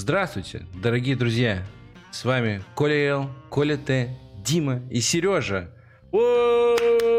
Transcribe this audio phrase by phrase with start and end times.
[0.00, 1.66] Здравствуйте, дорогие друзья!
[2.12, 5.72] С вами Коля Л, Коля Т, Дима и Сережа.
[6.12, 6.76] О,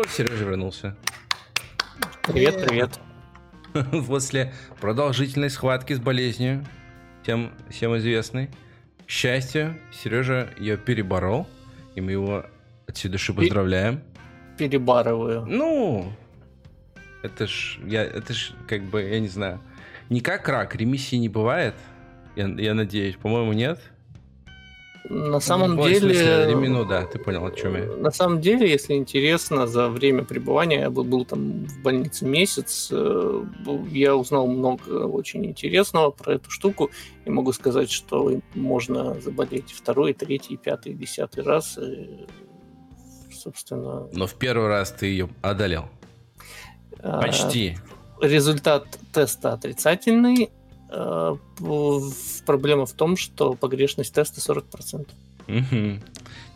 [0.07, 0.95] Сережа вернулся.
[2.23, 2.97] Привет, привет.
[4.07, 6.65] После продолжительной схватки с болезнью,
[7.25, 8.49] тем всем известной,
[9.05, 11.49] к счастью, Сережа ее переборол,
[11.95, 12.45] и мы его
[12.87, 14.01] отсюда души поздравляем.
[14.57, 15.45] Перебарываю.
[15.45, 16.13] Ну,
[17.23, 19.59] это ж, я, это ж, как бы, я не знаю,
[20.07, 21.75] не как рак, ремиссии не бывает,
[22.35, 23.79] я, я надеюсь, по-моему, нет.
[25.09, 25.99] На самом ну, деле...
[25.99, 27.85] Смысле, Ремину, да, ты понял, о чем я.
[27.95, 32.89] На самом деле, если интересно, за время пребывания, я был, был там в больнице месяц,
[32.91, 33.43] э,
[33.91, 36.91] я узнал много очень интересного про эту штуку,
[37.25, 42.27] и могу сказать, что можно заболеть второй, третий, пятый, десятый раз, и,
[43.33, 44.07] собственно...
[44.13, 45.85] Но в первый раз ты ее одолел.
[46.99, 47.77] А, Почти.
[48.21, 50.58] Результат теста отрицательный, Э,
[52.45, 55.07] проблема в том, что погрешность теста 40%.
[55.47, 55.99] Угу.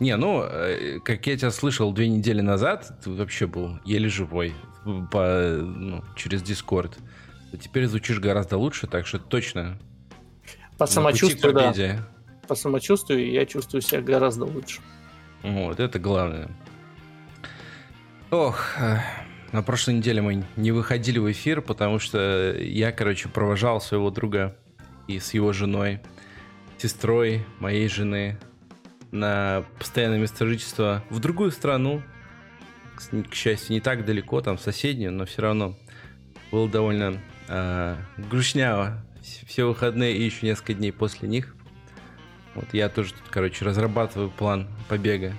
[0.00, 4.54] Не, ну, э, как я тебя слышал две недели назад, ты вообще был еле живой
[5.10, 6.96] по, ну, через Дискорд.
[7.60, 9.78] Теперь звучишь гораздо лучше, так что точно.
[10.78, 12.08] По самочувствию, да.
[12.48, 14.80] По самочувствию я чувствую себя гораздо лучше.
[15.42, 16.50] Вот, это главное.
[18.30, 18.98] Ох, э,
[19.54, 24.56] на прошлой неделе мы не выходили в эфир, потому что я, короче, провожал своего друга
[25.06, 26.00] и с его женой,
[26.76, 28.36] сестрой моей жены
[29.12, 32.02] на постоянное место жительства в другую страну.
[33.30, 35.78] К счастью, не так далеко, там соседнюю, но все равно
[36.50, 37.96] было довольно э,
[38.28, 41.54] грустняво все выходные и еще несколько дней после них.
[42.56, 45.32] Вот я тоже тут, короче, разрабатываю план побега.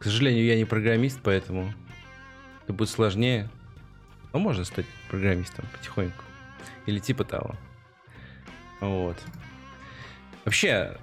[0.00, 1.72] К сожалению, я не программист, поэтому
[2.70, 3.48] это будет сложнее.
[4.32, 6.24] Но можно стать программистом потихоньку.
[6.86, 7.56] Или типа того.
[8.80, 9.16] Вот.
[10.44, 10.96] Вообще,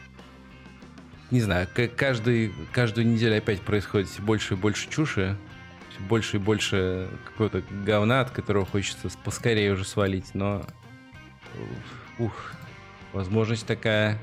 [1.30, 1.66] не знаю,
[1.96, 5.36] каждый, каждую неделю опять происходит все больше и больше чуши,
[5.90, 10.64] все больше и больше какого-то говна, от которого хочется поскорее уже свалить, но
[12.18, 12.52] ух,
[13.12, 14.18] возможность такая,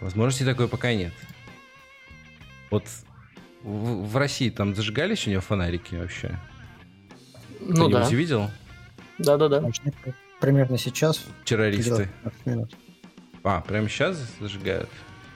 [0.00, 1.12] возможности такой пока нет.
[2.70, 2.84] Вот
[3.62, 6.38] в, в России там зажигались у нее фонарики вообще?
[7.60, 8.08] Ну Кто да.
[8.08, 8.50] видел?
[9.18, 9.62] Да-да-да.
[10.40, 11.20] Примерно сейчас.
[11.44, 12.08] Террористы.
[13.44, 14.88] А, прямо сейчас зажигают?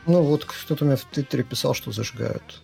[0.07, 2.63] Ну вот кто-то мне в Твиттере писал, что зажигают.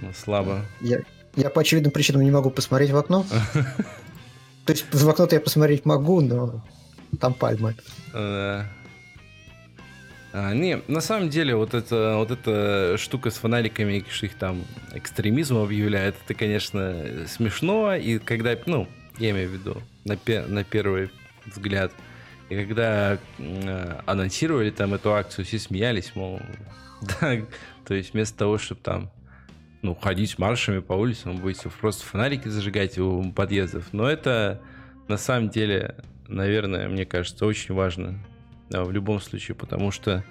[0.00, 0.64] Ну, слабо.
[0.80, 1.00] Я,
[1.36, 3.24] я по очевидным причинам не могу посмотреть в окно.
[4.64, 6.64] То есть в окно-то я посмотреть могу, но
[7.20, 7.76] там пальмы.
[10.36, 14.64] А, не, на самом деле, вот, это, вот эта штука с фонариками, что их там
[14.92, 17.94] экстремизмом объявляют, это, конечно, смешно.
[17.94, 20.18] И когда, ну, я имею в виду, на,
[20.48, 21.12] на первый
[21.46, 21.92] взгляд,
[22.48, 26.40] и когда э, анонсировали там эту акцию, все смеялись, мол,
[27.20, 27.36] да,
[27.86, 29.12] то есть вместо того, чтобы там,
[29.82, 33.92] ну, ходить маршами по улицам, будете просто фонарики зажигать у подъездов.
[33.92, 34.60] Но это,
[35.06, 35.94] на самом деле,
[36.26, 38.18] наверное, мне кажется, очень важно
[38.70, 40.24] в любом случае, потому что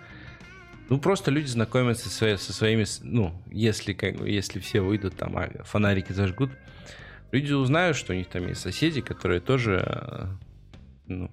[0.90, 5.50] ну, просто люди знакомятся со, со своими, ну, если, как, если все выйдут, там, а
[5.64, 6.52] фонарики зажгут,
[7.32, 10.26] люди узнают, что у них там есть соседи, которые тоже, э,
[11.08, 11.32] ну,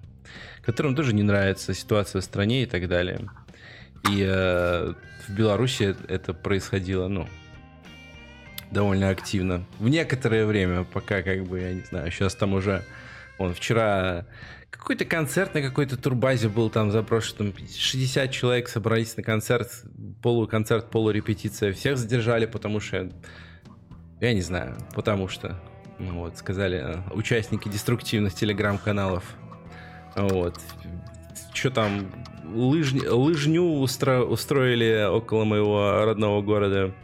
[0.63, 3.29] которым тоже не нравится ситуация в стране и так далее.
[4.09, 4.93] И э,
[5.27, 7.27] в Беларуси это происходило, ну,
[8.71, 9.65] довольно активно.
[9.79, 12.83] В некоторое время, пока, как бы, я не знаю, сейчас там уже,
[13.37, 14.25] он вчера
[14.71, 19.69] какой-то концерт на какой-то турбазе был там запрошен, 60 человек собрались на концерт,
[20.23, 23.11] полуконцерт, полурепетиция, всех задержали, потому что,
[24.19, 25.61] я не знаю, потому что,
[25.99, 29.23] ну вот, сказали э, участники деструктивных телеграм-каналов,
[30.15, 30.59] вот,
[31.53, 32.09] что там,
[32.45, 32.93] лыж...
[32.93, 34.23] лыжню устро...
[34.23, 36.95] устроили около моего родного города,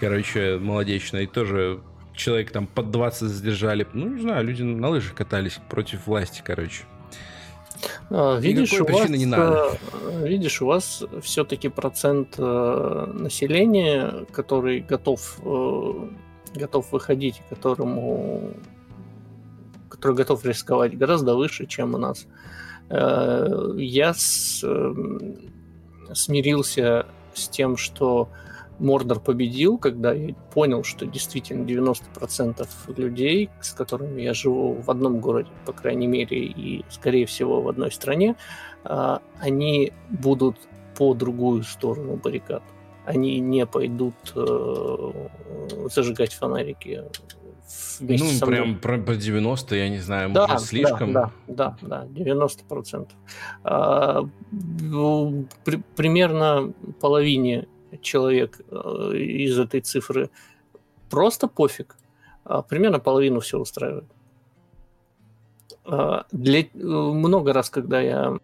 [0.00, 1.80] короче, молодечно, и тоже
[2.18, 3.86] человек там под 20 задержали.
[3.94, 6.84] Ну, не знаю, люди на лыжах катались против власти, короче.
[8.10, 9.78] А, видишь, у вас, не надо.
[10.02, 15.92] Э, видишь, у вас все-таки процент э, населения, который готов, э,
[16.54, 18.54] готов выходить, которому
[19.88, 22.26] который готов рисковать, гораздо выше, чем у нас.
[22.90, 24.64] Я с,
[26.14, 28.28] смирился с тем, что
[28.78, 32.66] Мордор победил, когда я понял, что действительно 90%
[32.96, 37.68] людей, с которыми я живу в одном городе, по крайней мере, и, скорее всего, в
[37.68, 38.36] одной стране,
[38.84, 40.56] а, они будут
[40.96, 42.62] по другую сторону баррикад.
[43.04, 45.12] Они не пойдут э,
[45.90, 47.04] зажигать фонарики
[48.00, 48.58] вместе ну, со мной.
[48.58, 51.12] прям про, про 90, я не знаю, да, может, слишком?
[51.12, 53.08] Да, да, да, да 90%.
[53.64, 54.22] А,
[55.64, 57.66] при, примерно половине
[58.02, 60.30] человек э, из этой цифры
[61.10, 61.96] просто пофиг,
[62.44, 64.04] а примерно половину все устраивает.
[65.84, 68.38] А, для, э, много раз, когда я,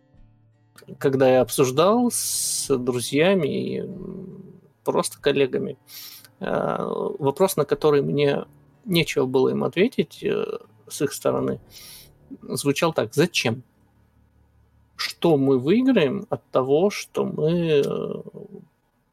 [0.99, 3.91] когда я обсуждал с друзьями и
[4.82, 5.76] просто коллегами,
[6.40, 6.76] э,
[7.19, 8.47] вопрос, на который мне
[8.87, 10.58] нечего было им ответить э,
[10.88, 11.61] с их стороны,
[12.43, 13.14] звучал так.
[13.14, 13.62] Зачем?
[14.97, 17.82] Что мы выиграем от того, что мы,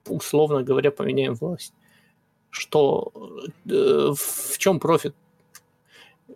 [0.07, 1.73] условно говоря, поменяем власть?
[2.49, 3.11] Что,
[3.65, 5.15] в чем профит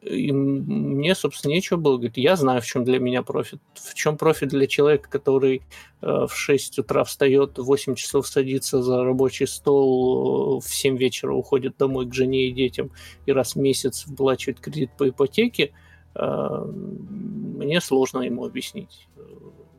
[0.06, 1.96] и мне, собственно, нечего было.
[1.96, 3.60] Говорит, я знаю, в чем для меня профит.
[3.74, 5.62] В чем профит для человека, который
[6.02, 11.34] э, в 6 утра встает, в 8 часов садится за рабочий стол, в 7 вечера
[11.34, 12.92] уходит домой к жене и детям
[13.26, 15.72] и раз в месяц выплачивает кредит по ипотеке,
[16.16, 19.08] э, мне сложно ему объяснить,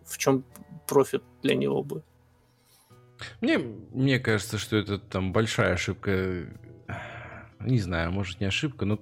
[0.04, 0.44] в чем
[0.86, 2.02] профит для него бы.
[3.40, 6.46] Мне, мне кажется, что это там большая ошибка.
[7.60, 9.00] Не знаю, может не ошибка, но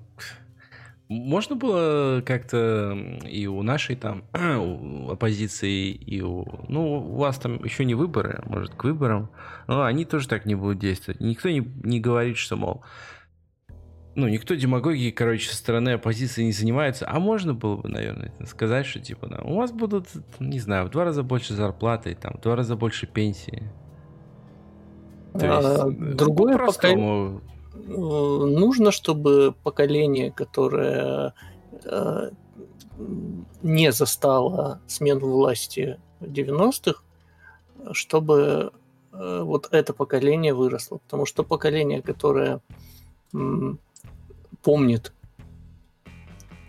[1.08, 2.96] можно было как-то
[3.28, 6.46] и у нашей там у оппозиции, и у...
[6.68, 9.30] Ну, у вас там еще не выборы, может, к выборам.
[9.66, 11.20] Но они тоже так не будут действовать.
[11.20, 12.84] Никто не, не говорит, что, мол,
[14.14, 17.06] ну, никто демагогией, короче, со стороны оппозиции не занимается.
[17.08, 20.08] А можно было бы, наверное, сказать, что, типа, да, у вас будут,
[20.38, 23.70] не знаю, в два раза больше зарплаты, там, в два раза больше пенсии.
[25.38, 27.40] То есть, а, э, другое ну,
[27.74, 31.34] Э, нужно, чтобы поколение, которое
[31.84, 32.30] э,
[33.62, 37.02] не застало смену власти в 90-х,
[37.92, 38.72] чтобы
[39.12, 40.98] вот это поколение выросло.
[40.98, 42.60] Потому что поколение, которое
[44.62, 45.12] помнит,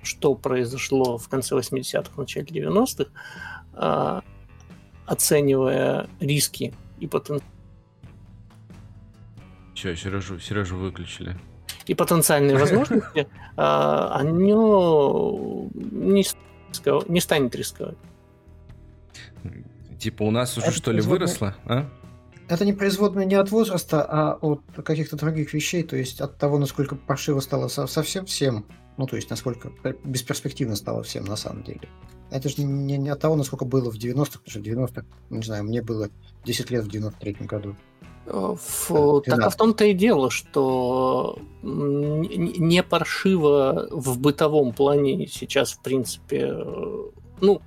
[0.04, 4.24] что произошло в конце 80-х, начале 90-х,
[5.08, 7.55] оценивая риски и потенциал
[9.76, 11.38] Че, Сережу, Сережу выключили.
[11.86, 13.28] И потенциальные возможности,
[13.58, 14.32] а, оно
[15.82, 16.26] не,
[17.10, 17.98] не станет рисковать.
[20.00, 21.88] Типа у нас уже что ли выросло, а?
[22.48, 26.60] Это не производное не от возраста, а от каких-то других вещей, то есть от того,
[26.60, 28.66] насколько пошиво стало совсем всем,
[28.98, 29.72] ну, то есть насколько
[30.04, 31.90] бесперспективно стало всем на самом деле.
[32.30, 35.44] Это же не, не от того, насколько было в 90-х, потому что в 90-х, не
[35.44, 36.10] знаю, мне было
[36.46, 37.76] 10 лет в 93-м году.
[38.26, 45.82] В, так а в том-то и дело, что не паршиво в бытовом плане сейчас, в
[45.82, 46.52] принципе,
[47.40, 47.62] ну,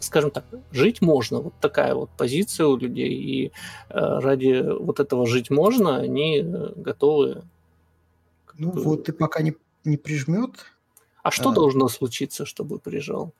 [0.00, 1.40] скажем так, жить можно.
[1.40, 3.12] Вот такая вот позиция у людей.
[3.12, 3.50] И э,
[3.90, 6.42] ради вот этого жить можно, они
[6.76, 7.42] готовы.
[8.56, 10.52] Ну вот и пока не, не прижмет.
[11.22, 11.54] А что а...
[11.54, 13.34] должно случиться, чтобы прижал?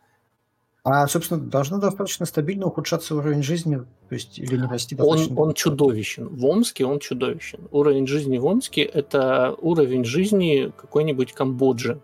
[0.91, 5.35] А, собственно, должно достаточно стабильно ухудшаться уровень жизни, то есть или не расти достаточно.
[5.35, 6.29] Он, он чудовищен.
[6.29, 7.69] В Омске он чудовищен.
[7.71, 12.01] Уровень жизни в Омске– это уровень жизни какой-нибудь Камбоджи.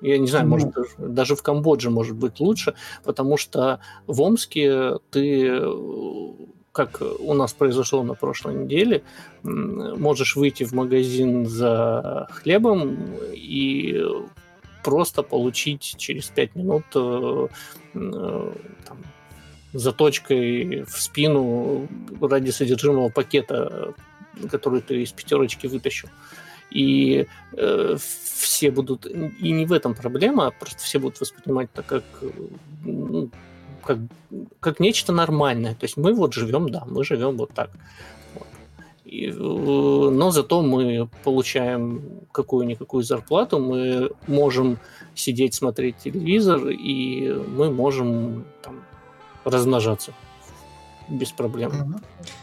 [0.00, 1.08] Я не знаю, может, ну.
[1.08, 5.60] даже в Камбодже может быть лучше, потому что в Омске ты,
[6.72, 9.02] как у нас произошло на прошлой неделе,
[9.42, 12.96] можешь выйти в магазин за хлебом
[13.32, 14.04] и
[14.84, 17.48] просто получить через 5 минут э,
[17.94, 18.52] э,
[18.86, 18.98] там,
[19.72, 21.88] заточкой в спину
[22.20, 23.94] ради содержимого пакета,
[24.50, 26.08] который ты из пятерочки вытащил.
[26.70, 29.06] И э, все будут...
[29.06, 32.04] И не в этом проблема, а просто все будут воспринимать это как,
[32.84, 33.30] ну,
[33.84, 33.98] как,
[34.60, 35.74] как нечто нормальное.
[35.74, 37.70] То есть мы вот живем, да, мы живем вот так.
[39.04, 44.78] Э, но зато мы получаем какую-никакую зарплату, мы можем
[45.14, 48.82] сидеть, смотреть телевизор, и мы можем там,
[49.44, 50.12] размножаться
[51.08, 52.00] без проблем.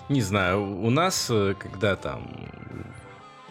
[0.10, 2.50] Не знаю, у нас, э, когда там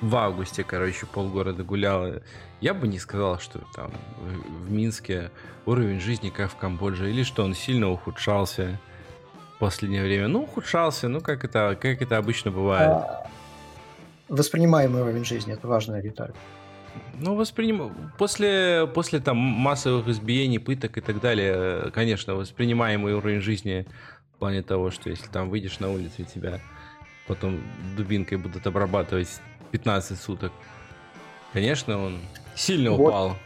[0.00, 2.22] в августе, короче, полгорода гуляло,
[2.60, 3.90] я бы не сказал, что там
[4.64, 5.30] в Минске
[5.66, 8.78] уровень жизни как в Камбодже, или что он сильно ухудшался
[9.60, 10.26] последнее время?
[10.26, 12.88] Ну, ухудшался, ну, как это, как это обычно бывает.
[12.88, 13.26] А,
[14.28, 16.32] воспринимаемый уровень жизни, это важная деталь.
[17.14, 17.92] Ну, восприним...
[18.18, 23.86] после, после там массовых избиений, пыток и так далее, конечно, воспринимаемый уровень жизни
[24.34, 26.60] в плане того, что если там выйдешь на улицу и тебя
[27.28, 27.60] потом
[27.96, 29.28] дубинкой будут обрабатывать
[29.70, 30.52] 15 суток,
[31.52, 32.18] конечно, он
[32.56, 33.08] сильно вот.
[33.08, 33.36] упал.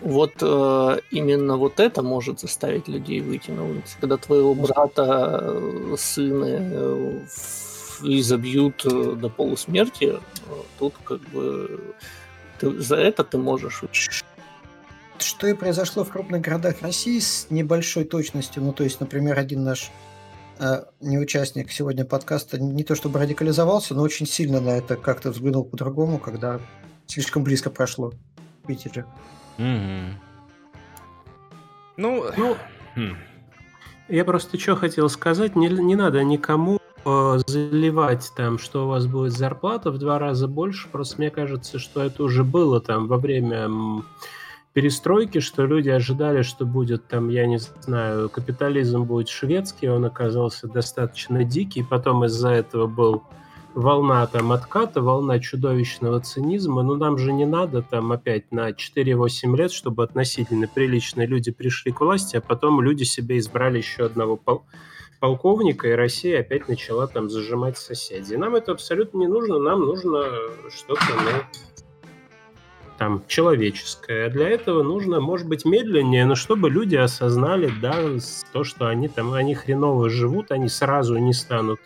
[0.00, 3.96] Вот э, именно вот это может заставить людей выйти на улицу.
[4.00, 7.20] Когда твоего брата, э, сына э,
[8.02, 10.20] изобьют э, до полусмерти,
[10.78, 11.80] тут как бы
[12.60, 13.82] ты, за это ты можешь
[15.20, 18.62] что и произошло в крупных городах России с небольшой точностью.
[18.62, 19.90] Ну, то есть, например, один наш
[20.58, 25.64] э, неучастник сегодня подкаста не то чтобы радикализовался, но очень сильно на это как-то взглянул
[25.64, 26.60] по-другому, когда
[27.06, 28.12] слишком близко прошло
[28.62, 29.06] в Питере.
[29.58, 30.12] Mm-hmm.
[31.96, 32.56] Ну, ну
[32.94, 33.16] хм.
[34.08, 39.06] я просто что хотел сказать, не, не надо никому э, заливать там, что у вас
[39.06, 43.18] будет зарплата в два раза больше, просто мне кажется, что это уже было там во
[43.18, 43.68] время
[44.74, 50.68] перестройки, что люди ожидали, что будет там, я не знаю, капитализм будет шведский, он оказался
[50.68, 53.24] достаточно дикий, потом из-за этого был
[53.74, 59.56] волна там отката, волна чудовищного цинизма, но нам же не надо там опять на 4-8
[59.56, 64.36] лет, чтобы относительно приличные люди пришли к власти, а потом люди себе избрали еще одного
[64.36, 64.64] пол
[65.20, 68.36] полковника, и Россия опять начала там зажимать соседей.
[68.36, 70.24] Нам это абсолютно не нужно, нам нужно
[70.70, 72.10] что-то, ну,
[72.98, 74.26] там человеческое.
[74.26, 77.96] А для этого нужно, может быть, медленнее, но чтобы люди осознали, да,
[78.52, 81.80] то, что они там, они хреново живут, они сразу не станут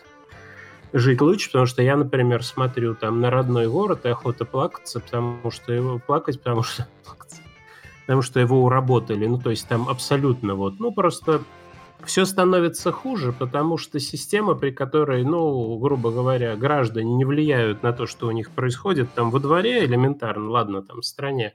[0.93, 5.49] жить лучше, потому что я, например, смотрю там на родной город и охота плакаться, потому
[5.51, 6.87] что его плакать, потому что
[8.05, 9.25] потому что его уработали.
[9.25, 11.41] Ну, то есть там абсолютно вот, ну, просто
[12.05, 17.93] все становится хуже, потому что система, при которой, ну, грубо говоря, граждане не влияют на
[17.93, 21.53] то, что у них происходит там во дворе элементарно, ладно, там в стране,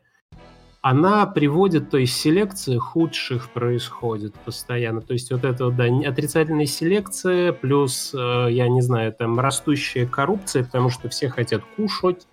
[0.80, 5.00] она приводит, то есть селекция худших происходит постоянно.
[5.00, 10.06] То есть вот это, вот, да, отрицательная селекция плюс, э, я не знаю, там растущая
[10.06, 12.26] коррупция, потому что все хотят кушать,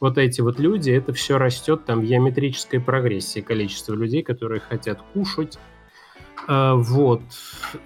[0.00, 5.00] вот эти вот люди, это все растет там в геометрической прогрессии, количество людей, которые хотят
[5.12, 5.58] кушать,
[6.46, 7.20] а, вот.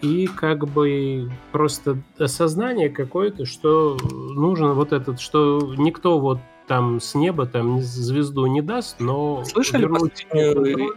[0.03, 7.15] И как бы просто осознание какое-то, что нужно вот этот, что никто вот там с
[7.15, 9.45] неба там звезду не даст, но...
[9.45, 10.95] Слышали последнюю...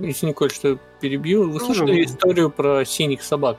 [0.00, 3.56] Если Николь, что перебью, вы ну, слышали историю про синих собак?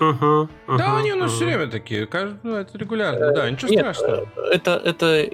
[0.00, 1.36] Угу, угу, да, они у нас угу.
[1.36, 2.08] все время такие,
[2.42, 4.28] ну, это регулярно, да, ничего Нет, страшного.
[4.50, 5.28] Это, это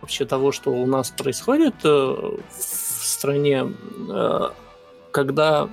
[0.00, 3.66] вообще того, что у нас происходит э, в стране
[4.10, 4.48] э,
[5.12, 5.68] когда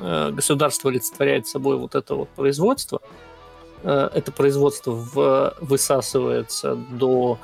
[0.00, 3.25] э, государство олицетворяет собой вот это вот производство, э,
[3.90, 7.38] это производство в, высасывается до,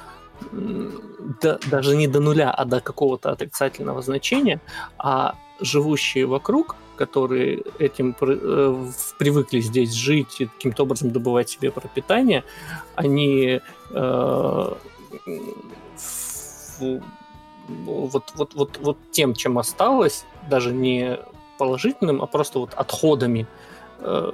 [1.42, 4.60] до даже не до нуля, а до какого-то отрицательного значения,
[4.98, 8.86] а живущие вокруг, которые этим э,
[9.18, 12.44] привыкли здесь жить и каким-то образом добывать себе пропитание,
[12.96, 14.74] они э,
[17.68, 21.18] вот, вот, вот, вот тем, чем осталось, даже не
[21.58, 23.46] положительным, а просто вот отходами.
[24.02, 24.32] Э,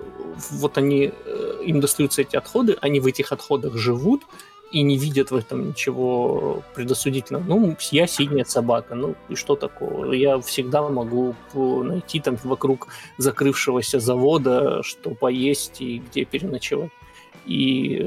[0.50, 4.22] вот они, э, им достаются эти отходы, они в этих отходах живут
[4.70, 7.44] и не видят в этом ничего предосудительного.
[7.44, 10.12] Ну, я синяя собака, ну и что такого?
[10.12, 16.90] Я всегда могу найти там вокруг закрывшегося завода, что поесть и где переночевать.
[17.46, 18.06] И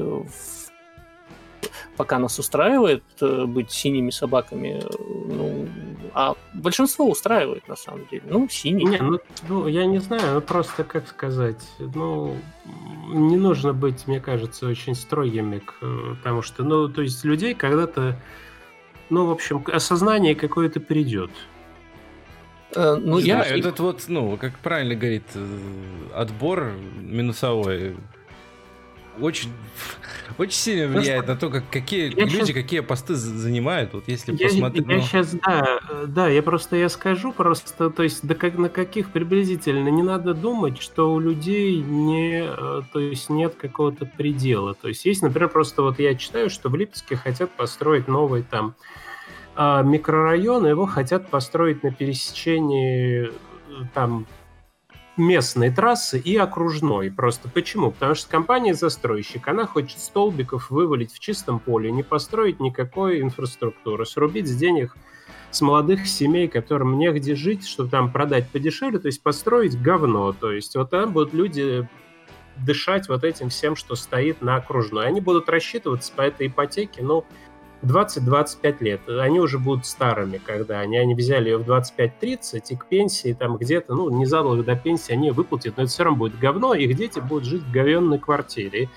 [1.96, 4.82] пока нас устраивает э, быть синими собаками,
[5.26, 5.68] ну,
[6.14, 8.22] а большинство устраивает на самом деле.
[8.26, 8.84] Ну, синий.
[8.84, 12.36] Не, ну, ну, я не знаю, ну просто как сказать, ну,
[13.08, 15.72] не нужно быть, мне кажется, очень строгими, к,
[16.18, 18.16] потому что, ну, то есть людей когда-то,
[19.10, 21.30] ну, в общем, осознание какое-то придет.
[22.74, 23.42] Э, ну, я...
[23.42, 25.58] Знаю, этот вот, ну, как правильно говорит, э,
[26.14, 27.96] отбор минусовой
[29.20, 29.50] очень,
[30.38, 32.50] очень сильно влияет на то, как, какие я люди сейчас...
[32.50, 33.92] какие посты занимают.
[33.92, 34.86] Вот если я, посмотреть.
[34.86, 35.02] Я ну...
[35.02, 39.88] сейчас, да, да, я просто я скажу просто, то есть да как на каких приблизительно
[39.88, 44.74] не надо думать, что у людей не, э, то есть нет какого-то предела.
[44.74, 48.74] То есть есть, например, просто вот я читаю, что в Липецке хотят построить новый там
[49.54, 53.30] а, микрорайон, его хотят построить на пересечении э,
[53.92, 54.26] там
[55.16, 57.10] местной трассы и окружной.
[57.10, 57.90] Просто почему?
[57.90, 64.48] Потому что компания-застройщик, она хочет столбиков вывалить в чистом поле, не построить никакой инфраструктуры, срубить
[64.48, 64.96] с денег
[65.50, 70.32] с молодых семей, которым негде жить, чтобы там продать подешевле, то есть построить говно.
[70.32, 71.86] То есть вот там будут люди
[72.56, 75.06] дышать вот этим всем, что стоит на окружной.
[75.06, 77.26] Они будут рассчитываться по этой ипотеке, ну,
[77.86, 79.00] 20-25 лет.
[79.08, 83.56] Они уже будут старыми, когда они, они взяли ее в 25-30, и к пенсии там
[83.56, 86.96] где-то, ну, не задолго до пенсии они выплатят, но это все равно будет говно, их
[86.96, 88.88] дети будут жить в говенной квартире.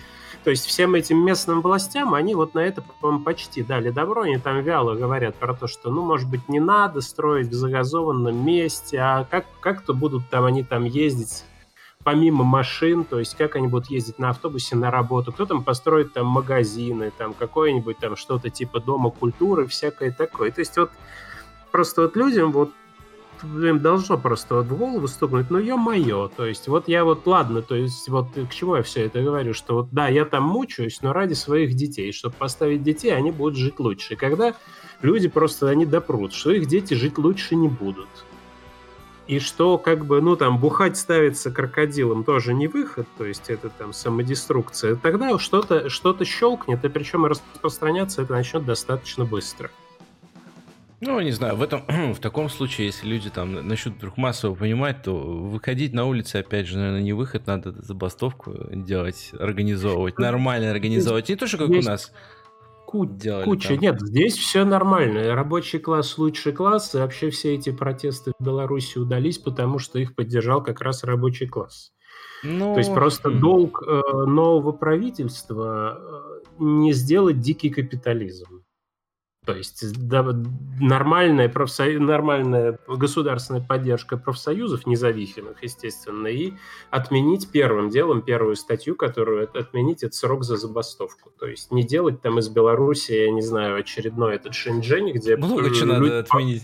[0.44, 4.22] То есть всем этим местным властям они вот на это, по-моему, почти дали добро.
[4.22, 8.46] Они там вяло говорят про то, что, ну, может быть, не надо строить в загазованном
[8.46, 11.46] месте, а как, как-то будут там они там ездить
[12.06, 16.14] помимо машин, то есть как они будут ездить на автобусе на работу, кто там построит
[16.14, 20.52] там магазины, там какое-нибудь там что-то типа дома культуры, всякое такое.
[20.52, 20.92] То есть вот
[21.72, 22.70] просто вот людям вот
[23.44, 27.64] им должно просто вот в голову стукнуть, ну, ё-моё, то есть вот я вот, ладно,
[27.64, 31.02] то есть вот к чему я все это говорю, что вот да, я там мучаюсь,
[31.02, 34.14] но ради своих детей, чтобы поставить детей, они будут жить лучше.
[34.14, 34.54] И когда
[35.02, 38.08] люди просто, они допрут, что их дети жить лучше не будут,
[39.28, 43.70] и что как бы, ну там, бухать ставится крокодилом тоже не выход, то есть это
[43.70, 49.70] там самодеструкция, тогда что-то что щелкнет, и причем распространяться это начнет достаточно быстро.
[51.02, 55.04] Ну, не знаю, в этом, в таком случае, если люди там начнут вдруг массово понимать,
[55.04, 61.30] то выходить на улицы, опять же, наверное, не выход, надо забастовку делать, организовывать, нормально организовывать.
[61.30, 62.12] Не то, что как у нас
[63.18, 63.46] делали.
[63.46, 63.70] Куча.
[63.70, 63.80] Там.
[63.80, 65.36] Нет, здесь все нормально.
[65.36, 70.16] Рабочий класс лучший класс, и вообще все эти протесты в Беларуси удались, потому что их
[70.16, 71.92] поддержал как раз рабочий класс.
[72.44, 73.40] Ну, То есть просто хм.
[73.40, 78.65] долг э, нового правительства э, не сделать дикий капитализм.
[79.46, 80.26] То есть да,
[80.80, 86.54] нормальная, профсоюз, нормальная государственная поддержка профсоюзов независимых, естественно, и
[86.90, 91.32] отменить первым делом первую статью, которую отменить этот срок за забастовку.
[91.40, 95.38] То есть не делать там из Беларуси, я не знаю, очередной этот Шэньчжэнь, где...
[95.38, 96.64] Много чего надо отменить.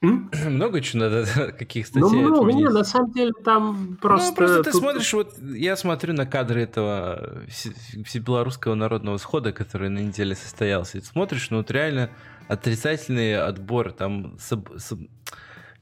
[0.00, 1.26] Много чего надо,
[1.58, 4.30] каких статей Ну, много, нет, на самом деле там просто...
[4.30, 9.98] Ну, просто ты смотришь, вот я смотрю на кадры этого всебелорусского народного схода, который на
[9.98, 12.10] неделе состоялся, и смотришь, ну, вот реально
[12.46, 15.00] отрицательный отбор, там, соб, соб...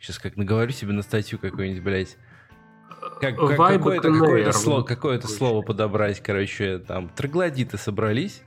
[0.00, 2.16] сейчас как наговорю себе на статью какую-нибудь, блядь,
[3.20, 8.40] как, как, какое-то, какое слово, какое-то слово подобрать, короче, там, троглодиты собрались,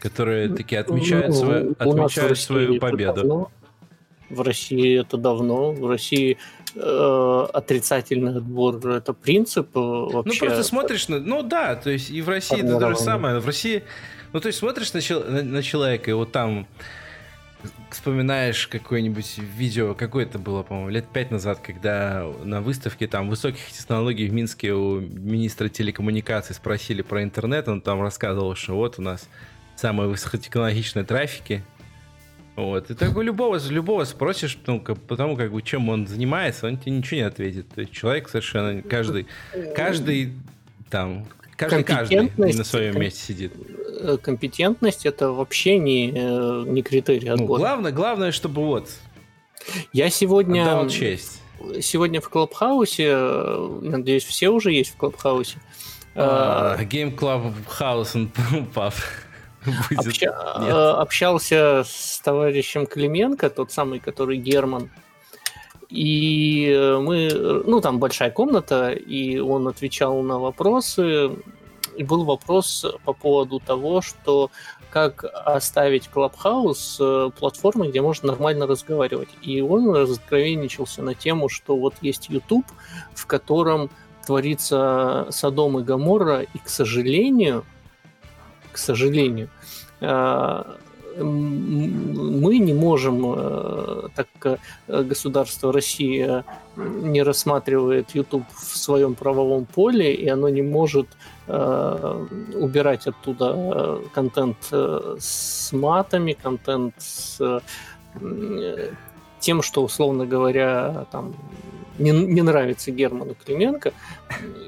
[0.00, 3.50] которые таки отмечают, ну, свою, отмечают свою победу.
[4.30, 5.72] В России это давно.
[5.72, 6.38] В России
[6.74, 10.38] э, отрицательный отбор это принцип э, вообще.
[10.40, 13.40] Ну просто смотришь на, ну да, то есть и в России это то же самое.
[13.40, 13.82] В России,
[14.32, 16.66] ну то есть смотришь на, на, на человека и вот там
[17.90, 23.70] вспоминаешь какое-нибудь видео, какое это было, по-моему, лет пять назад, когда на выставке там высоких
[23.72, 29.02] технологий в Минске у министра телекоммуникаций спросили про интернет, он там рассказывал, что вот у
[29.02, 29.28] нас
[29.76, 31.64] самые высокотехнологичные трафики,
[32.56, 32.90] вот.
[32.90, 36.76] И так у любого, любого спросишь, ну, как, потому как бы чем он занимается, он
[36.76, 37.68] тебе ничего не ответит.
[37.74, 39.26] То есть человек совершенно каждый,
[39.74, 40.34] каждый
[40.90, 43.52] там, каждый, каждый на своем месте сидит.
[44.00, 47.48] Э, компетентность это вообще не, э, не критерий отбора.
[47.48, 48.90] Ну, главное, главное, чтобы вот.
[49.92, 50.62] Я сегодня.
[50.62, 51.40] Отдал честь.
[51.82, 55.58] Сегодня в Клабхаусе, э, надеюсь, все уже есть в Клабхаусе.
[56.14, 58.30] Game Club House and
[59.64, 60.06] Pub.
[60.06, 60.26] Обща...
[60.26, 64.90] Э, общался с товарищем Клименко, тот самый, который Герман.
[65.88, 67.28] И мы,
[67.66, 71.30] ну, там большая комната, и он отвечал на вопросы.
[71.96, 74.50] И был вопрос по поводу того, что
[74.90, 79.28] как оставить Clubhouse э, платформой, где можно нормально разговаривать.
[79.42, 82.66] И он разоткровенничался на тему, что вот есть YouTube,
[83.14, 83.90] в котором
[84.26, 87.64] творится Содом и Гаморра, и, к сожалению,
[88.72, 89.48] к сожалению.
[90.00, 90.62] Э,
[91.16, 96.44] мы не можем, э, так как государство Россия
[96.76, 101.08] не рассматривает YouTube в своем правовом поле, и оно не может
[101.48, 107.60] э, убирать оттуда контент с матами, контент с
[109.40, 111.34] тем, что, условно говоря, там,
[112.00, 113.92] не, не нравится Герману Клименко.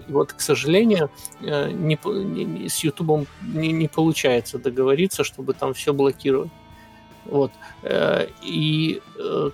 [0.09, 5.93] Вот, к сожалению, э, не, не, с Ютубом не, не получается договориться, чтобы там все
[5.93, 6.51] блокировать.
[7.25, 7.53] Вот.
[7.83, 9.51] Э, и э,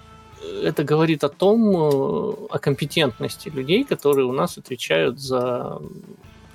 [0.63, 5.81] это говорит о том, о компетентности людей, которые у нас отвечают за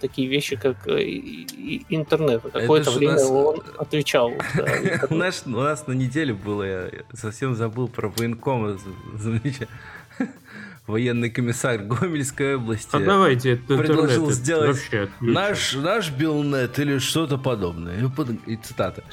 [0.01, 2.41] такие вещи, как интернет.
[2.51, 3.29] Какое-то время нас...
[3.29, 4.33] он отвечал.
[5.09, 8.77] у, нас, у нас на неделе было, я совсем забыл про военком.
[9.17, 9.69] Замечательно
[10.87, 14.77] военный комиссар Гомельской области а давайте предложил сделать
[15.21, 18.11] наш, наш Билнет или что-то подобное.
[18.45, 19.03] И цитата.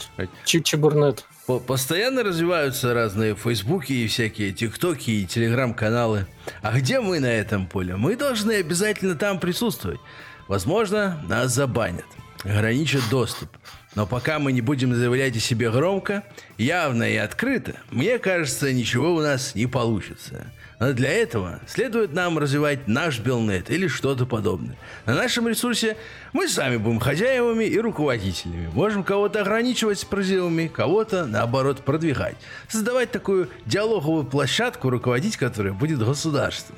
[0.44, 1.24] Чебурнет.
[1.66, 6.26] Постоянно развиваются разные фейсбуки и всякие тиктоки и телеграм-каналы.
[6.62, 7.96] А где мы на этом поле?
[7.96, 10.00] Мы должны обязательно там присутствовать.
[10.48, 12.06] Возможно, нас забанят,
[12.44, 13.48] ограничат доступ.
[13.94, 16.24] Но пока мы не будем заявлять о себе громко,
[16.58, 20.52] явно и открыто, мне кажется, ничего у нас не получится.
[20.80, 24.78] Но для этого следует нам развивать наш Белнет или что-то подобное.
[25.04, 25.98] На нашем ресурсе
[26.32, 28.70] мы сами будем хозяевами и руководителями.
[28.72, 32.36] Можем кого-то ограничивать с призывами, кого-то, наоборот, продвигать.
[32.66, 36.74] Создавать такую диалоговую площадку, руководить которой будет государство.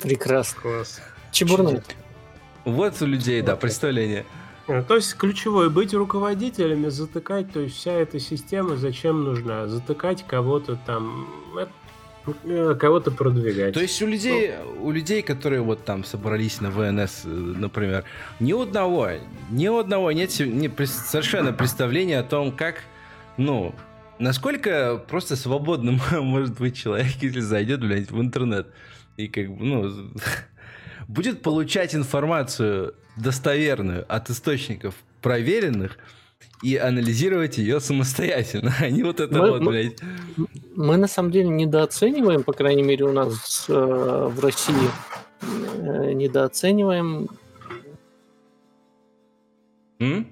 [0.00, 0.62] Прекрасно.
[0.62, 1.00] Класс.
[1.32, 1.96] Чебурнет.
[2.64, 4.24] Вот у людей, да, представление.
[4.68, 9.66] Э, то есть ключевое быть руководителями, затыкать, то есть вся эта система зачем нужна?
[9.66, 11.66] Затыкать кого-то там, э,
[12.24, 13.74] кого-то продвигать.
[13.74, 14.86] То есть у людей, ну.
[14.86, 18.04] у людей, которые вот там собрались на ВНС, э, например,
[18.40, 19.10] ни у одного,
[19.50, 22.82] ни у одного нет совершенно представления о том, как,
[23.36, 23.74] ну,
[24.18, 28.68] насколько просто свободным может быть человек, если зайдет, блядь, в интернет
[29.16, 30.12] и как бы, ну,
[31.08, 35.98] будет получать информацию достоверную от источников проверенных
[36.62, 39.96] и анализировать ее самостоятельно, а не вот это мы, вот, блядь.
[40.36, 40.46] Мы,
[40.76, 44.90] мы на самом деле недооцениваем, по крайней мере, у нас э, в России,
[45.42, 47.28] э, недооцениваем
[49.98, 50.26] М?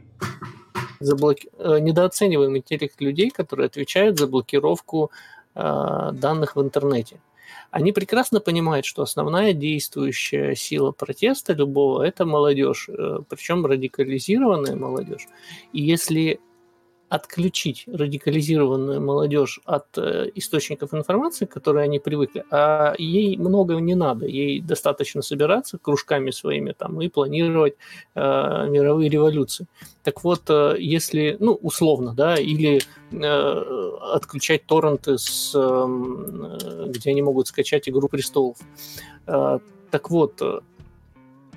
[1.01, 1.49] Заблоки...
[1.59, 5.11] Э, недооцениваем интеллект людей, которые отвечают за блокировку
[5.55, 7.21] э, данных в интернете
[7.71, 15.29] они прекрасно понимают, что основная действующая сила протеста любого– это молодежь, э, причем радикализированная молодежь.
[15.73, 16.41] И если
[17.11, 23.97] отключить радикализированную молодежь от э, источников информации, к которой они привыкли, а ей много не
[23.97, 27.75] надо, ей достаточно собираться кружками своими там и планировать
[28.15, 28.21] э,
[28.71, 29.67] мировые революции.
[30.05, 37.23] Так вот, э, если, ну, условно, да, или э, отключать торренты, с, э, где они
[37.23, 38.57] могут скачать «Игру престолов»,
[39.27, 39.59] э,
[39.91, 40.41] так вот,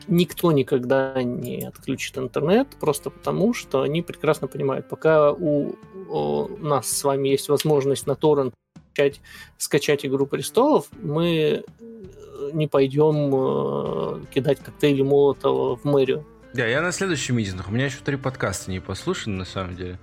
[0.07, 5.75] никто никогда не отключит интернет, просто потому что они прекрасно понимают, пока у,
[6.09, 8.53] у нас с вами есть возможность на торрент
[8.93, 9.21] скачать,
[9.57, 16.25] скачать «Игру престолов», мы э, не пойдем э, кидать коктейли Молотова в мэрию.
[16.53, 17.69] Да, я на следующем митингах.
[17.69, 19.97] У меня еще три подкаста не послушаны, на самом деле.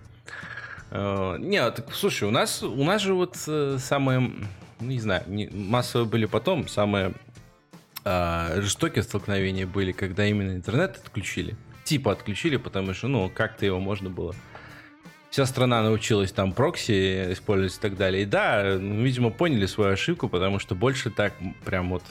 [0.91, 4.33] Uh, не, так, слушай, у нас, у нас же вот uh, самые,
[4.81, 7.15] не знаю, не, массовые были потом, самые
[8.05, 11.57] а, жестокие столкновения были, когда именно интернет отключили.
[11.85, 14.35] Типа отключили, потому что, ну, как-то его можно было.
[15.31, 18.23] Вся страна научилась там прокси использовать и так далее.
[18.23, 21.35] И да, ну, видимо, поняли свою ошибку, потому что больше так
[21.65, 22.03] прям вот...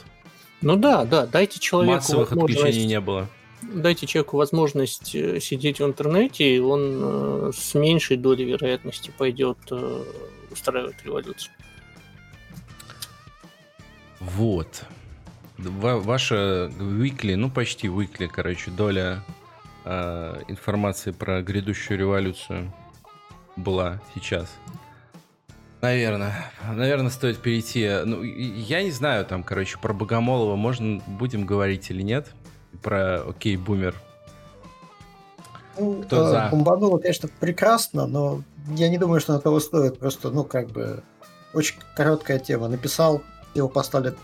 [0.62, 3.28] Ну да, да, дайте человеку Массовых отключений не было.
[3.62, 9.58] Дайте человеку возможность э, сидеть в интернете, и он э, с меньшей долей вероятности пойдет
[9.70, 10.04] э,
[10.50, 11.52] устраивать революцию.
[14.18, 14.84] Вот
[15.68, 19.22] ваша weekly, ну почти weekly, короче, доля
[19.84, 22.72] э, информации про грядущую революцию
[23.56, 24.48] была сейчас?
[25.80, 26.52] Наверное.
[26.68, 27.88] Наверное, стоит перейти.
[28.04, 32.28] Ну, я не знаю, там, короче, про Богомолова можно будем говорить или нет?
[32.82, 33.94] Про окей, бумер.
[35.78, 36.48] Ну, Кто э, за?
[36.50, 39.98] Бомбануло, конечно, прекрасно, но я не думаю, что на того стоит.
[39.98, 41.02] Просто, ну, как бы,
[41.54, 42.68] очень короткая тема.
[42.68, 43.22] Написал,
[43.54, 44.14] его поставили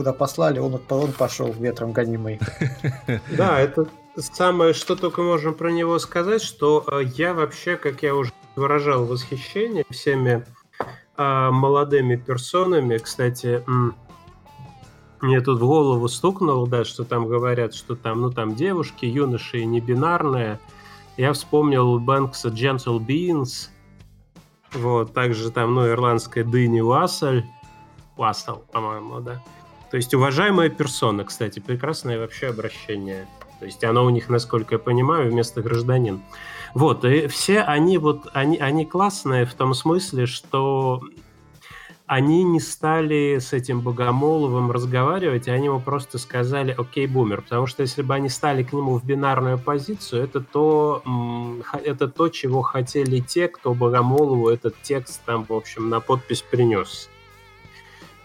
[0.00, 2.40] куда послали, он, он пошел ветром гонимый.
[3.36, 3.86] Да, это
[4.16, 9.04] самое, что только можем про него сказать, что э, я вообще, как я уже выражал
[9.04, 10.46] восхищение всеми
[11.18, 13.62] а, молодыми персонами, кстати,
[15.20, 19.66] мне тут в голову стукнуло, да, что там говорят, что там, ну, там девушки, юноши
[19.66, 20.58] не бинарные.
[21.18, 23.68] Я вспомнил Бэнкса Gentle Beans,
[24.72, 27.44] вот, также там, ну, ирландская дыни Уассаль,
[28.16, 29.42] Уассал, по-моему, да.
[29.90, 33.26] То есть уважаемая персона, кстати, прекрасное вообще обращение.
[33.58, 36.22] То есть оно у них, насколько я понимаю, вместо гражданин.
[36.74, 41.02] Вот, и все они вот, они, они классные в том смысле, что
[42.06, 47.82] они не стали с этим Богомоловым разговаривать, они ему просто сказали «Окей, бумер», потому что
[47.82, 51.02] если бы они стали к нему в бинарную позицию, это то,
[51.84, 57.08] это то чего хотели те, кто Богомолову этот текст там, в общем, на подпись принес.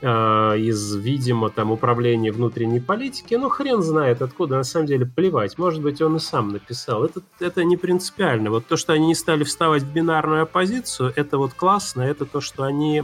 [0.07, 5.57] Э, из, видимо, там управления внутренней политики, ну, хрен знает откуда, на самом деле, плевать.
[5.57, 7.05] Может быть, он и сам написал.
[7.05, 8.51] Это, это не принципиально.
[8.51, 12.39] Вот то, что они не стали вставать в бинарную оппозицию, это вот классно, это то,
[12.39, 13.01] что они...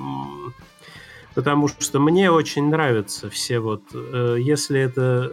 [1.33, 3.81] Потому что мне очень нравятся все вот...
[3.95, 5.31] Э, если это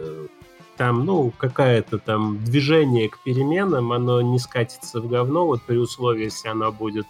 [0.75, 6.23] там, ну, какое-то там движение к переменам, оно не скатится в говно, вот при условии,
[6.23, 7.05] если оно будет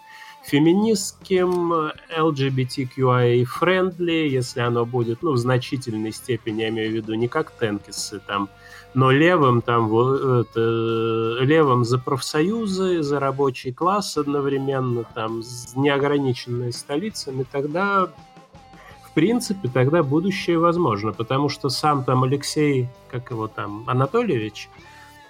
[0.49, 7.51] феминистским, LGBTQIA-friendly, если оно будет, ну, в значительной степени, я имею в виду, не как
[7.51, 8.49] Тенкисы, там,
[8.95, 15.43] но левым, там, это, левым за профсоюзы, за рабочий класс одновременно, там,
[15.75, 18.07] неограниченной столицами, тогда,
[19.03, 24.67] в принципе, тогда будущее возможно, потому что сам там Алексей, как его там, Анатольевич,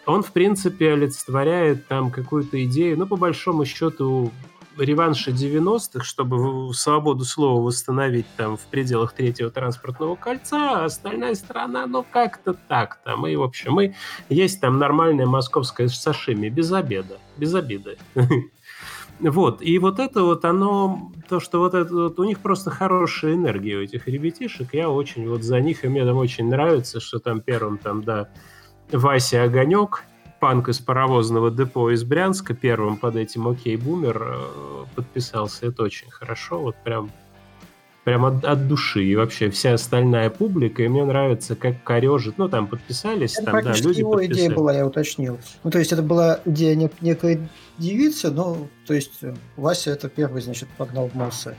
[0.05, 4.32] он, в принципе, олицетворяет там какую-то идею, ну, по большому счету,
[4.77, 11.88] реванша 90-х, чтобы свободу слова восстановить там в пределах третьего транспортного кольца, а остальная страна,
[11.88, 13.27] ну, как-то так там.
[13.27, 13.95] И, в общем, мы
[14.29, 17.95] есть там нормальная московская сашими, без обеда, без обеда.
[19.19, 23.34] Вот, и вот это вот оно, то, что вот это вот, у них просто хорошая
[23.34, 27.19] энергия у этих ребятишек, я очень вот за них, и мне там очень нравится, что
[27.19, 28.29] там первым там, да,
[28.93, 30.05] Вася Огонек,
[30.39, 36.10] панк из паровозного депо из Брянска, первым под этим «Окей, бумер» э, подписался, это очень
[36.10, 37.12] хорошо, вот прям
[38.04, 39.04] прям от, от души.
[39.04, 42.38] И вообще вся остальная публика, и мне нравится, как корежит.
[42.38, 44.34] Ну, там подписались, это там, да, люди его подписали.
[44.34, 45.38] идея была, я уточнил.
[45.63, 47.47] Ну, то есть это была идея нек- некой
[47.78, 49.21] девицы, но, то есть
[49.58, 51.56] Вася это первый, значит, погнал в массы.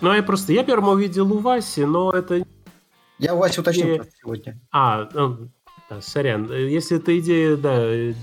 [0.00, 2.44] Ну, я просто, я первым увидел у Васи, но это...
[3.18, 4.06] Я у Васи уточнил идея...
[4.20, 4.60] сегодня.
[4.70, 5.48] А, ну,
[5.88, 6.50] да, сорян.
[6.52, 8.14] Если это идея, да,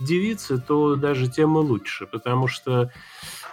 [0.00, 2.90] девицы, то даже тем и лучше, потому что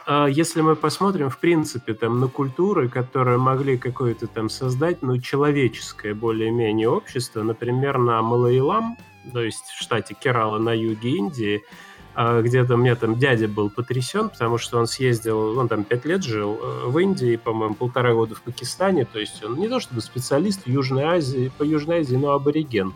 [0.09, 5.19] а если мы посмотрим, в принципе, там, на культуры, которые могли какое-то там создать, ну,
[5.19, 8.97] человеческое более-менее общество, например, на Малаилам,
[9.33, 11.61] то есть в штате Керала на юге Индии,
[12.17, 16.23] где-то у меня там дядя был потрясен, потому что он съездил, он там пять лет
[16.23, 20.01] жил э, в Индии, по-моему, полтора года в Пакистане, то есть он не то чтобы
[20.01, 22.93] специалист в Южной Азии, по Южной Азии, но абориген.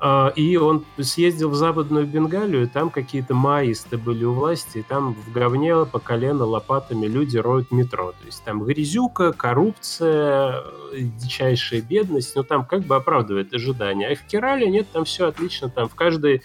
[0.00, 5.14] А, и он съездил в Западную Бенгалию, там какие-то маисты были у власти, и там
[5.14, 8.12] в говне по колено лопатами люди роют метро.
[8.12, 10.62] То есть там грязюка, коррупция,
[10.94, 14.08] дичайшая бедность, но там как бы оправдывает ожидания.
[14.08, 16.42] А в Керале нет, там все отлично, там в каждой...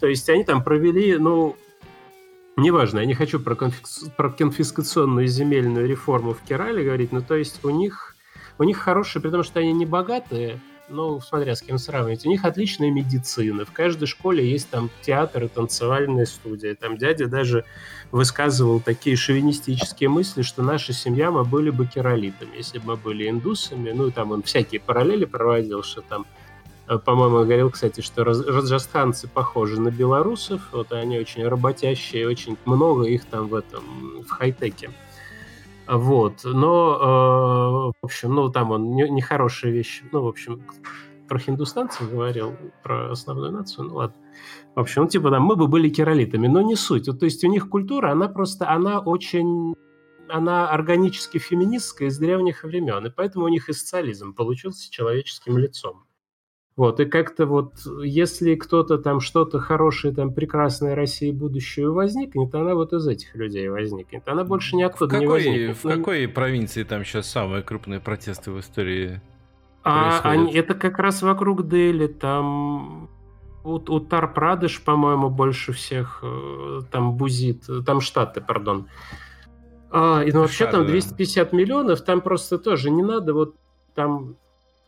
[0.00, 1.56] То есть они там провели, ну,
[2.56, 4.10] неважно, я не хочу про, конфис...
[4.16, 8.16] про конфискационную земельную реформу в Керале говорить, но то есть у них,
[8.58, 12.44] у них хорошие, потому что они не богатые, ну, смотря с кем сравнивать, у них
[12.44, 13.64] отличная медицина.
[13.64, 16.74] В каждой школе есть там театр и танцевальная студия.
[16.74, 17.64] Там дядя даже
[18.12, 23.28] высказывал такие шовинистические мысли, что наша семья, мы были бы керолитами, если бы мы были
[23.28, 23.90] индусами.
[23.90, 26.26] Ну, там он всякие параллели проводил, что там
[26.86, 33.24] по-моему, говорил, кстати, что раджастанцы похожи на белорусов, вот они очень работящие, очень много их
[33.24, 34.90] там в этом, в хай-теке.
[35.88, 40.62] Вот, но, э, в общем, ну, там он нехорошие не вещи, ну, в общем,
[41.28, 44.16] про хиндустанцев говорил, про основную нацию, ну, ладно.
[44.74, 47.08] В общем, ну, типа, там, мы бы были керолитами, но не суть.
[47.08, 49.74] Вот, то есть у них культура, она просто, она очень,
[50.28, 56.05] она органически феминистская из древних времен, и поэтому у них и социализм получился человеческим лицом.
[56.76, 57.72] Вот, и как-то вот,
[58.04, 63.68] если кто-то там что-то хорошее, там, прекрасное России будущее возникнет, она вот из этих людей
[63.70, 64.28] возникнет.
[64.28, 65.76] Она больше ниоткуда в какой, не возникнет.
[65.78, 69.22] В ну, какой провинции там сейчас самые крупные протесты в истории
[69.88, 73.08] а, они, это как раз вокруг Дели, там
[73.62, 78.88] Утар-Прадыш, по-моему, больше всех э, там бузит, там штаты, пардон.
[79.90, 81.56] А, и ну, вообще Штаты, там 250 да.
[81.56, 83.54] миллионов, там просто тоже не надо вот
[83.94, 84.36] там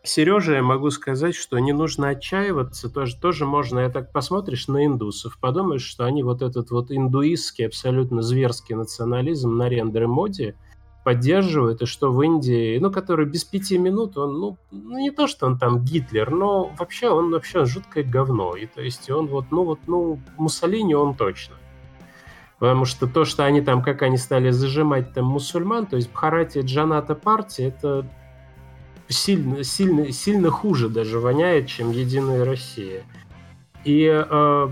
[0.05, 4.87] Сережа, я могу сказать, что не нужно отчаиваться, тоже, тоже можно, я так посмотришь на
[4.87, 10.55] индусов, подумаешь, что они вот этот вот индуистский, абсолютно зверский национализм на рендер-моде
[11.05, 15.27] поддерживают, и что в Индии, ну, который без пяти минут, он, ну, ну, не то,
[15.27, 19.47] что он там Гитлер, но вообще он вообще жуткое говно, и то есть он вот,
[19.51, 21.57] ну, вот, ну, Муссолини он точно.
[22.59, 26.61] Потому что то, что они там, как они стали зажимать там мусульман, то есть Бхарати
[26.61, 28.05] Джаната партия, это
[29.09, 33.03] сильно, сильно, сильно хуже даже воняет, чем Единая Россия.
[33.85, 34.69] И э,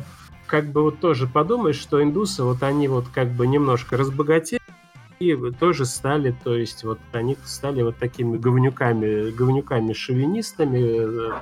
[0.47, 4.61] как бы вот тоже подумаешь, что индусы, вот они вот как бы немножко разбогатели,
[5.19, 11.33] и тоже стали, то есть вот они стали вот такими говнюками, говнюками-шовинистами,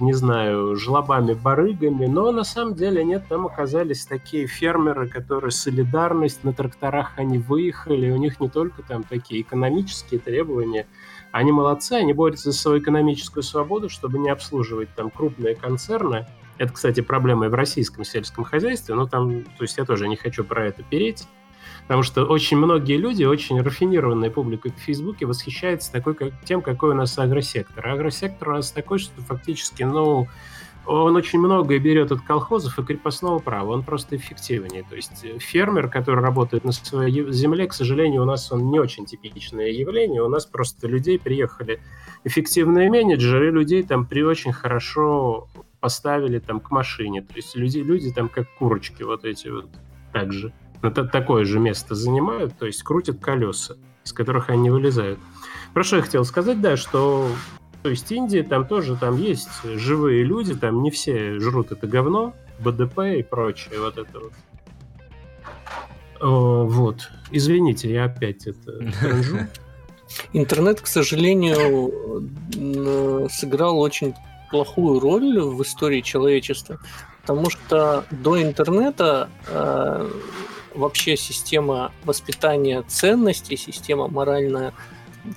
[0.00, 6.52] не знаю, жлобами-барыгами, но на самом деле нет, там оказались такие фермеры, которые солидарность, на
[6.52, 10.86] тракторах они выехали, у них не только там такие экономические требования,
[11.32, 16.26] они молодцы, они борются за свою экономическую свободу, чтобы не обслуживать там крупные концерны.
[16.58, 20.16] Это, кстати, проблема и в российском сельском хозяйстве, но там, то есть я тоже не
[20.16, 21.26] хочу про это переть,
[21.82, 26.90] потому что очень многие люди, очень рафинированная публика в Фейсбуке восхищается такой, как, тем, какой
[26.90, 27.88] у нас агросектор.
[27.88, 30.28] А агросектор у нас такой, что фактически, ну,
[30.86, 34.84] он очень многое берет от колхозов и крепостного права, он просто эффективнее.
[34.88, 38.80] То есть э, фермер, который работает на своей земле, к сожалению, у нас он не
[38.80, 41.80] очень типичное явление, у нас просто людей приехали
[42.24, 45.48] эффективные менеджеры, людей там при очень хорошо
[45.80, 49.68] поставили там к машине, то есть люди, люди там как курочки вот эти вот
[50.12, 55.18] так же, это такое же место занимают, то есть крутят колеса, из которых они вылезают.
[55.74, 57.28] Про что я хотел сказать, да, что
[57.82, 62.34] то есть Индия, там тоже там есть живые люди, там не все жрут это говно,
[62.60, 64.32] БДП и прочее, вот это вот.
[66.20, 67.10] Вот.
[67.32, 68.72] Извините, я опять это
[70.32, 72.28] Интернет, к сожалению,
[73.28, 74.14] сыграл очень
[74.50, 76.78] плохую роль в истории человечества,
[77.22, 80.10] потому что до интернета э,
[80.74, 84.74] вообще система воспитания ценностей, система морально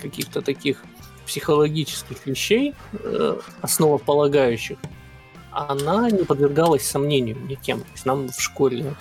[0.01, 0.83] каких-то таких
[1.25, 4.77] психологических вещей, э, основополагающих,
[5.51, 7.79] она не подвергалась сомнению никем.
[7.79, 8.95] То есть нам в школе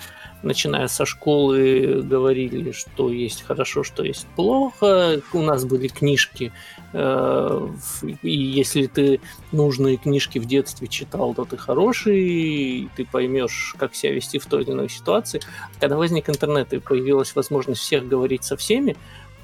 [0.45, 5.21] начиная со школы говорили, что есть хорошо, что есть плохо.
[5.33, 6.53] У нас были книжки,
[6.93, 7.69] э,
[8.21, 9.19] и если ты
[9.51, 14.45] нужные книжки в детстве читал, то ты хороший, и ты поймешь, как себя вести в
[14.45, 15.41] той или иной ситуации.
[15.79, 18.95] Когда возник интернет и появилась возможность всех говорить со всеми,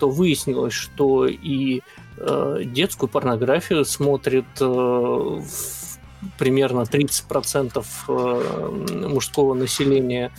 [0.01, 1.81] то выяснилось, что и
[2.17, 5.41] э, детскую порнографию смотрит э,
[6.37, 10.31] примерно 30% э, мужского населения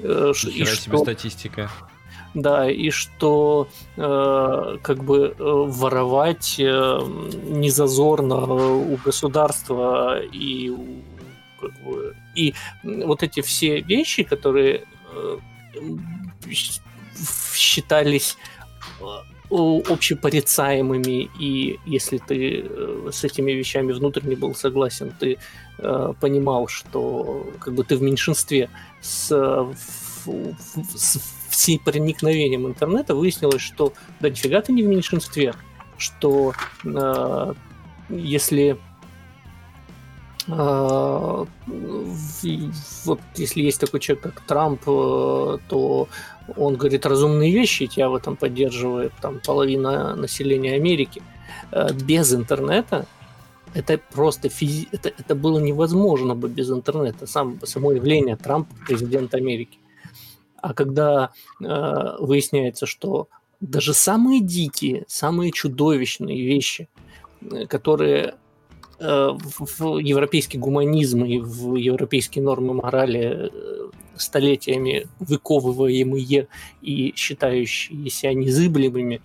[0.00, 0.98] Э, и что...
[0.98, 1.70] статистика.
[2.34, 7.00] Да, и что э, как бы э, воровать э,
[7.48, 10.72] незазорно у государства и
[11.58, 15.38] как бы, и вот эти все вещи, которые э,
[17.54, 18.57] считались э,
[19.50, 25.38] общепорицаемыми, и если ты э, с этими вещами внутренне был согласен, ты
[25.78, 28.68] э, понимал, что как бы ты в меньшинстве
[29.00, 29.28] с,
[30.94, 35.54] с всей проникновением интернета выяснилось, что да нифига ты не в меньшинстве,
[35.96, 36.52] что
[36.84, 37.54] э,
[38.10, 38.78] если
[40.46, 41.44] э,
[43.04, 46.08] вот если есть такой человек, как Трамп, э, то
[46.56, 51.22] он говорит разумные вещи, тебя в этом поддерживает там половина населения Америки.
[51.72, 53.06] Э, без интернета
[53.74, 54.88] это просто физи...
[54.92, 57.26] это, это было невозможно бы без интернета.
[57.26, 59.78] Сам, само явление Трамп президент Америки.
[60.60, 61.30] А когда
[61.60, 63.28] э, выясняется, что
[63.60, 66.88] даже самые дикие, самые чудовищные вещи,
[67.40, 68.34] э, которые
[69.00, 76.48] в европейский гуманизм и в европейские нормы морали э, столетиями выковываемые
[76.82, 79.22] и считающиеся незыблемыми,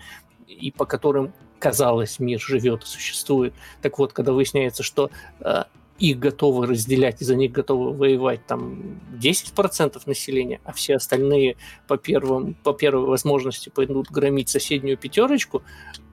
[0.48, 3.54] и по которым, казалось, мир живет и существует.
[3.82, 5.10] Так вот, когда выясняется, что
[5.40, 5.64] э,
[6.00, 11.98] их готовы разделять, и за них готовы воевать там 10% населения, а все остальные по,
[11.98, 15.62] первым, по первой возможности пойдут громить соседнюю пятерочку,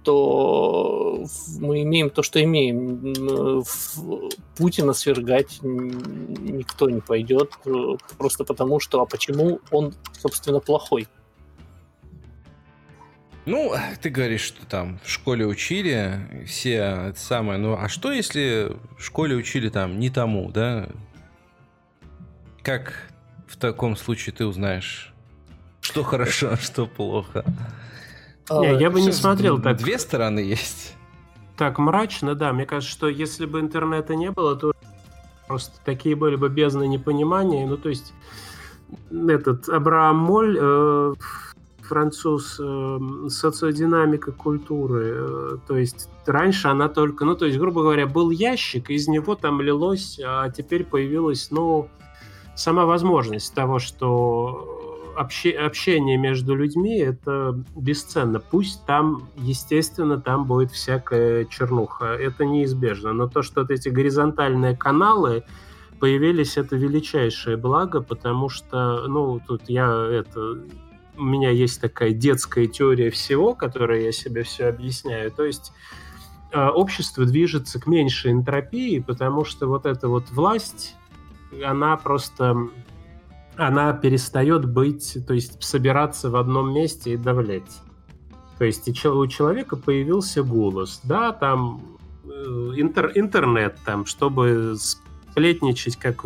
[0.03, 1.25] то
[1.59, 3.15] мы имеем то, что имеем.
[4.57, 11.09] Путина свергать никто не пойдет, э, просто потому что, а почему он, собственно, плохой?
[13.51, 17.59] Ну, ты говоришь, что там в школе учили все это самое.
[17.59, 20.89] Ну, а что если в школе учили там не тому, да?
[22.63, 23.11] Как
[23.49, 25.13] в таком случае ты узнаешь,
[25.81, 27.45] что хорошо, а что плохо?
[28.51, 29.79] Не, я бы не смотрел так.
[29.79, 30.95] Две стороны есть.
[31.57, 32.53] Так мрачно, да.
[32.53, 34.73] Мне кажется, что если бы интернета не было, то
[35.49, 37.67] просто такие были бы бездны непонимания.
[37.67, 38.13] Ну, то есть
[39.11, 41.15] этот Абрaham Моль, э,
[41.91, 42.99] француз, э,
[43.29, 45.13] социодинамика культуры.
[45.13, 49.35] Э, то есть раньше она только, ну, то есть, грубо говоря, был ящик, из него
[49.35, 51.89] там лилось, а теперь появилась, ну,
[52.55, 58.39] сама возможность того, что обще, общение между людьми это бесценно.
[58.39, 62.05] Пусть там, естественно, там будет всякая чернуха.
[62.05, 63.13] Это неизбежно.
[63.13, 65.43] Но то, что вот эти горизонтальные каналы
[65.99, 70.61] появились, это величайшее благо, потому что, ну, тут я это
[71.21, 75.31] у меня есть такая детская теория всего, которой я себе все объясняю.
[75.31, 75.73] То есть
[76.53, 80.97] э, общество движется к меньшей энтропии, потому что вот эта вот власть,
[81.63, 82.57] она просто
[83.57, 87.81] она перестает быть, то есть собираться в одном месте и давлять.
[88.59, 92.29] То есть у человека появился голос, да, там э,
[92.77, 96.25] интер, интернет, там, чтобы сплетничать, как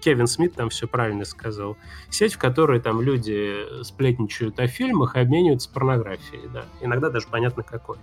[0.00, 1.76] Кевин Смит там все правильно сказал.
[2.10, 6.64] Сеть, в которой там люди сплетничают о фильмах и обмениваются порнографией, да.
[6.80, 7.96] Иногда даже понятно какой.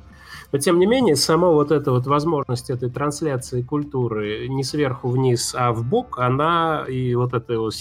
[0.52, 5.56] Но тем не менее, сама вот эта вот возможность этой трансляции культуры не сверху вниз,
[5.58, 7.74] а в бок, она и вот это вот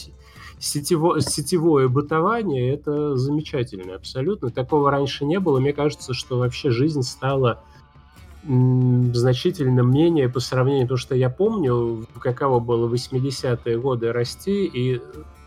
[0.59, 4.50] сетево, сетевое бытование– это замечательно абсолютно.
[4.50, 5.61] Такого раньше не было.
[5.61, 7.62] Мне кажется, что вообще жизнь стала
[8.47, 15.01] значительно менее по сравнению, потому что я помню, каково было в 80-е годы расти, и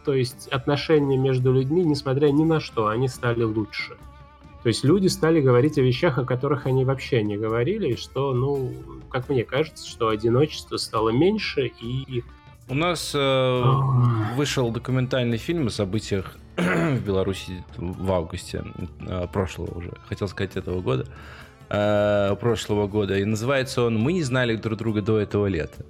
[0.04, 3.98] то есть отношения между людьми, несмотря ни на что, они стали лучше.
[4.64, 8.34] То есть люди стали говорить о вещах, о которых они вообще не говорили, и что,
[8.34, 8.74] ну,
[9.10, 12.24] как мне кажется, что одиночество стало меньше, и
[12.70, 13.64] у нас э,
[14.36, 18.66] вышел документальный фильм о событиях в Беларуси в августе
[19.00, 21.06] э, прошлого уже, хотел сказать этого года,
[21.70, 25.86] э, прошлого года, и называется он «Мы не знали друг друга до этого лета».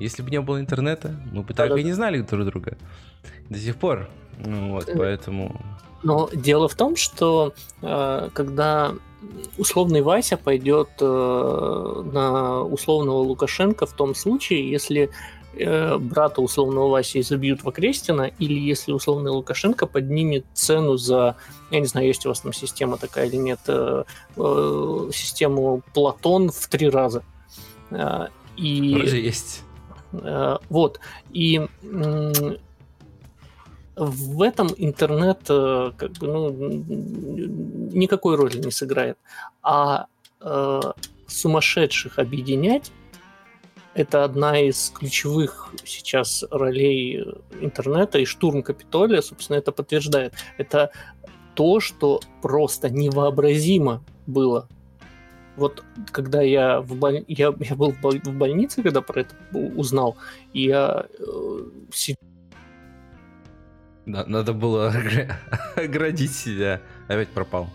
[0.00, 2.76] Если бы не было интернета, мы бы так и не знали друг друга
[3.48, 4.08] до сих пор.
[4.44, 5.60] Ну, вот, поэтому...
[6.02, 8.94] Но дело в том, что э, когда
[9.56, 15.10] условный Вася пойдет э, на условного Лукашенко в том случае, если
[15.58, 21.36] э, брата условного Васи изобьют в Окрестина, или если условный Лукашенко поднимет цену за,
[21.70, 24.04] я не знаю, есть у вас там система такая или нет, э,
[24.36, 27.22] э, систему Платон в три раза.
[27.90, 29.62] Э, и, Вроде есть.
[30.12, 31.00] Э, вот.
[31.32, 31.66] И
[33.96, 36.50] в этом интернет э, как бы, ну,
[37.92, 39.18] никакой роли не сыграет.
[39.62, 40.06] А
[40.40, 40.80] э,
[41.26, 42.90] сумасшедших объединять
[43.94, 47.24] это одна из ключевых сейчас ролей
[47.60, 50.34] интернета, и штурм Капитолия, собственно, это подтверждает.
[50.58, 50.90] Это
[51.54, 54.68] то, что просто невообразимо было.
[55.56, 57.24] Вот когда я, в боль...
[57.28, 60.16] я, я был в больнице, когда про это узнал,
[60.52, 62.14] я э,
[64.04, 64.92] надо было
[65.76, 66.80] оградить себя.
[67.06, 67.70] Опять пропал.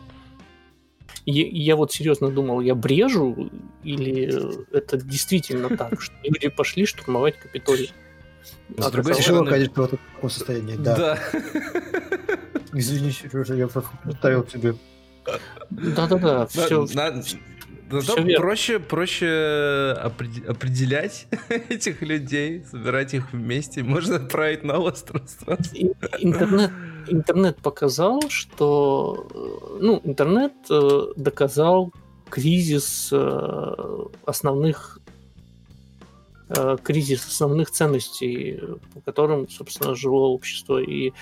[1.30, 3.52] Я, я вот серьезно думал, я брежу,
[3.84, 4.34] или
[4.76, 7.92] это действительно так, что люди пошли штурмовать Капитолий.
[8.78, 9.50] С а другой стороны...
[9.50, 10.96] конечно, в таком состоянии, да.
[10.96, 11.20] Да.
[12.74, 14.76] Извини, Сережа, я поставил тебе.
[15.70, 16.88] Да-да-да, все.
[17.92, 21.28] Зато проще, проще определять
[21.70, 25.24] этих людей, собирать их вместе, можно отправить на остров.
[26.20, 26.72] Интернет,
[27.08, 31.92] интернет показал, что э, ну, интернет э, доказал
[32.30, 35.00] кризис э, основных
[36.84, 38.60] кризис основных ценностей,
[38.96, 40.80] по которым, собственно, жило общество.
[40.80, 41.14] И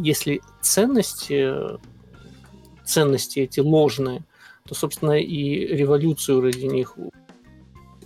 [0.00, 1.54] если ценности,
[2.84, 4.24] ценности эти ложные,
[4.66, 6.94] то, собственно, и революцию ради них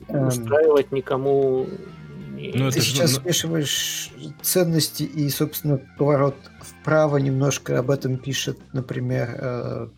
[0.09, 0.27] эм...
[0.27, 1.67] устраивать никому
[2.33, 2.53] не...
[2.55, 3.17] Ну, Ты сейчас же...
[3.17, 4.11] смешиваешь
[4.43, 6.37] ценности и, собственно, поворот
[6.83, 9.89] вправо немножко об этом пишет, например, э...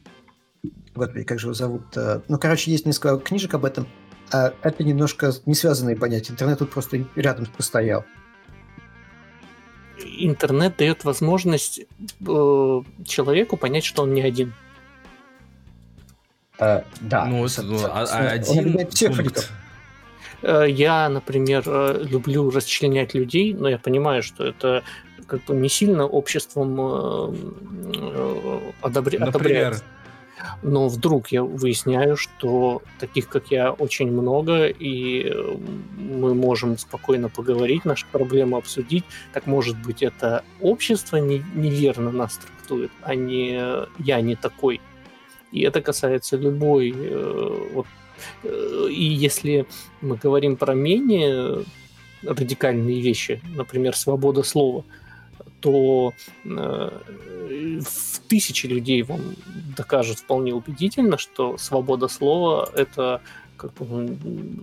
[0.94, 1.96] Господи, как же его зовут?
[1.96, 2.20] Э...
[2.28, 3.86] Ну, короче, есть несколько книжек об этом.
[4.30, 6.32] А это немножко не связанные понятия.
[6.32, 8.04] Интернет тут просто рядом постоял.
[10.18, 14.52] Интернет дает возможность э, человеку понять, что он не один.
[16.58, 17.24] Uh, да.
[17.24, 19.50] Ну, с, ну, а, а один всех пункт.
[20.42, 21.64] Э, я, например,
[22.06, 24.84] люблю расчленять людей, но я понимаю, что это
[25.26, 26.80] как бы не сильно обществом
[28.80, 29.18] одобря...
[29.18, 29.28] Например?
[29.28, 29.84] одобряется.
[30.62, 35.32] Но вдруг я выясняю, что таких, как я, очень много, и
[35.96, 39.04] мы можем спокойно поговорить, наши проблемы обсудить.
[39.32, 43.60] Так, может быть, это общество не, неверно нас трактует, а не
[43.98, 44.80] я не такой.
[45.52, 46.92] И это касается любой...
[46.96, 47.86] Э, вот,
[48.42, 49.66] э, и если
[50.00, 51.64] мы говорим про менее
[52.22, 54.84] радикальные вещи, например, свобода слова,
[55.64, 56.12] то
[56.44, 56.90] э,
[57.80, 59.20] в тысячи людей вам
[59.74, 63.22] докажет вполне убедительно, что свобода слова это
[63.56, 64.14] как бы,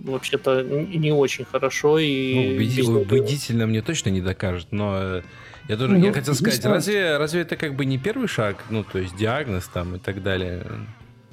[0.04, 5.22] вообще-то не очень хорошо и ну, убедительно, убедительно мне точно не докажет, но
[5.68, 8.84] я тоже ну, я хотел сказать, разве, разве это как бы не первый шаг, ну,
[8.84, 10.64] то есть диагноз там и так далее,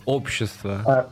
[0.05, 0.81] общество?
[0.83, 1.09] А,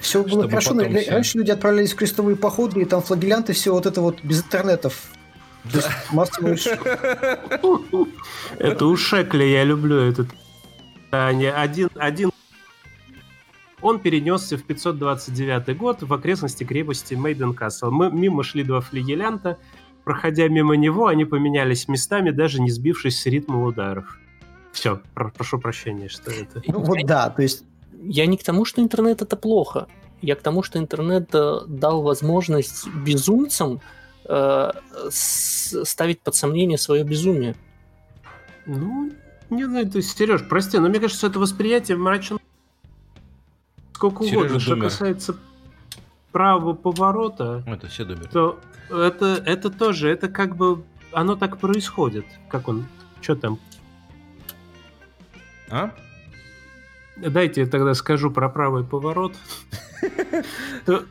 [0.00, 1.10] все было хорошо, но все...
[1.10, 5.02] раньше люди отправлялись в крестовые походы, и там флагелянты, все вот это вот без интернетов.
[8.58, 10.28] Это у Шекля, я люблю этот.
[11.10, 12.30] Один, один
[13.84, 17.90] он перенесся в 529 год в окрестности крепости Мейден Касл.
[17.90, 19.58] Мы мимо шли два флигелянта,
[20.04, 24.18] проходя мимо него, они поменялись местами, даже не сбившись с ритма ударов.
[24.72, 26.62] Все, про прошу прощения, что это.
[26.66, 27.64] Ну, вот да, то есть...
[28.02, 29.86] Я не к тому, что интернет это плохо.
[30.22, 33.82] Я к тому, что интернет э, дал возможность безумцам
[34.24, 34.70] э,
[35.10, 37.54] ставить под сомнение свое безумие.
[38.66, 39.12] Ну,
[39.50, 42.38] не знаю, то есть, Сереж, прости, но мне кажется, это восприятие мрачно
[43.92, 44.60] сколько Сережа угодно.
[44.60, 45.36] Что касается
[46.32, 48.30] правого поворота, это все думают.
[48.30, 48.58] то
[48.90, 52.26] это, это тоже, это как бы, оно так происходит.
[52.48, 52.86] Как он,
[53.20, 53.58] что там?
[55.70, 55.90] А?
[57.16, 59.34] Дайте я тогда скажу про правый поворот.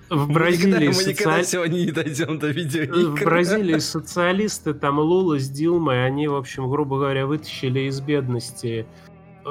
[0.09, 3.11] В Бразилии мы никогда сегодня не дойдем до видео.
[3.11, 8.85] В Бразилии социалисты, там Лула с Дилмой, они, в общем, грубо говоря, вытащили из бедности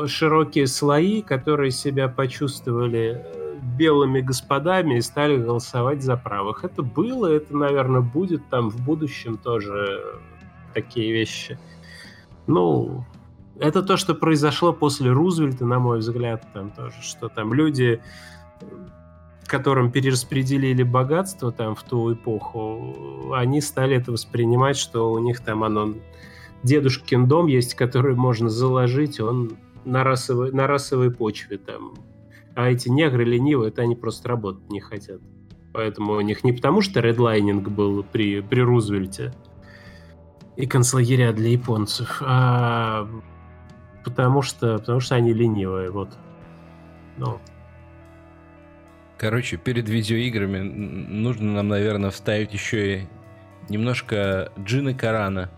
[0.06, 3.24] широкие слои, которые себя почувствовали
[3.78, 6.64] белыми господами и стали голосовать за правых.
[6.64, 10.20] Это было, это, наверное, будет там в будущем тоже
[10.74, 11.58] такие вещи.
[12.46, 13.04] Ну,
[13.58, 18.00] Это то, что произошло после Рузвельта, на мой взгляд, там тоже, что там люди,
[19.52, 25.62] которым перераспределили богатство там в ту эпоху, они стали это воспринимать, что у них там
[25.62, 25.94] оно
[26.62, 31.92] дедушкин дом есть, который можно заложить, он на расовой, на расовой почве там.
[32.54, 35.20] А эти негры ленивые, это они просто работать не хотят.
[35.74, 39.34] Поэтому у них не потому, что редлайнинг был при, при Рузвельте
[40.56, 43.06] и концлагеря для японцев, а
[44.04, 46.10] потому что, потому что они ленивые, вот.
[47.16, 47.38] Ну.
[49.18, 53.06] Короче, перед видеоиграми нужно нам, наверное, вставить еще и
[53.68, 55.50] немножко Джины Карана,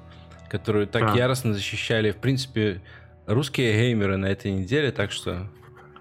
[0.51, 1.16] которую так а.
[1.16, 2.82] яростно защищали, в принципе,
[3.26, 5.49] русские геймеры на этой неделе, так что...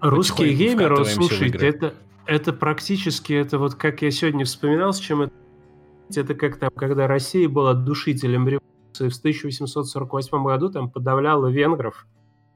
[0.00, 1.94] Русские геймеры, слушайте, это,
[2.26, 5.32] это практически, это вот как я сегодня вспоминал, с чем это...
[6.14, 12.06] Это как там, когда Россия была душителем революции в 1848 году, там подавляла венгров,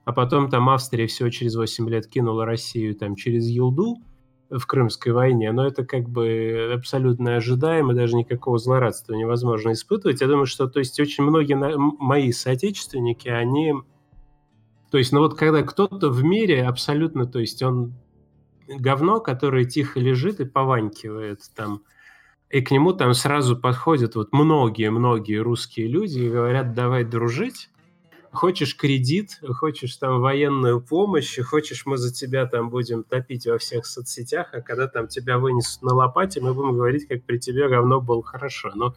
[0.08, 3.98] а потом там Австрия всего через 8 лет кинула Россию там через Елду
[4.48, 10.22] в Крымской войне, но это как бы абсолютно ожидаемо, даже никакого злорадства невозможно испытывать.
[10.22, 13.74] Я думаю, что то есть очень многие мои соотечественники, они
[14.90, 17.92] то есть, ну вот когда кто-то в мире абсолютно, то есть он
[18.66, 21.82] говно, которое тихо лежит и пованькивает там,
[22.48, 27.68] и к нему там сразу подходят вот многие-многие русские люди и говорят, давай дружить,
[28.32, 33.86] хочешь кредит, хочешь там военную помощь, хочешь мы за тебя там будем топить во всех
[33.86, 38.00] соцсетях, а когда там тебя вынесут на лопате, мы будем говорить, как при тебе говно
[38.00, 38.70] было хорошо.
[38.74, 38.94] Но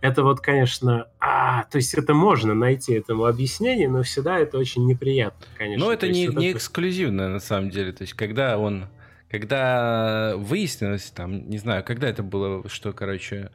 [0.00, 4.86] это вот, конечно, а, то есть это можно найти этому объяснение, но всегда это очень
[4.86, 5.86] неприятно, конечно.
[5.86, 7.92] Но это не, не эксклюзивно, на самом деле.
[7.92, 8.86] То есть когда он,
[9.30, 13.50] когда выяснилось, там, не знаю, когда это было, что, короче,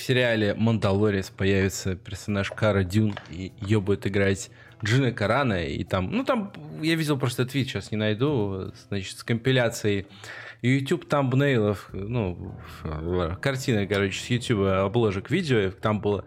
[0.00, 4.50] в сериале «Мандалорец» появится персонаж Кара Дюн, и ее будет играть
[4.84, 6.52] Джина Карана, и там, ну там,
[6.82, 10.06] я видел просто твит, сейчас не найду, значит, с компиляцией.
[10.62, 12.54] YouTube тамбнейлов, ну,
[13.40, 16.24] картины, короче, с YouTube обложек видео, там было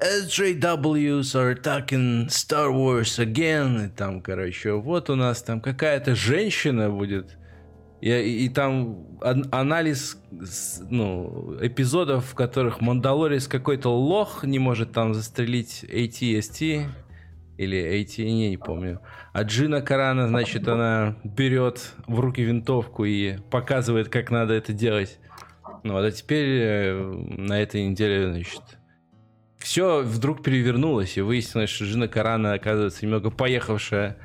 [0.00, 6.90] SJWs are attacking Star Wars again, и там, короче, вот у нас там какая-то женщина
[6.90, 7.36] будет,
[8.00, 9.06] и, и, и там
[9.52, 10.20] анализ
[10.90, 16.88] ну, эпизодов, в которых Мандалорис какой-то лох не может там застрелить ATST,
[17.56, 19.00] или AT, не, не помню.
[19.32, 25.18] А Джина Карана, значит, она берет в руки винтовку и показывает, как надо это делать.
[25.82, 26.94] Ну, а теперь э,
[27.36, 28.62] на этой неделе, значит,
[29.58, 34.16] все вдруг перевернулось, и выяснилось, что Джина Карана, оказывается, немного поехавшая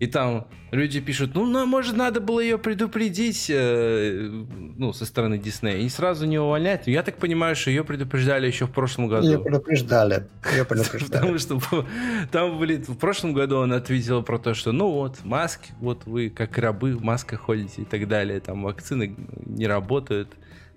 [0.00, 4.30] и там люди пишут, ну, ну может, надо было ее предупредить, э,
[4.76, 6.86] ну, со стороны Диснея, и сразу не увольнять.
[6.86, 9.26] Я так понимаю, что ее предупреждали еще в прошлом году.
[9.26, 10.28] Ее предупреждали.
[10.52, 11.20] Ее предупреждали.
[11.20, 11.86] Потому что
[12.30, 16.30] там, блин, в прошлом году он ответил про то, что, ну вот, маски, вот вы
[16.30, 20.28] как рабы в масках ходите и так далее, там вакцины не работают.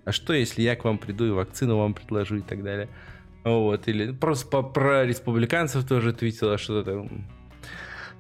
[0.04, 2.90] А что, если я к вам приду и вакцину вам предложу и так далее?
[3.44, 7.28] Вот, или просто по, про республиканцев тоже твитила что-то там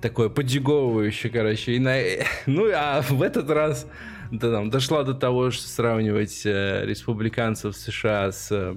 [0.02, 1.74] такое подъеговывающее, короче.
[1.74, 1.97] И на...
[2.45, 3.88] Ну, а в этот раз
[4.32, 8.76] да, там, дошла до того, что сравнивать э, республиканцев США с э,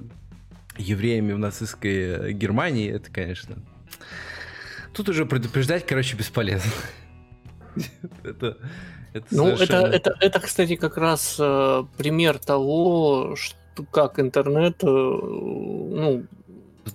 [0.77, 3.55] евреями в нацистской э, Германии, это, конечно...
[4.93, 6.71] Тут уже предупреждать, короче, бесполезно.
[8.23, 8.57] это,
[9.13, 9.87] это ну, совершенно...
[9.87, 16.25] это, это, это, кстати, как раз э, пример того, что, как интернет э, ну,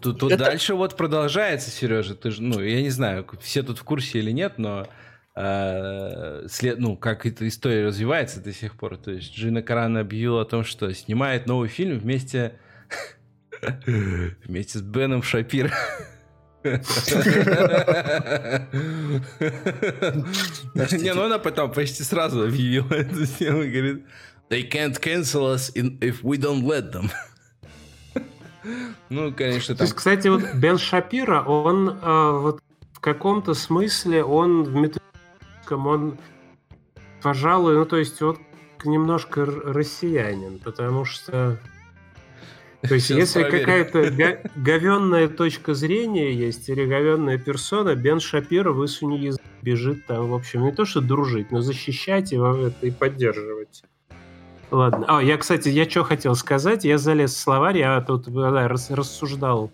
[0.00, 0.44] Тут, тут это...
[0.44, 2.14] дальше вот продолжается, Сережа.
[2.14, 4.86] Ты же, ну, я не знаю, все тут в курсе или нет, но
[5.34, 8.96] э, след, ну, как эта история развивается до сих пор.
[8.96, 12.58] То есть Джина Каран объявила о том, что снимает новый фильм вместе
[14.44, 15.72] вместе с Беном Шапир.
[16.62, 16.76] Не,
[21.14, 24.04] ну она потом почти сразу объявила эту тему и говорит,
[24.50, 27.10] they can't cancel us if we don't let them.
[29.08, 29.78] Ну, конечно, там...
[29.78, 32.60] То есть, кстати, вот Бен Шапира, он э, вот
[32.92, 36.18] в каком-то смысле, он в методическом, он,
[37.22, 38.38] пожалуй, ну, то есть, вот
[38.84, 41.58] немножко россиянин, потому что...
[42.82, 49.18] То есть, Сейчас если какая-то говенная точка зрения есть или говенная персона, Бен Шапира высуни
[49.18, 53.82] язык, бежит там, в общем, не то что дружить, но защищать его и поддерживать.
[54.70, 55.06] Ладно.
[55.08, 56.84] А, я, кстати, я что хотел сказать.
[56.84, 59.70] Я залез в словарь, я тут да, рассуждал.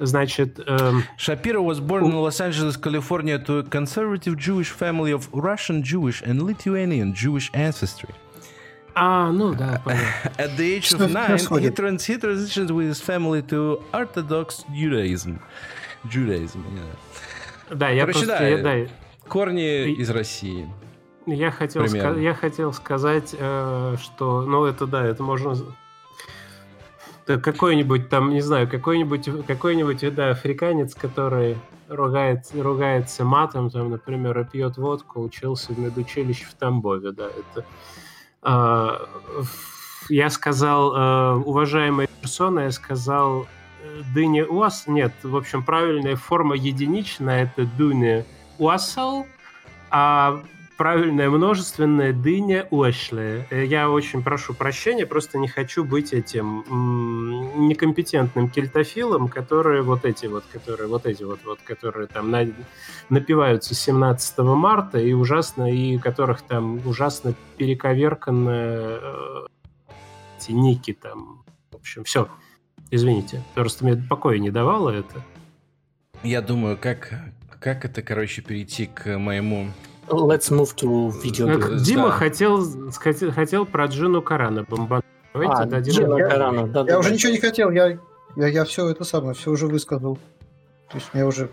[0.00, 0.60] Значит...
[0.66, 1.04] Эм...
[1.18, 6.22] Shapiro was born in Los Angeles, California to a conservative Jewish family of Russian Jewish
[6.22, 8.14] and Lithuanian Jewish ancestry.
[8.96, 10.30] А, ну да, понятно.
[10.38, 15.40] At the age of nine, he, trans he transitioned with his family to Orthodox Judaism.
[16.08, 17.76] Judaism, yeah.
[17.76, 18.38] Да, я Короче, просто...
[18.38, 18.90] Да, я, да,
[19.26, 20.68] Корни из России.
[21.26, 25.56] Я хотел, ска- я хотел сказать, э, что, ну это да, это можно
[27.26, 31.56] какой-нибудь там, не знаю, какой-нибудь какой-нибудь да, африканец, который
[31.88, 37.64] ругает, ругается матом, там, например, и пьет водку, учился в медучилище в Тамбове, да, это...
[38.42, 39.08] А,
[40.10, 43.46] я сказал, а, уважаемая персона, я сказал,
[43.82, 48.24] э, дыня уас, нет, в общем, правильная форма единичная, это дыня
[48.58, 49.26] уасал,
[49.90, 50.42] а
[50.76, 53.46] правильное множественное дыня уэшли.
[53.50, 56.64] Э, я очень прошу прощения, просто не хочу быть этим
[57.68, 62.46] некомпетентным кельтофилом, которые вот эти вот, которые вот эти вот, вот которые там на,
[63.08, 69.46] напиваются 17 марта и ужасно, и которых там ужасно перековерканы э,
[70.38, 71.44] эти ники там.
[71.70, 72.28] В общем, все.
[72.90, 75.22] Извините, просто мне покоя не давало это.
[76.22, 77.12] Я думаю, как,
[77.60, 79.68] как это, короче, перейти к моему
[80.08, 81.82] Let's move to video games.
[81.82, 82.10] Дима да.
[82.10, 85.04] хотел, хотел, хотел про Джину Карана бомбануть.
[85.32, 85.94] Давайте а, дадим.
[85.94, 86.80] Джина Карана, да.
[86.80, 87.14] Я да, уже да.
[87.14, 87.98] ничего не хотел, я,
[88.36, 90.16] я, я все это самое, все уже высказал.
[90.90, 91.50] То есть мне уже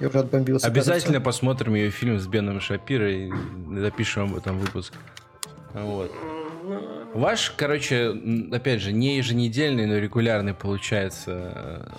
[0.00, 0.66] я уже отбомбился.
[0.66, 1.24] Обязательно кажется.
[1.24, 3.32] посмотрим ее фильм с Беном Шапиро и
[3.76, 4.94] запишем об этом выпуск.
[5.72, 6.12] Вот.
[7.14, 8.14] Ваш, короче,
[8.52, 11.90] опять же, не еженедельный, но регулярный получается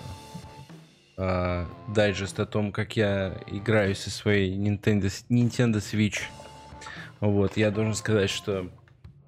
[1.20, 6.22] э, дайджест о том, как я играю со своей Nintendo, Nintendo Switch.
[7.20, 8.68] Вот, я должен сказать, что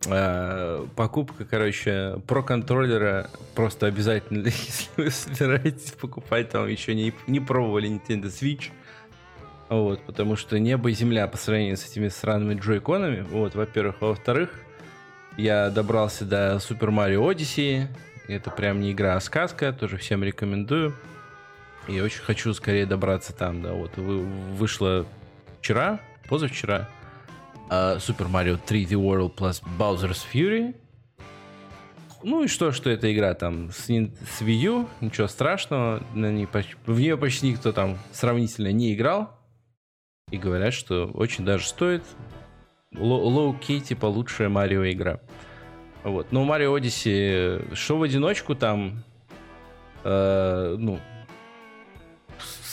[0.06, 7.40] э, покупка, короче, про контроллера просто обязательно, если вы собираетесь покупать, там еще не, не
[7.40, 8.70] пробовали Nintendo Switch.
[9.68, 13.22] Вот, потому что небо и земля по сравнению с этими странными джойконами.
[13.22, 13.96] Вот, во-первых.
[14.00, 14.50] Во-вторых,
[15.38, 17.86] я добрался до Super Mario Odyssey.
[18.28, 19.72] Это прям не игра, а сказка.
[19.72, 20.94] Тоже всем рекомендую.
[21.88, 23.72] И очень хочу скорее добраться там, да.
[23.72, 25.06] Вот вы, вышло
[25.60, 26.88] вчера, позавчера,
[27.68, 30.74] uh, Super Mario 3D World plus Bowser's Fury.
[32.22, 36.46] Ну и что, что эта игра там с, с Wii U, ничего страшного, на ней,
[36.86, 39.30] в нее почти никто там сравнительно не играл.
[40.30, 42.04] И говорят, что очень даже стоит.
[42.94, 45.20] Лоу-кей, типа лучшая Марио игра.
[46.04, 46.30] Вот.
[46.30, 49.02] Но Марио Odyssey, что в одиночку там,
[50.04, 51.00] э, ну,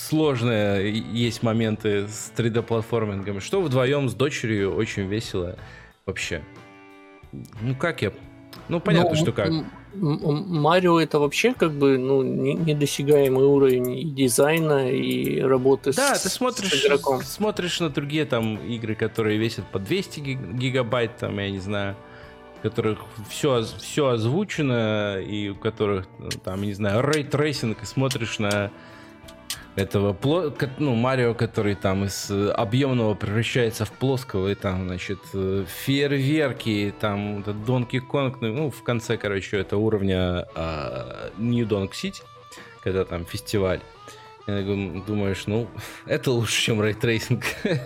[0.10, 5.56] сложные есть моменты с 3D-платформингом, что вдвоем с дочерью очень весело
[6.06, 6.42] вообще.
[7.62, 8.12] Ну, как я...
[8.68, 9.52] Ну, понятно, ну, что как.
[9.94, 16.30] Марио это вообще как бы ну, недосягаемый уровень и дизайна, и работы да, с, ты
[16.30, 17.22] смотришь, с игроком.
[17.22, 21.96] смотришь на другие там игры, которые весят по 200 гигабайт, там, я не знаю,
[22.60, 23.00] у которых
[23.30, 26.08] все, все озвучено, и у которых,
[26.44, 28.72] там, не знаю, ray tracing, и смотришь на
[29.76, 30.16] этого
[30.78, 36.94] ну, Марио, который там из э, объемного превращается в плоского, и там, значит, э, фейерверки,
[37.00, 40.46] там Donkey Kong, ну, ну, в конце, короче, это уровня
[41.38, 42.22] New Donk City,
[42.84, 43.80] когда там фестиваль.
[44.48, 45.68] И думаешь, ну,
[46.06, 47.44] это лучше, чем ray tracing.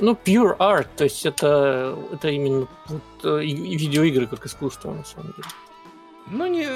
[0.00, 5.32] Ну, pure art, то есть это, это именно вот, э, видеоигры как искусство, на самом
[5.32, 5.48] деле.
[6.26, 6.68] Ну, не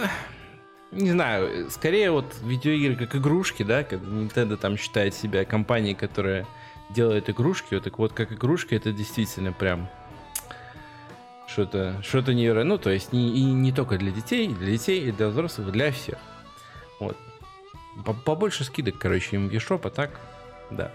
[0.93, 6.47] не знаю, скорее вот видеоигры как игрушки, да, когда Nintendo там считает себя компанией, которая
[6.91, 9.89] делает игрушки, вот так вот как игрушка, это действительно прям
[11.47, 12.77] что-то что-то невероятное.
[12.77, 15.91] Ну, то есть не, и не только для детей, для детей, и для взрослых, для
[15.93, 16.19] всех.
[17.01, 17.17] Вот.
[18.25, 20.21] Побольше скидок, короче, им в eShop, а так,
[20.71, 20.91] да.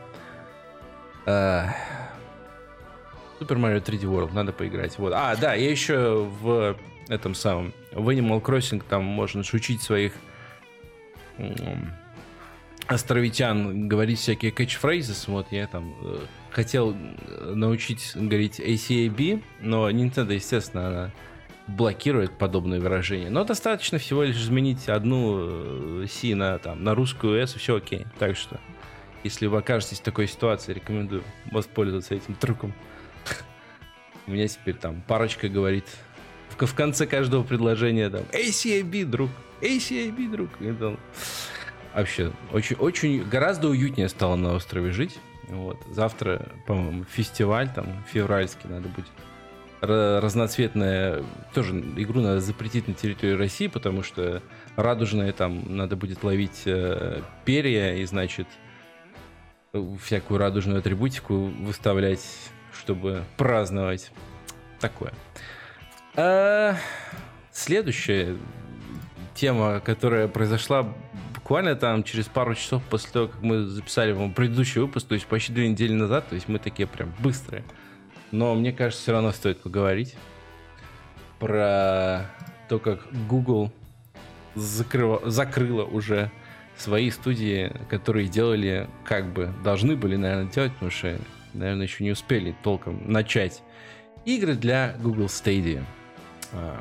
[3.40, 4.98] Super Mario 3D World, надо поиграть.
[4.98, 5.14] Вот.
[5.16, 6.76] А, да, я еще в
[7.10, 10.14] этом самом, в Animal Crossing там можно шучить своих
[12.88, 15.26] островитян говорить всякие catchphrases.
[15.28, 21.12] Вот я там э, хотел э, научить говорить ACAB, но Nintendo, естественно, она
[21.68, 23.30] блокирует подобные выражения.
[23.30, 28.06] Но достаточно всего лишь изменить одну э, C на, там, на русскую S, все окей.
[28.20, 28.58] Так что,
[29.24, 32.74] если вы окажетесь в такой ситуации, рекомендую воспользоваться этим трюком.
[34.28, 35.86] У меня теперь там парочка говорит
[36.66, 39.30] в конце каждого предложения там ACAB, друг,
[39.62, 40.50] ACAB, друг.
[40.60, 41.00] И там,
[41.94, 45.20] вообще, очень, очень, гораздо уютнее стало на острове жить.
[45.50, 45.78] Вот.
[45.92, 49.12] Завтра, по-моему, фестиваль там февральский надо будет.
[49.80, 54.42] Разноцветная, тоже игру надо запретить на территории России, потому что
[54.76, 58.48] радужная там надо будет ловить э, перья и, значит,
[60.04, 62.26] всякую радужную атрибутику выставлять,
[62.74, 64.12] чтобы праздновать.
[64.80, 65.14] Такое.
[66.20, 66.76] А,
[67.52, 68.36] следующая
[69.36, 70.92] тема, которая произошла
[71.36, 75.28] буквально там через пару часов после того, как мы записали вам предыдущий выпуск, то есть
[75.28, 77.64] почти две недели назад, то есть мы такие прям быстрые.
[78.32, 80.16] Но мне кажется, все равно стоит поговорить
[81.38, 82.26] про
[82.68, 83.72] то, как Google
[84.56, 86.32] закрыла, закрыла уже
[86.78, 91.20] свои студии, которые делали, как бы, должны были, наверное, делать, потому что,
[91.54, 93.62] наверное, еще не успели толком начать
[94.26, 95.86] игры для Google Stadia.
[96.54, 96.80] А,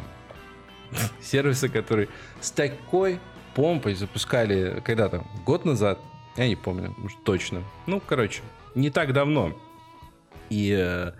[1.20, 2.08] сервисы, которые
[2.40, 3.20] с такой
[3.54, 5.98] помпой запускали когда-то, год назад,
[6.36, 7.62] я не помню, может, точно.
[7.86, 8.42] Ну, короче,
[8.74, 9.56] не так давно.
[10.50, 11.12] И э,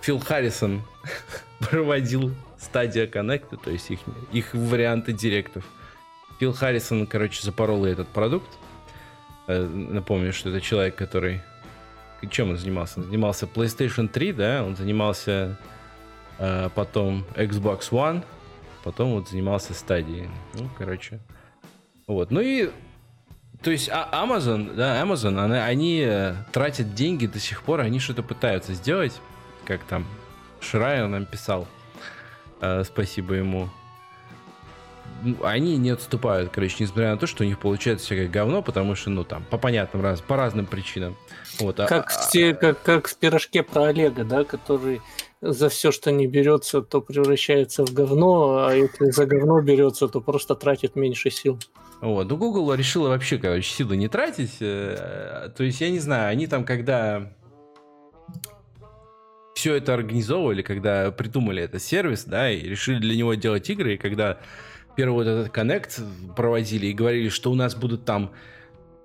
[0.00, 0.82] Фил Харрисон
[1.60, 4.00] проводил стадия Connect, то есть их,
[4.32, 5.64] их варианты директов.
[6.40, 8.48] Фил Харрисон, короче, запорол этот продукт.
[9.46, 11.42] Э, напомню, что это человек, который...
[12.30, 13.00] Чем он занимался?
[13.00, 14.64] Он занимался PlayStation 3, да?
[14.64, 15.58] Он занимался
[16.38, 18.24] потом Xbox One,
[18.82, 20.28] потом вот занимался стадией.
[20.54, 21.20] Ну, короче.
[22.06, 22.30] Вот.
[22.30, 22.70] Ну и
[23.64, 27.98] то есть а Amazon, да, Amazon, она, они э, тратят деньги до сих пор, они
[27.98, 29.18] что-то пытаются сделать,
[29.64, 30.06] как там
[30.60, 31.66] Шрайер нам писал.
[32.60, 33.70] Э, спасибо ему.
[35.22, 38.94] Ну, они не отступают, короче, несмотря на то, что у них получается всякое говно, потому
[38.94, 41.16] что, ну, там, по понятным раз, по разным причинам.
[41.58, 45.00] Вот, а, как, а, в, как, как в пирожке про Олега, да, который
[45.40, 50.20] за все, что не берется, то превращается в говно, а если за говно берется, то
[50.20, 51.58] просто тратит меньше сил.
[52.00, 54.56] Вот, ну Google решила вообще, короче, силы не тратить.
[54.60, 57.32] Э, то есть, я не знаю, они там, когда
[59.54, 63.98] все это организовывали, когда придумали этот сервис, да, и решили для него делать игры, и
[63.98, 64.38] когда
[64.96, 66.00] первый вот этот коннект
[66.36, 68.32] проводили и говорили, что у нас будут там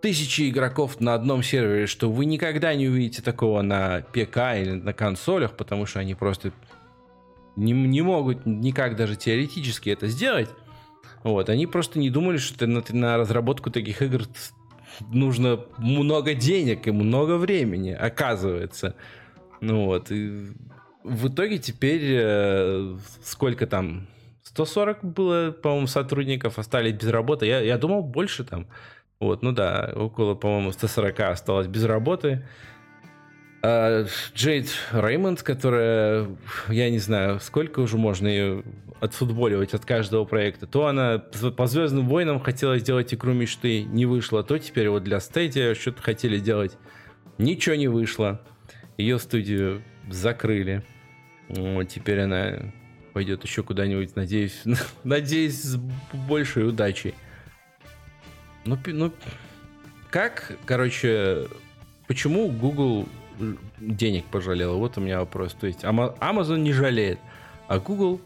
[0.02, 4.94] тысячи игроков на одном сервере, что вы никогда не увидите такого на ПК или на
[4.94, 6.52] консолях, потому что они просто
[7.56, 10.50] не, не могут никак даже теоретически это сделать.
[11.24, 14.24] Вот, они просто не думали, что на, на разработку таких игр
[15.12, 18.96] нужно много денег и много времени, оказывается.
[19.60, 20.54] Ну вот, и
[21.04, 24.08] в итоге теперь э, сколько там?
[24.44, 27.46] 140 было, по-моему, сотрудников остались без работы.
[27.46, 28.68] Я, я думал, больше там.
[29.20, 32.46] Вот, ну да, около, по-моему, 140 осталось без работы.
[33.62, 36.28] А Джейд Реймонд, которая,
[36.70, 38.64] я не знаю, сколько уже можно ее
[39.02, 40.66] отфутболивать от каждого проекта.
[40.66, 44.44] То она по Звездным войнам хотела сделать игру мечты, не вышло.
[44.44, 46.78] То теперь вот для Stadia что-то хотели делать.
[47.38, 48.42] Ничего не вышло.
[48.98, 50.84] Ее студию закрыли.
[51.50, 52.72] Вот, теперь она
[53.20, 54.62] пойдет еще куда-нибудь, надеюсь,
[55.04, 55.76] надеюсь, с
[56.14, 57.16] большей удачей.
[58.64, 59.12] Ну, ну,
[60.10, 61.50] как, короче,
[62.08, 63.10] почему Google
[63.78, 64.78] денег пожалел?
[64.78, 65.54] Вот у меня вопрос.
[65.54, 67.20] То есть Amazon не жалеет,
[67.68, 68.22] а Google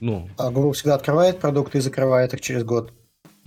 [0.00, 0.26] ну...
[0.38, 2.90] А Google всегда открывает продукты и закрывает их через год.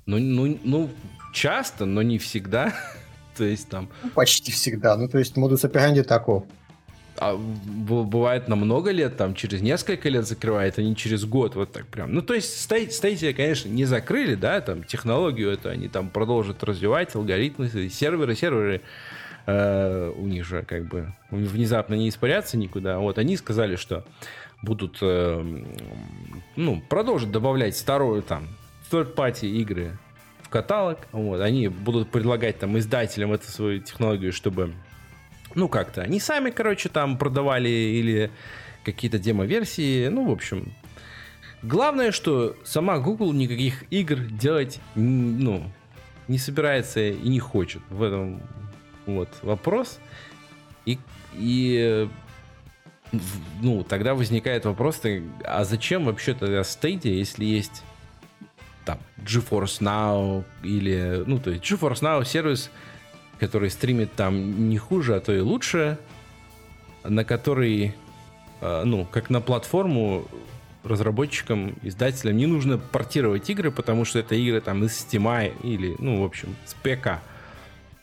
[0.05, 0.87] Ну, ну, ну
[1.33, 2.71] часто, но не всегда.
[3.35, 3.89] то есть там...
[4.03, 4.95] Ну, почти всегда.
[4.97, 6.45] Ну, то есть модус операнди таков
[7.23, 11.71] а бывает на много лет, там через несколько лет закрывает, а не через год, вот
[11.71, 12.13] так прям.
[12.13, 17.15] Ну, то есть Stadia, конечно, не закрыли, да, там технологию это они там продолжат развивать,
[17.15, 18.81] алгоритмы, серверы, серверы
[19.45, 22.99] э, у них же как бы внезапно не испарятся никуда.
[22.99, 24.03] Вот они сказали, что
[24.61, 25.63] будут, э,
[26.57, 28.49] ну, продолжат добавлять вторую там
[28.91, 29.97] third-party игры
[30.41, 30.99] в каталог.
[31.13, 34.73] Вот, они будут предлагать там издателям эту свою технологию, чтобы
[35.55, 36.01] ну, как-то.
[36.01, 38.31] Они сами, короче, там продавали или
[38.83, 40.07] какие-то демо-версии.
[40.07, 40.73] Ну, в общем.
[41.61, 45.71] Главное, что сама Google никаких игр делать, ну,
[46.27, 47.81] не собирается и не хочет.
[47.89, 48.41] В этом
[49.05, 49.99] вот вопрос.
[50.85, 50.99] И,
[51.33, 52.09] и
[53.61, 55.01] ну, тогда возникает вопрос,
[55.45, 57.83] а зачем вообще тогда Stadia, если есть
[58.85, 62.69] там GeForce Now или, ну, то есть GeForce Now сервис,
[63.43, 65.97] который стримит там не хуже, а то и лучше,
[67.03, 67.93] на который,
[68.61, 70.25] а, ну, как на платформу
[70.85, 76.21] разработчикам, издателям не нужно портировать игры, потому что это игры там из Steam или, ну,
[76.21, 77.19] в общем, с ПК.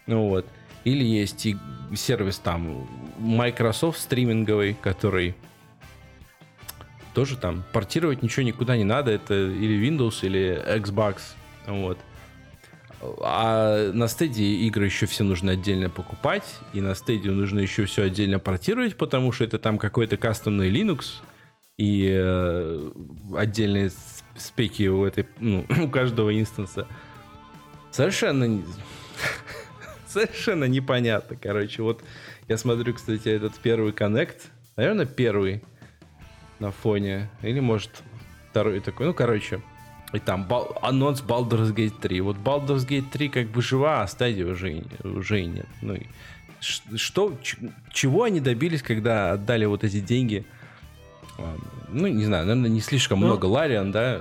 [0.07, 0.45] Ну вот.
[0.85, 1.57] Или есть и
[1.95, 2.87] сервис там
[3.19, 5.35] Microsoft стриминговый, который
[7.15, 9.11] тоже там портировать ничего никуда не надо.
[9.11, 11.17] Это или Windows, или Xbox.
[11.67, 11.97] Вот.
[13.03, 16.45] А на стадии игры еще все нужно отдельно покупать,
[16.75, 21.23] и на стадию нужно еще все отдельно портировать, потому что это там какой-то кастомный Linux,
[21.79, 22.91] и э,
[23.35, 23.91] отдельные
[24.37, 26.87] спеки у, этой, ну, у каждого инстанса.
[27.91, 28.63] Совершенно,
[30.07, 31.83] совершенно непонятно, короче.
[31.83, 32.03] Вот
[32.49, 35.63] я смотрю, кстати, этот первый коннект, наверное, первый
[36.59, 38.03] на фоне, или может
[38.51, 39.63] второй такой, ну, короче,
[40.13, 42.21] И там бал, анонс Baldur's Gate 3.
[42.21, 45.67] Вот Baldur's Gate 3 как бы жива, а стадии уже, уже и нет.
[45.83, 45.97] Ну,
[46.61, 47.39] что,
[47.93, 50.45] чего они добились, когда отдали вот эти деньги?
[51.89, 54.21] Ну, не знаю, наверное, не слишком ну, много Лариан, да?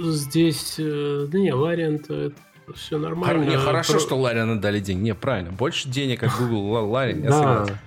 [0.00, 2.32] Здесь, э, да не, Лариан это
[2.74, 3.44] все нормально.
[3.44, 4.00] Не, хорошо, Про...
[4.00, 5.02] что Лариан отдали деньги.
[5.02, 5.52] Не, правильно.
[5.52, 7.78] Больше денег, как Google Лариан, я согласен.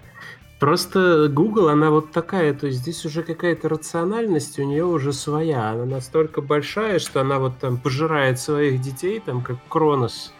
[0.59, 5.71] Просто Google, она вот такая, то есть здесь уже какая-то рациональность у нее уже своя.
[5.71, 10.33] Она настолько большая, что она вот там пожирает своих детей, там как Кронос.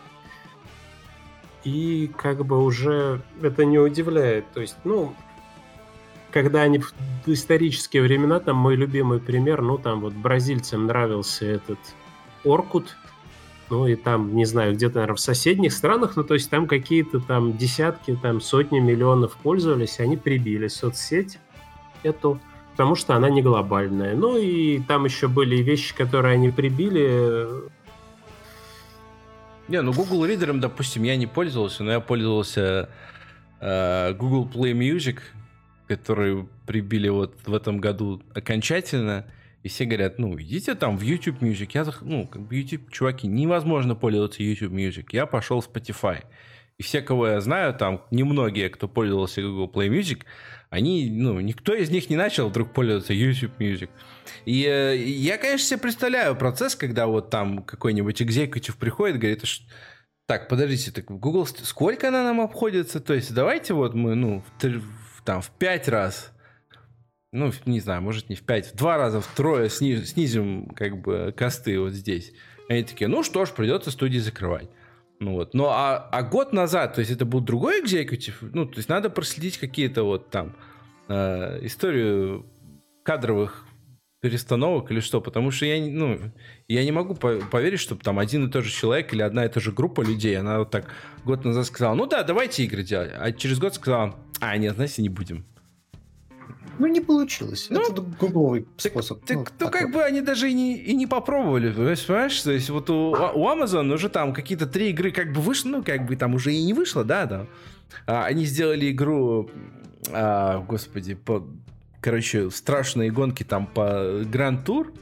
[1.65, 4.49] И как бы уже это не удивляет.
[4.53, 5.13] То есть, ну,
[6.31, 6.93] когда они в
[7.25, 11.79] исторические времена, там мой любимый пример, ну, там вот бразильцам нравился этот
[12.45, 12.95] Оркут,
[13.69, 17.19] ну и там, не знаю, где-то, наверное, в соседних странах, ну то есть там какие-то
[17.19, 21.39] там десятки, там сотни миллионов пользовались, они прибили соцсеть
[22.03, 22.39] эту,
[22.71, 24.15] потому что она не глобальная.
[24.15, 27.47] Ну и там еще были вещи, которые они прибили.
[29.67, 32.89] Не, ну Google Reader, допустим, я не пользовался, но я пользовался
[33.59, 35.19] э, Google Play Music,
[35.87, 39.25] который прибили вот в этом году окончательно.
[39.65, 41.71] И все говорят, ну, идите там в YouTube Music.
[41.73, 45.07] Я, ну, как бы YouTube, чуваки, невозможно пользоваться YouTube Music.
[45.11, 46.23] Я пошел в Spotify.
[46.77, 50.21] И все, кого я знаю, там, немногие, кто пользовался Google Play Music,
[50.69, 53.89] они, ну, никто из них не начал вдруг пользоваться YouTube Music.
[54.45, 59.41] И э, я, конечно, себе представляю процесс, когда вот там какой-нибудь экзекутив приходит, говорит,
[60.27, 62.99] так, подождите, так Google, сколько она нам обходится?
[62.99, 66.34] То есть давайте вот мы, ну, в, там, в пять раз
[67.35, 71.33] ну, не знаю, может не в 5, в два раза, втрое снизим, снизим как бы
[71.35, 72.31] косты вот здесь.
[72.69, 74.69] Они такие, ну что ж, придется студии закрывать.
[75.19, 75.53] Ну вот.
[75.53, 79.09] Ну а, а год назад, то есть это был другой экзекутив, ну, то есть надо
[79.09, 80.55] проследить какие-то вот там
[81.07, 82.45] э, историю
[83.03, 83.65] кадровых
[84.21, 86.19] перестановок или что, потому что я, ну,
[86.67, 89.59] я не могу поверить, чтобы там один и тот же человек или одна и та
[89.59, 90.91] же группа людей, она вот так
[91.23, 95.01] год назад сказала, ну да, давайте игры делать, а через год сказала, а, нет, знаете,
[95.01, 95.45] не будем.
[96.79, 97.67] Ну, не получилось.
[97.69, 99.23] Ну, это гугловый способ.
[99.25, 101.71] Так, ну, ну как бы они даже и не, и не попробовали.
[101.71, 105.69] Понимаешь, то есть вот у, у Amazon уже там какие-то три игры как бы вышло,
[105.69, 107.47] ну, как бы там уже и не вышло, да, да.
[108.07, 109.49] А, они сделали игру,
[110.11, 111.47] а, господи, по,
[112.01, 114.93] короче, страшные гонки там по Grand Tour,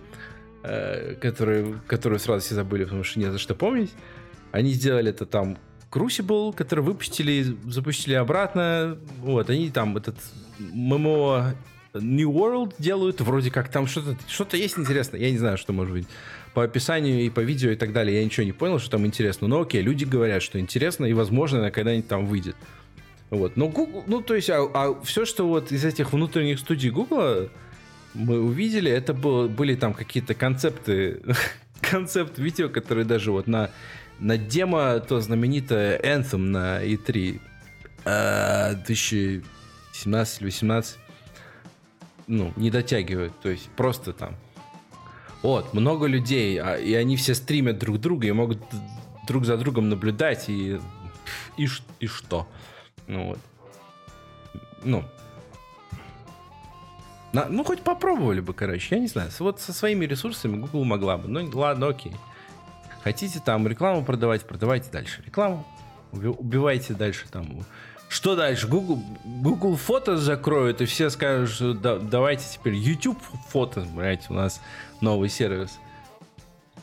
[0.64, 3.92] э, которые, которую сразу все забыли, потому что не за что помнить.
[4.52, 5.58] Они сделали это там
[5.94, 8.98] Crucible, который выпустили, запустили обратно.
[9.20, 10.16] Вот, они там этот
[10.58, 11.56] ММО
[11.94, 15.20] New World делают, вроде как там что-то что есть интересное.
[15.20, 16.08] Я не знаю, что может быть
[16.54, 18.18] по описанию и по видео и так далее.
[18.18, 19.48] Я ничего не понял, что там интересно.
[19.48, 22.56] Но окей, люди говорят, что интересно, и возможно, она когда-нибудь там выйдет.
[23.30, 23.58] Вот.
[23.58, 27.50] Но Google, ну, то есть, а, а все, что вот из этих внутренних студий Google
[28.14, 31.22] мы увидели, это было, были там какие-то концепты,
[31.82, 33.72] концепт видео, которые даже вот на,
[34.20, 37.40] на демо, то знаменитое Anthem на E3
[38.86, 39.44] 2000
[39.94, 40.98] 17 или 18,
[42.28, 43.34] ну, не дотягивают.
[43.42, 44.36] То есть просто там.
[45.42, 48.60] Вот, много людей, а, и они все стримят друг друга и могут
[49.28, 50.80] друг за другом наблюдать, и,
[51.58, 51.68] и,
[52.00, 52.48] и что?
[53.08, 53.40] Ну вот.
[54.84, 55.04] Ну.
[57.34, 59.30] На, ну, хоть попробовали бы, короче, я не знаю.
[59.40, 61.28] Вот со своими ресурсами Google могла бы.
[61.28, 62.14] Ну, ладно, окей.
[63.04, 65.66] Хотите там рекламу продавать, продавайте дальше рекламу.
[66.12, 67.64] Убивайте дальше там
[68.14, 68.68] что дальше?
[68.68, 73.18] Google, Google фото закроют, и все скажут, что да, давайте теперь YouTube
[73.50, 74.62] фото, блядь, у нас
[75.02, 75.80] новый сервис.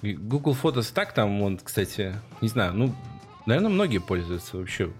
[0.02, 2.94] Google Photos так там, он, кстати, не знаю, ну,
[3.46, 4.90] наверное, многие пользуются вообще.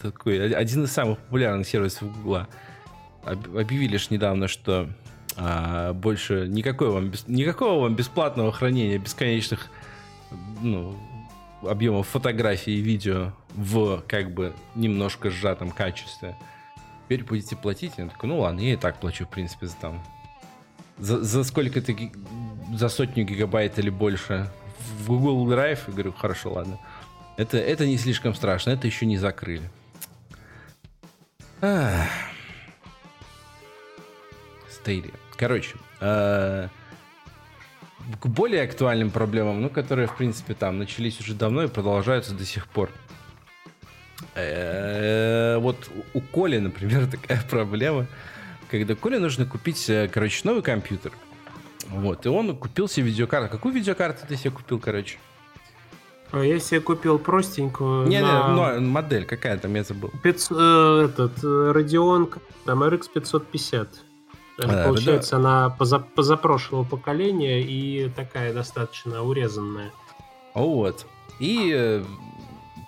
[0.00, 2.46] Такой один из самых популярных сервисов Google.
[3.24, 4.88] Объявили же недавно, что
[5.36, 9.68] а, больше никакой вам, никакого вам бесплатного хранения бесконечных
[10.62, 10.96] ну,
[11.62, 16.36] объемов фотографий и видео в как бы немножко сжатом качестве.
[17.04, 17.94] Теперь будете платить.
[17.98, 20.02] Я такой, ну ладно, я и так плачу, в принципе, за там.
[20.98, 21.94] За, за сколько-то,
[22.74, 24.50] за сотню гигабайт или больше
[24.98, 25.80] в Google Drive.
[25.86, 26.78] Я говорю, хорошо, ладно.
[27.36, 29.68] Это, это не слишком страшно, это еще не закрыли.
[34.70, 35.12] Стейли.
[35.36, 36.68] Короче, э,
[38.20, 42.44] к более актуальным проблемам, ну, которые, в принципе, там начались уже давно и продолжаются до
[42.44, 42.90] сих пор.
[44.34, 48.06] Э, вот у Коли, например, такая проблема,
[48.70, 51.12] когда Коле нужно купить, э, короче, новый компьютер.
[51.88, 53.50] Вот, и он купил себе видеокарту.
[53.50, 55.18] Какую видеокарту ты себе купил, короче?
[56.30, 58.08] А я себе купил простенькую.
[58.08, 58.78] Не, на...
[58.78, 60.10] не, модель какая там, я забыл.
[60.22, 62.32] 500, э, этот, Radeon,
[62.64, 63.88] там RX 550.
[64.58, 65.36] А, Получается, да.
[65.38, 69.92] она поза позапрошлого поколения и такая достаточно урезанная.
[70.54, 71.06] Вот.
[71.38, 72.04] И э,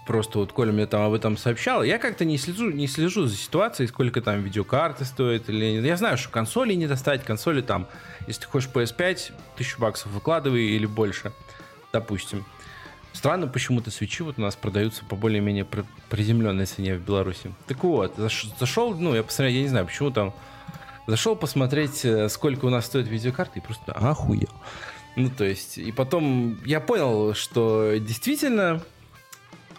[0.06, 1.82] просто вот Коля мне там об этом сообщал.
[1.82, 6.18] Я как-то не слежу, не слежу за ситуацией, сколько там видеокарты стоят или Я знаю,
[6.18, 7.88] что консоли не достать, консоли там,
[8.26, 11.32] если ты хочешь PS5, тысячу баксов выкладывай или больше,
[11.92, 12.44] допустим.
[13.12, 15.66] Странно, почему-то свечи вот у нас продаются по более-менее
[16.10, 17.54] приземленной цене в Беларуси.
[17.66, 18.16] Так вот,
[18.58, 20.34] зашел, ну, я посмотрел, я не знаю, почему там...
[21.06, 24.48] Зашел посмотреть, э, сколько у нас стоит видеокарты, и просто охуел.
[25.16, 28.82] Ну, то есть, и потом я понял, что действительно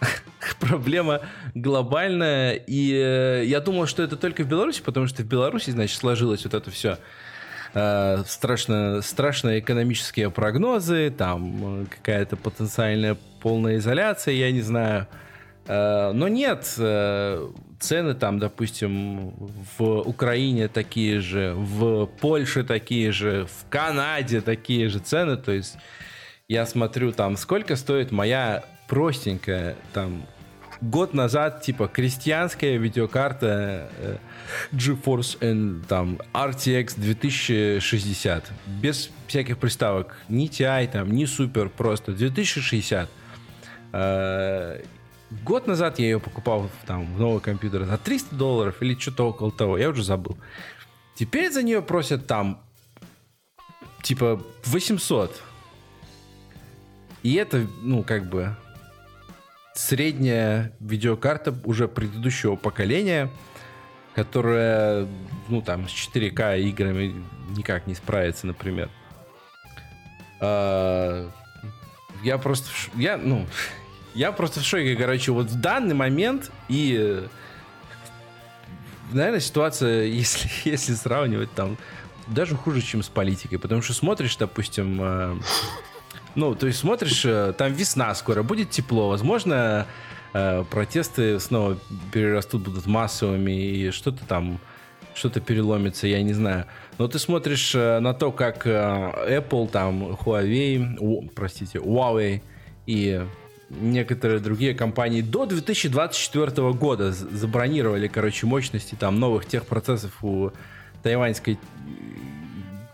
[0.60, 1.22] проблема
[1.54, 5.98] глобальная, и э, я думал, что это только в Беларуси, потому что в Беларуси, значит,
[5.98, 6.98] сложилось вот это все
[7.74, 15.08] э, страшно, страшные экономические прогнозы, там какая-то потенциальная полная изоляция, я не знаю.
[15.68, 16.78] Но нет,
[17.86, 19.32] цены там, допустим,
[19.78, 25.76] в Украине такие же, в Польше такие же, в Канаде такие же цены, то есть
[26.48, 30.26] я смотрю там, сколько стоит моя простенькая, там,
[30.80, 34.16] год назад, типа, крестьянская видеокарта э,
[34.72, 38.44] GeForce N, там, RTX 2060.
[38.66, 40.16] Без всяких приставок.
[40.28, 43.08] Ни TI, там, ни Super, просто 2060.
[43.92, 44.80] Э,
[45.30, 49.52] год назад я ее покупал там, в новый компьютер за 300 долларов или что-то около
[49.52, 49.78] того.
[49.78, 50.36] Я уже забыл.
[51.14, 52.60] Теперь за нее просят там,
[54.02, 55.42] типа, 800.
[57.22, 58.54] И это, ну, как бы,
[59.74, 63.30] средняя видеокарта уже предыдущего поколения,
[64.14, 65.08] которая,
[65.48, 67.14] ну, там, с 4К играми
[67.56, 68.90] никак не справится, например.
[70.40, 71.30] А,
[72.22, 72.68] я просто...
[72.94, 73.46] Я, ну,
[74.16, 77.22] я просто в шоке, короче, вот в данный момент и...
[79.12, 81.76] Наверное, ситуация, если, если сравнивать там,
[82.26, 83.58] даже хуже, чем с политикой.
[83.58, 85.38] Потому что смотришь, допустим, а,
[86.34, 89.86] ну, то есть смотришь, э, там весна скоро, будет тепло, возможно,
[90.32, 91.78] э, протесты снова
[92.12, 94.58] перерастут, будут массовыми, и что-то там,
[95.14, 96.66] что-то переломится, я не знаю.
[96.98, 102.42] Но ты смотришь э, на то, как Apple, там, Huawei, о, простите, Huawei
[102.86, 103.22] и
[103.70, 110.52] некоторые другие компании до 2024 года забронировали, короче, мощности там новых техпроцессов у
[111.02, 111.58] тайваньской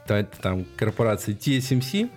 [0.06, 2.10] там корпорации TSMC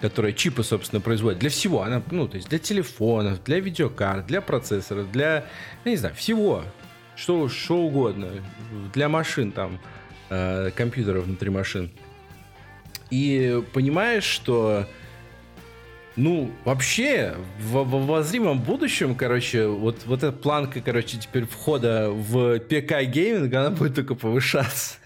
[0.00, 1.82] которая чипы, собственно, производит для всего.
[1.82, 5.46] Она, ну, то есть для телефонов, для видеокарт, для процессоров, для,
[5.84, 6.62] я не знаю, всего.
[7.16, 8.28] Что, что угодно.
[8.92, 9.78] Для машин там,
[10.28, 11.90] э, компьютеров внутри машин.
[13.08, 14.86] И понимаешь, что
[16.16, 22.58] ну, вообще, в, в обозримом будущем, короче, вот, вот эта планка, короче, теперь входа в
[22.60, 24.96] ПК-гейминг, она будет только повышаться.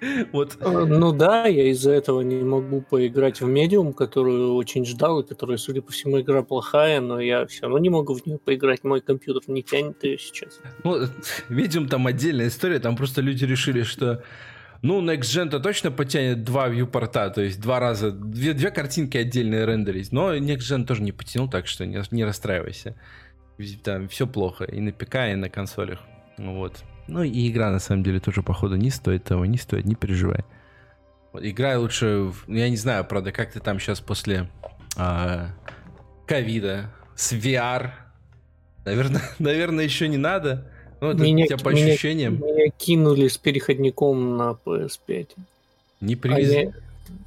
[0.32, 0.56] Вот.
[0.60, 5.26] А, ну да, я из-за этого не могу поиграть в медиум, которую очень ждал, и
[5.26, 8.84] которая, судя по всему, игра плохая, но я все равно не могу в нее поиграть.
[8.84, 10.60] Мой компьютер не тянет ее сейчас.
[10.84, 11.00] Ну,
[11.48, 14.22] медиум там отдельная история, там просто люди решили, что
[14.82, 19.66] ну, Next Gen-то точно потянет два вьюпорта, то есть два раза, две, две картинки отдельные
[19.66, 22.94] рендерить, но Next Gen тоже не потянул, так что не, не расстраивайся.
[23.82, 26.00] Там все плохо и на ПК, и на консолях.
[26.36, 26.84] Вот.
[27.08, 30.44] Ну и игра на самом деле тоже, походу, не стоит того, не стоит, не переживай.
[31.32, 34.48] Вот, играй лучше, в, я не знаю, правда, как ты там сейчас после
[34.96, 35.48] а,
[36.26, 37.90] ковида с VR.
[38.84, 40.70] Наверное, наверное, еще не надо.
[41.00, 42.34] Ну, это меня, у тебя по меня, ощущениям.
[42.36, 45.28] Меня кинули с переходником на PS5.
[46.00, 46.72] Не привезли?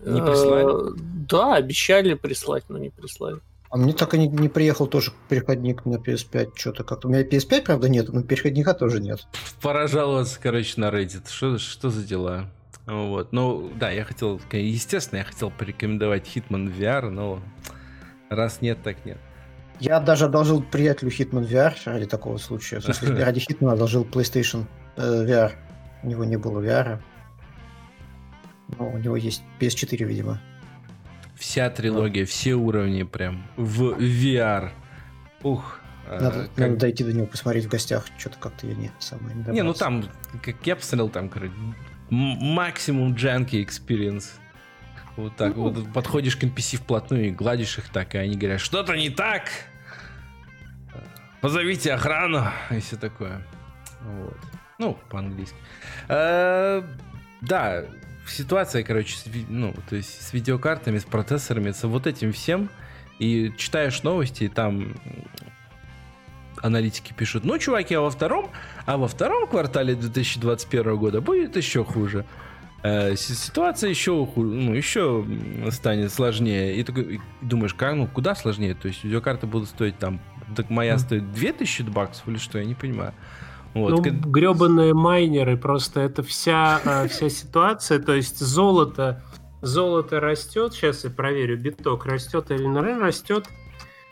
[0.06, 0.92] А не прислали?
[0.92, 0.96] Э,
[1.30, 3.40] да, обещали прислать, но не прислали.
[3.70, 6.52] А мне так и не, не приехал тоже переходник на PS5.
[6.56, 7.08] Что-то как-то.
[7.08, 9.26] У меня PS5, правда, нет, но переходника тоже нет.
[9.62, 11.30] Пора жаловаться, короче, на Reddit.
[11.30, 12.50] Что, что за дела?
[12.86, 13.32] Вот.
[13.32, 17.40] Ну, да, я хотел, естественно, я хотел порекомендовать Hitman VR, но
[18.30, 19.18] раз нет, так нет.
[19.82, 22.80] Я даже одолжил приятелю Hitman VR ради такого случая.
[22.80, 24.66] В смысле, ради Hitman одолжил PlayStation
[24.96, 25.54] э, VR.
[26.04, 27.00] У него не было VR.
[28.78, 30.40] Но у него есть PS4, видимо.
[31.36, 34.70] Вся трилогия, все уровни прям в VR.
[35.42, 35.80] Ух.
[36.08, 36.58] А, надо, как...
[36.58, 38.06] надо дойти до него, посмотреть в гостях.
[38.20, 40.06] Что-то как-то я не самое не Не, ну там,
[40.44, 41.54] как я посмотрел, там, короче,
[42.12, 44.26] максимум джанки experience.
[45.18, 45.56] Вот так.
[45.56, 49.10] Ну, вот подходишь к NPC вплотную и гладишь их так, и они говорят, что-то не
[49.10, 49.50] так.
[51.42, 53.46] Позовите охрану и все такое.
[54.02, 54.38] Вот.
[54.78, 55.56] Ну, по-английски.
[56.08, 56.84] А,
[57.42, 57.86] да,
[58.28, 62.70] ситуация, короче, с, ну, то есть с видеокартами, с процессорами, с вот этим всем,
[63.20, 64.96] и читаешь новости, и там
[66.62, 68.52] аналитики пишут, ну, чуваки, а во втором,
[68.86, 72.26] а во втором квартале 2021 года будет еще хуже.
[72.84, 75.26] э, ситуация еще, ну, еще
[75.72, 76.76] станет сложнее.
[76.76, 78.76] И ты думаешь, как, ну, куда сложнее?
[78.76, 80.20] То есть видеокарты будут стоить там,
[80.56, 83.14] так моя стоит 2000 баксов или что, я не понимаю.
[83.74, 83.92] Вот.
[83.92, 89.24] Ну, гребаные майнеры, просто это вся, э, вся ситуация, то есть золото,
[89.62, 93.48] золото растет, сейчас я проверю, биток растет или не растет,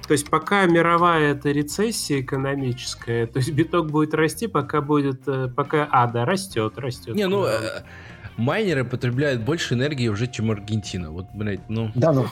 [0.08, 5.50] то есть пока мировая эта рецессия экономическая, то есть биток будет расти, пока будет, э,
[5.54, 7.16] пока, а, да, растет, растет.
[7.16, 7.84] Не, ну, э,
[8.38, 11.92] майнеры потребляют больше энергии уже, чем Аргентина, вот, блядь, ну.
[11.96, 12.26] Да, ну,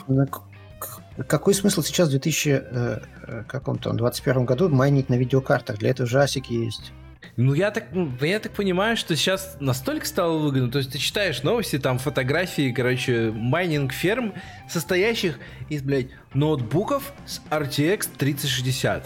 [1.26, 5.78] какой смысл сейчас в 2021 году майнить на видеокартах?
[5.78, 6.92] Для этого же асики есть.
[7.36, 7.86] Ну, я так,
[8.20, 10.70] я так понимаю, что сейчас настолько стало выгодно.
[10.70, 14.34] То есть ты читаешь новости, там фотографии, короче, майнинг ферм,
[14.68, 15.38] состоящих
[15.68, 19.04] из, блядь, ноутбуков с RTX 3060.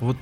[0.00, 0.16] Вот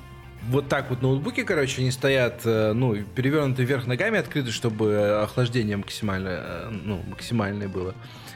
[0.49, 5.77] вот так вот ноутбуки, короче, они стоят, э, ну, перевернуты вверх ногами, открыты, чтобы охлаждение
[5.77, 7.95] максимальное, э, ну, максимальное было,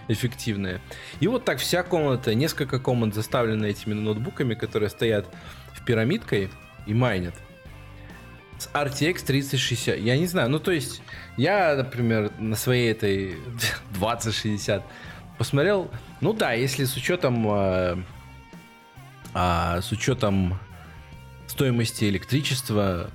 [0.09, 0.81] эффективное.
[1.21, 5.27] И вот так вся комната, несколько комнат заставлены этими ноутбуками, которые стоят
[5.75, 6.51] в пирамидкой
[6.87, 7.35] и майнят
[8.59, 9.99] с RTX 3060.
[9.99, 11.03] Я не знаю, ну то есть
[11.37, 13.37] я, например, на своей этой
[13.95, 14.85] 2060
[15.39, 15.91] посмотрел,
[16.21, 17.97] ну да, если с учетом э,
[19.35, 20.59] э, с учетом
[21.49, 23.11] стоимости электричества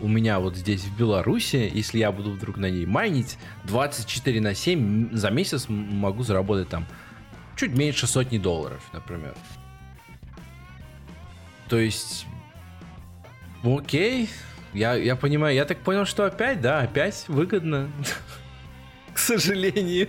[0.00, 4.54] у меня вот здесь в Беларуси, если я буду вдруг на ней майнить, 24 на
[4.54, 6.86] 7 за месяц могу заработать там
[7.56, 9.34] чуть меньше сотни долларов, например.
[11.68, 12.26] То есть,
[13.64, 14.28] окей,
[14.72, 17.90] я, я понимаю, я так понял, что опять, да, опять выгодно.
[19.14, 20.08] К сожалению.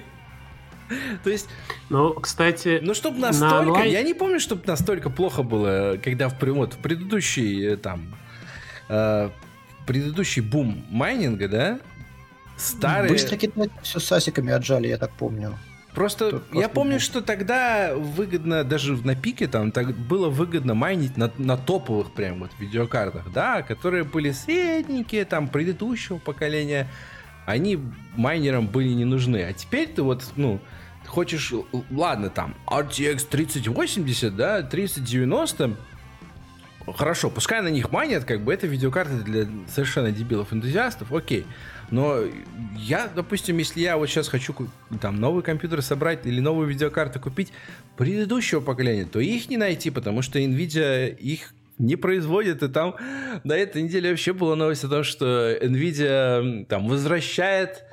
[1.24, 1.50] То есть...
[1.90, 2.80] Ну, кстати...
[2.82, 3.56] Ну, чтобы настолько...
[3.56, 3.92] На онлайн...
[3.92, 8.16] Я не помню, чтобы настолько плохо было, когда в, вот, в предыдущий, э, там...
[8.90, 9.30] Э,
[9.86, 11.80] предыдущий бум майнинга, да?
[12.58, 13.12] Старые...
[13.12, 15.58] Быстро кидать все с асиками отжали, я так помню.
[15.94, 21.18] Просто Тут я помню, что тогда выгодно, даже на пике там, так было выгодно майнить
[21.18, 26.88] на, на топовых прям вот видеокартах, да, которые были средненькие, там, предыдущего поколения,
[27.46, 27.80] они
[28.16, 29.44] майнерам были не нужны.
[29.44, 30.60] А теперь ты вот, ну,
[31.06, 31.54] хочешь,
[31.92, 35.78] ладно, там, RTX 3080, да, 3090,
[36.92, 41.46] хорошо, пускай на них майнят, как бы это видеокарты для совершенно дебилов-энтузиастов, окей.
[41.92, 42.20] Но
[42.76, 44.56] я, допустим, если я вот сейчас хочу
[45.00, 47.54] там новый компьютер собрать или новую видеокарту купить
[47.98, 52.96] предыдущего поколения, то их не найти, потому что Nvidia их не производит, и там
[53.44, 57.84] на этой неделе вообще была новость о том, что Nvidia там возвращает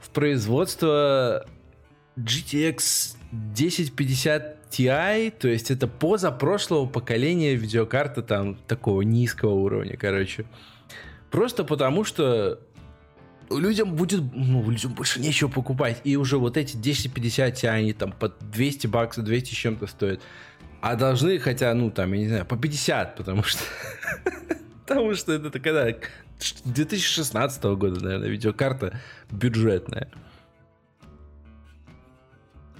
[0.00, 1.46] в производство
[2.16, 10.46] GTX 1050 Ti, то есть это позапрошлого поколения видеокарта там такого низкого уровня, короче.
[11.30, 12.58] Просто потому что
[13.50, 16.00] людям будет, ну, людям больше нечего покупать.
[16.04, 20.20] И уже вот эти 1050 они там по 200 баксов, 200 с чем-то стоят.
[20.80, 23.62] А должны, хотя, ну, там, я не знаю, по 50, потому что...
[24.86, 25.86] Потому что это когда
[26.64, 28.98] 2016 года, наверное, видеокарта
[29.30, 30.08] бюджетная.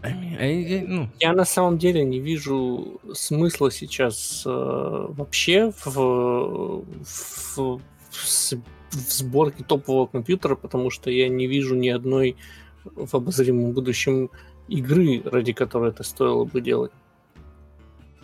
[0.02, 1.08] Ну.
[1.20, 7.80] Я на самом деле не вижу смысла сейчас э, вообще в, в, в,
[8.10, 12.36] в сборке топового компьютера, потому что я не вижу ни одной
[12.84, 14.30] в обозримом будущем
[14.68, 16.92] игры, ради которой это стоило бы делать.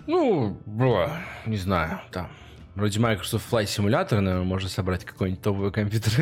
[0.07, 1.11] Ну, бро,
[1.47, 2.29] не знаю, там.
[2.79, 6.13] Вроде Microsoft Flight Simulator, наверное, можно собрать какой-нибудь топовый компьютер.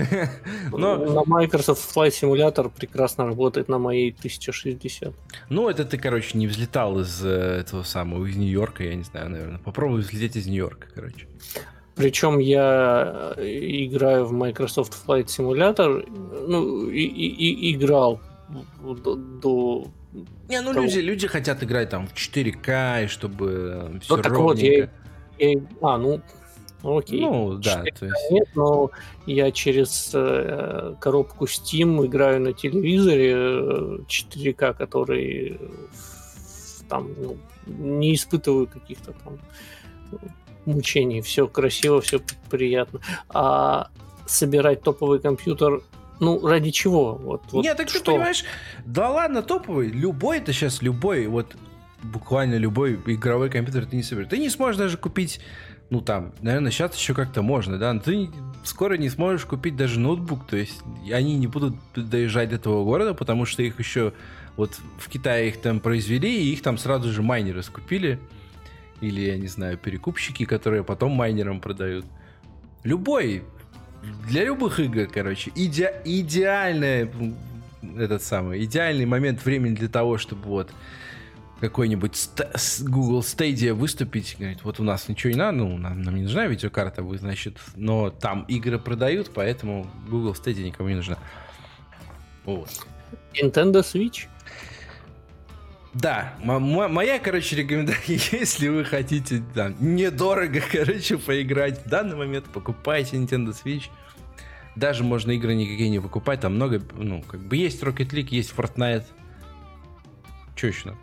[0.72, 0.96] Но...
[0.96, 5.14] На Microsoft Flight Simulator прекрасно работает на моей 1060.
[5.50, 9.28] Ну, это ты, короче, не взлетал из э, этого самого, из Нью-Йорка, я не знаю,
[9.28, 9.58] наверное.
[9.58, 11.26] Попробуй взлететь из Нью-Йорка, короче.
[11.94, 13.46] Причем я э,
[13.84, 16.08] играю в Microsoft Flight Simulator,
[16.48, 18.22] ну, и, и, и играл
[18.80, 19.86] до, до
[20.48, 20.86] не, ну того.
[20.86, 24.88] люди, люди хотят играть там в 4К, и чтобы все вот так вот, я,
[25.38, 26.22] я, а, ну,
[26.86, 27.20] окей.
[27.20, 27.84] Ну, да.
[27.98, 28.30] То есть...
[28.30, 28.90] Нет, но
[29.26, 33.32] я через э, коробку Steam играю на телевизоре
[34.06, 35.60] 4К, э, который
[36.88, 37.36] там ну,
[37.66, 39.38] не испытываю каких-то там
[40.64, 41.20] мучений.
[41.20, 43.00] Все красиво, все приятно.
[43.28, 43.88] А
[44.26, 45.82] собирать топовый компьютер
[46.20, 47.14] ну, ради чего?
[47.14, 47.98] Вот, вот Нет, так что?
[47.98, 48.44] ты понимаешь,
[48.84, 51.54] да ладно, топовый, любой это сейчас, любой, вот
[52.02, 54.28] буквально любой игровой компьютер ты не соберешь.
[54.28, 55.40] Ты не сможешь даже купить,
[55.90, 58.30] ну там, наверное, сейчас еще как-то можно, да, но ты
[58.64, 60.80] скоро не сможешь купить даже ноутбук, то есть
[61.12, 64.12] они не будут доезжать до этого города, потому что их еще,
[64.56, 68.18] вот в Китае их там произвели, и их там сразу же майнеры скупили
[69.00, 72.06] или, я не знаю, перекупщики, которые потом майнерам продают.
[72.82, 73.42] Любой,
[74.28, 77.10] для любых игр, короче, иде, идеальная
[77.96, 80.70] этот самый идеальный момент времени для того, чтобы вот
[81.60, 82.30] какой-нибудь
[82.82, 86.46] Google Stadia выступить, говорит, вот у нас ничего не надо, ну, нам, нам не нужна
[86.46, 91.18] видеокарта, вы, значит, но там игры продают, поэтому Google Stadia никому не нужна.
[92.44, 92.68] Вот.
[93.32, 94.26] Nintendo Switch?
[95.94, 103.16] Да, моя, короче, рекомендация, если вы хотите там недорого, короче, поиграть в данный момент, покупайте
[103.16, 103.84] Nintendo Switch.
[104.74, 108.52] Даже можно игры никакие не покупать, там много, ну, как бы есть Rocket League, есть
[108.54, 109.06] Fortnite.
[110.54, 110.98] Че еще надо?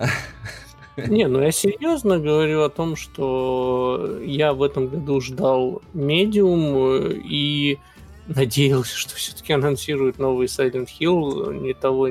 [0.96, 7.78] Не, ну я серьезно говорю о том, что я в этом году ждал медиум и
[8.26, 11.54] надеялся, что все-таки анонсируют новый Silent Hill.
[11.54, 12.08] Ни того,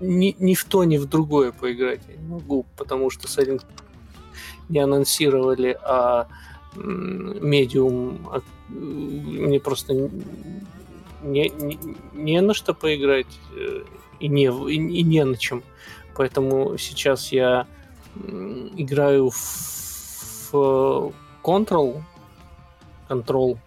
[0.00, 3.62] ни, ни в то, ни в другое поиграть я не могу, потому что Silent
[4.68, 6.28] не анонсировали, а
[6.74, 9.92] медиум а, мне просто
[11.22, 11.78] не, не,
[12.14, 13.82] не на что поиграть э,
[14.22, 15.62] и не, и, и не на чем.
[16.14, 17.66] Поэтому сейчас я
[18.76, 21.12] играю в, в
[21.42, 22.02] Control,
[23.08, 23.58] Control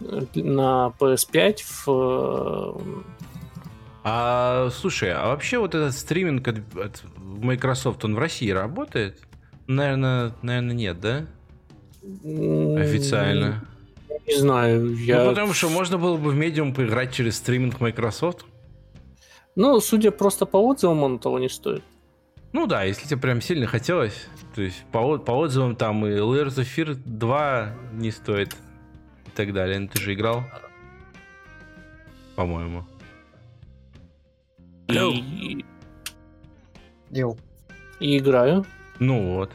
[0.00, 1.56] э, на PS5
[1.86, 3.04] в
[4.06, 9.18] а, слушай, а вообще вот этот стриминг от, от Microsoft, он в России работает?
[9.66, 11.24] Наверное, наверное, нет, да?
[12.02, 13.64] Официально.
[14.26, 14.94] Не знаю.
[14.96, 15.24] Я...
[15.24, 18.44] Ну, потому что можно было бы в медиум поиграть через стриминг Microsoft.
[19.56, 21.82] Ну, судя просто по отзывам, он того не стоит.
[22.52, 24.26] Ну да, если тебе прям сильно хотелось.
[24.54, 28.54] То есть по, по отзывам там и Layers of Fear 2 не стоит.
[29.26, 29.78] И так далее.
[29.78, 30.44] Ну, ты же играл?
[32.36, 32.84] По-моему.
[34.88, 35.64] И...
[38.00, 38.64] И играю.
[38.98, 39.50] Ну вот.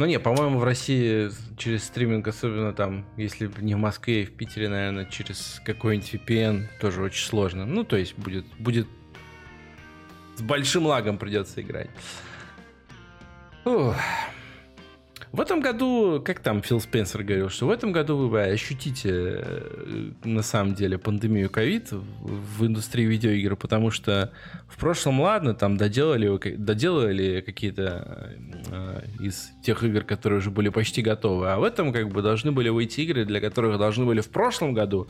[0.00, 4.32] Ну не, по-моему, в России через стриминг, особенно там, если не в Москве и в
[4.32, 7.66] Питере, наверное, через какой-нибудь VPN тоже очень сложно.
[7.66, 8.88] Ну, то есть будет, будет
[10.38, 11.90] с большим лагом придется играть.
[13.66, 13.94] Ух.
[15.32, 20.10] В этом году, как там Фил Спенсер говорил, что в этом году вы ощутите э,
[20.24, 24.32] на самом деле пандемию ковид в индустрии видеоигр, потому что
[24.66, 28.34] в прошлом, ладно, там доделали, доделали какие-то
[28.72, 32.50] э, из тех игр, которые уже были почти готовы, а в этом как бы должны
[32.50, 35.06] были выйти игры, для которых должны были в прошлом году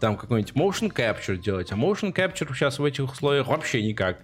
[0.00, 4.18] там какой-нибудь motion capture делать, а motion capture сейчас в этих условиях вообще никак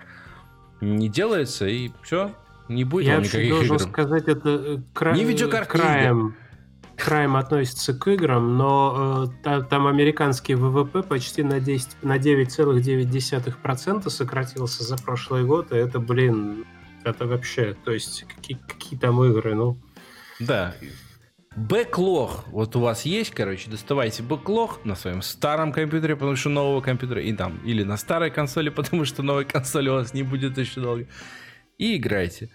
[0.83, 2.35] не делается, и все,
[2.69, 3.85] не будет Я никаких должен игр.
[3.85, 5.13] сказать, это э, кра...
[5.13, 5.25] не
[5.67, 6.37] краем,
[6.97, 14.11] краем относится к играм, но э, та, там американский ВВП почти на, 10, на 9,9%
[14.11, 16.65] сократился за прошлый год, и это, блин,
[17.05, 19.79] это вообще, то есть какие, какие там игры, ну...
[20.41, 20.75] Да,
[21.57, 22.45] Бэклог.
[22.49, 27.21] Вот у вас есть, короче, доставайте бэклог на своем старом компьютере, потому что нового компьютера,
[27.21, 30.81] и там, или на старой консоли, потому что новой консоли у вас не будет еще
[30.81, 31.07] долго
[31.79, 32.51] и играйте.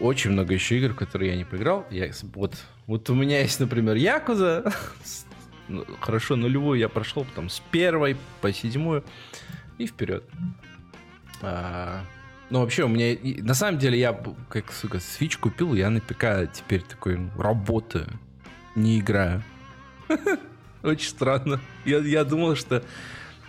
[0.00, 1.86] Очень много еще игр, которые я не поиграл.
[1.90, 2.56] Я, вот,
[2.86, 4.72] вот у меня есть, например, Якуза.
[5.68, 9.04] Ну, хорошо, нулевую я прошел, потом с первой по седьмую
[9.78, 10.24] и вперед.
[11.42, 12.04] А,
[12.50, 13.16] ну, вообще, у меня...
[13.44, 18.08] На самом деле, я, как, сука, Switch купил, я на ПК теперь такой работаю,
[18.74, 19.44] не играю.
[20.82, 21.60] Очень странно.
[21.84, 22.82] Я, я думал, что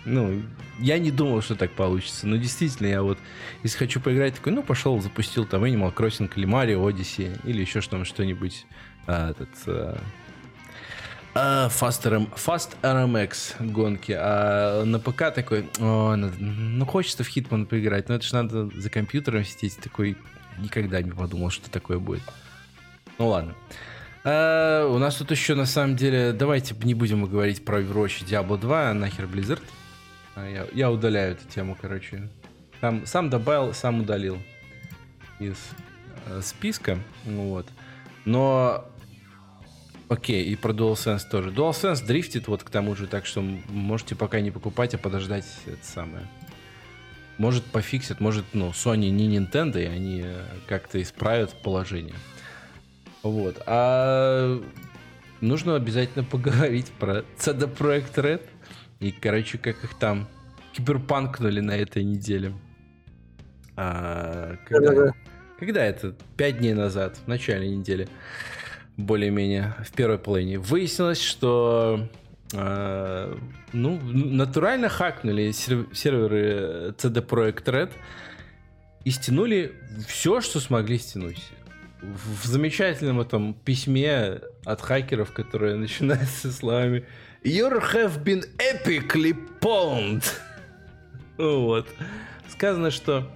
[0.04, 0.42] ну,
[0.78, 2.26] я не думал, что так получится.
[2.26, 3.18] Но действительно, я вот,
[3.62, 7.80] если хочу поиграть, такой, ну, пошел, запустил там Animal Crossing или Mario Odyssey, или еще
[7.80, 8.66] что-нибудь,
[9.06, 10.00] а, этот, а,
[11.34, 14.12] а, Fast, RM, Fast RMX гонки.
[14.18, 18.68] А на ПК такой, о, надо, ну, хочется в Hitman поиграть, но это же надо
[18.74, 19.78] за компьютером сидеть.
[19.78, 20.16] Такой,
[20.58, 22.22] никогда не подумал, что такое будет.
[23.18, 23.54] Ну, ладно.
[24.24, 28.58] А, у нас тут еще, на самом деле, давайте не будем говорить про Overwatch Diablo
[28.58, 29.62] 2, нахер Blizzard.
[29.62, 29.81] А
[30.36, 32.28] я, я удаляю эту тему, короче.
[32.80, 34.38] Там сам добавил, сам удалил
[35.38, 35.56] из
[36.26, 36.98] э, списка.
[37.24, 37.66] Ну вот.
[38.24, 38.88] Но
[40.12, 41.50] Окей, и про DualSense тоже.
[41.50, 45.86] DualSense дрифтит вот к тому же, так что можете пока не покупать, а подождать это
[45.86, 46.26] самое.
[47.38, 52.14] Может пофиксят, может, ну, Sony не Nintendo, и они э, как-то исправят положение.
[53.22, 53.62] Вот.
[53.64, 54.62] А
[55.40, 58.42] нужно обязательно поговорить про CD Projekt Red.
[59.02, 60.28] И, короче, как их там
[60.72, 62.52] киберпанкнули на этой неделе.
[63.76, 65.12] А, когда,
[65.58, 66.14] когда это?
[66.36, 68.06] Пять дней назад, в начале недели,
[68.96, 70.60] более-менее, в первой половине.
[70.60, 72.08] Выяснилось, что
[72.54, 73.36] а,
[73.72, 77.90] ну, натурально хакнули серверы CD Projekt Red
[79.04, 79.72] и стянули
[80.06, 81.42] все, что смогли стянуть.
[82.02, 87.04] В замечательном этом письме от хакеров, которое начинается словами
[87.44, 90.24] You have been epically pwned.
[91.38, 91.88] вот.
[92.48, 93.28] Сказано, что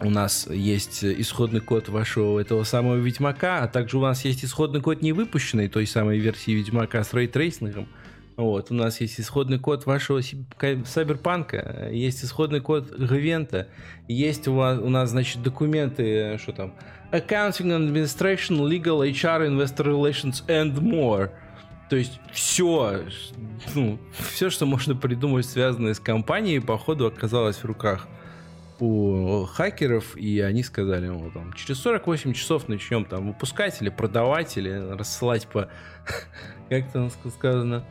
[0.00, 4.80] у нас есть исходный код вашего этого самого Ведьмака, а также у нас есть исходный
[4.80, 7.88] код невыпущенной той самой версии Ведьмака с ray tracing ом.
[8.36, 13.66] Вот, у нас есть исходный код вашего Сайберпанка, есть исходный код Гвента,
[14.06, 16.74] есть у, вас, у нас, значит, документы, что там,
[17.10, 21.30] Accounting Administration, Legal, HR, Investor Relations and more.
[21.90, 23.02] То есть все,
[23.74, 28.06] ну, все, что можно придумать, связанное с компанией, походу оказалось в руках
[28.78, 34.56] у хакеров, и они сказали, ну, там, через 48 часов начнем там выпускать или продавать,
[34.56, 35.68] или рассылать по,
[36.68, 37.84] как там сказано,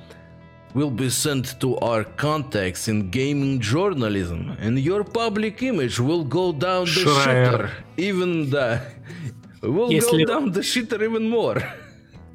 [0.74, 6.54] will be sent to our contacts in gaming journalism, and your public image will go
[6.54, 8.80] down the shitter, even the
[9.62, 10.24] will Если...
[10.24, 11.62] go down the shitter even more.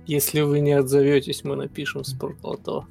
[0.06, 2.86] Если вы не отзоветесь, мы напишем спортлото.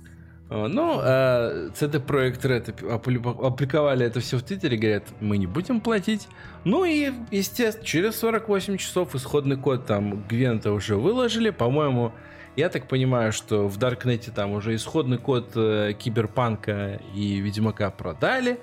[0.50, 6.28] Ну, а CD Projekt Red опубликовали это все в Твиттере, говорят, мы не будем платить.
[6.64, 11.50] Ну и, естественно, через 48 часов исходный код там Гвента уже выложили.
[11.50, 12.14] По-моему,
[12.56, 18.60] я так понимаю, что в Даркнете там уже исходный код э, Киберпанка и Ведьмака продали.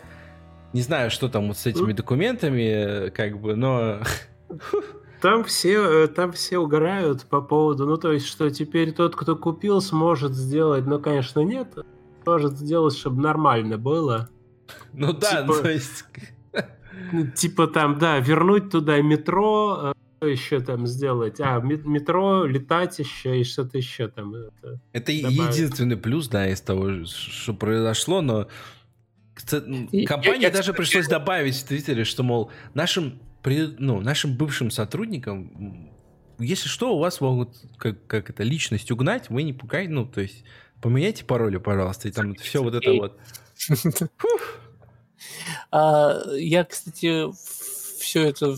[0.72, 4.00] Не знаю, что там вот с этими документами, э, как бы, но...
[5.20, 9.36] Там все, э, там все угорают по поводу, ну то есть, что теперь тот, кто
[9.36, 11.68] купил, сможет сделать, ну, конечно, нет,
[12.24, 14.30] может сделать, чтобы нормально было.
[14.92, 16.04] Ну да, типа, то есть...
[17.12, 21.40] Ну, типа там, да, вернуть туда метро, что еще там сделать?
[21.40, 24.34] А, метро, летать еще и что-то еще там.
[24.34, 28.46] Это, это единственный плюс, да, из того, что произошло, но
[30.06, 31.18] компании я, даже я, пришлось я...
[31.18, 35.90] добавить в Твиттере, что, мол, нашим, ну, нашим бывшим сотрудникам,
[36.38, 40.20] если что, у вас могут как, как это личность угнать, вы не пугайте, ну, то
[40.20, 40.44] есть
[40.80, 43.18] поменяйте пароли, пожалуйста, и там все вот это вот.
[45.70, 47.26] А, я, кстати,
[48.00, 48.56] все это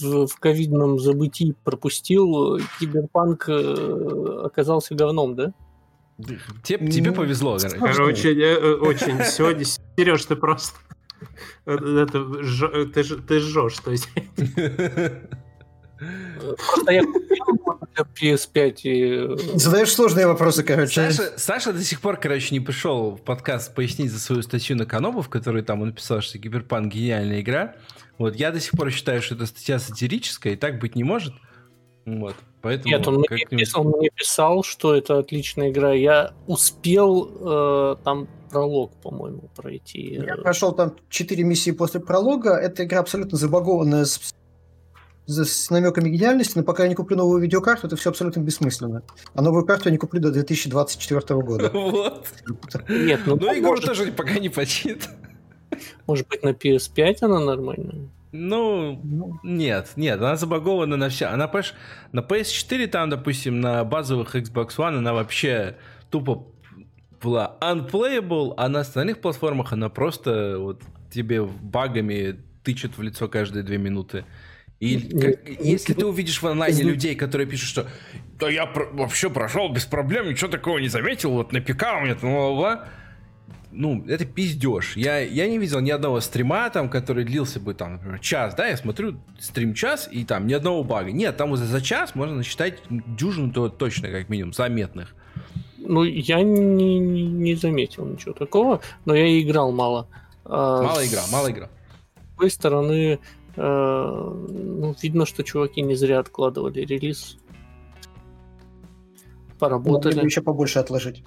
[0.00, 5.52] в, в ковидном забытии пропустил, киберпанк э, оказался говном, да?
[6.62, 9.22] Тебе, тебе повезло, Короче, э, э, очень.
[9.24, 10.78] Сегодня, Сереж, ты просто...
[11.64, 12.24] Это,
[12.86, 14.08] ты, ты жжешь, то есть.
[15.98, 19.58] Просто я купил PS5 и...
[19.58, 21.10] Задаешь сложные вопросы, короче.
[21.10, 24.86] Саша, Саша до сих пор, короче, не пришел в подкаст пояснить за свою статью на
[24.86, 27.74] Канобу, в которой там он написал, что Киберпанк гениальная игра.
[28.18, 31.34] Вот я до сих пор считаю, что это статья сатирическая, и так быть не может.
[32.06, 32.36] Вот.
[32.62, 35.92] Поэтому Нет, он мне, писал, он мне писал, что это отличная игра.
[35.92, 40.20] Я успел э, там пролог, по-моему, пройти.
[40.26, 42.56] Я прошел там 4 миссии после пролога.
[42.56, 44.34] Эта игра абсолютно забагованная с,
[45.26, 49.02] с намеками гениальности, но пока я не куплю новую видеокарту, это все абсолютно бессмысленно.
[49.34, 51.70] А новую карту я не куплю до 2024 года.
[51.74, 52.26] Вот.
[52.88, 55.08] Нет, ну, ну игру тоже пока не почит.
[56.06, 58.10] Может быть, на PS5 она нормальная?
[58.32, 61.26] Ну, нет, нет, она забагована на все.
[61.26, 61.74] Она, понимаешь,
[62.12, 65.76] на PS4 там, допустим, на базовых Xbox One она вообще
[66.10, 66.46] тупо
[67.22, 73.62] была unplayable, а на остальных платформах она просто вот тебе багами тычет в лицо каждые
[73.62, 74.24] две минуты.
[74.78, 77.86] И как, если ты увидишь в онлайне людей, которые пишут, что
[78.38, 82.04] да я про- вообще прошел без проблем, ничего такого не заметил, вот на ПК у
[82.04, 82.30] меня там,
[83.72, 84.96] ну, это пиздеж.
[84.96, 88.66] Я, я не видел ни одного стрима, там, который длился бы, там, например, час, да,
[88.66, 91.12] я смотрю стрим час, и там ни одного бага.
[91.12, 95.14] Нет, там вот за час можно насчитать дюжину то точно, как минимум, заметных.
[95.78, 100.08] Ну, я не, не заметил ничего такого, но я и играл мало.
[100.44, 101.68] А, мало играл, мало играл.
[101.68, 103.18] С другой стороны,
[103.56, 107.38] э, ну, видно, что чуваки не зря откладывали релиз.
[109.58, 110.14] Поработали.
[110.14, 111.22] Могли еще побольше отложить.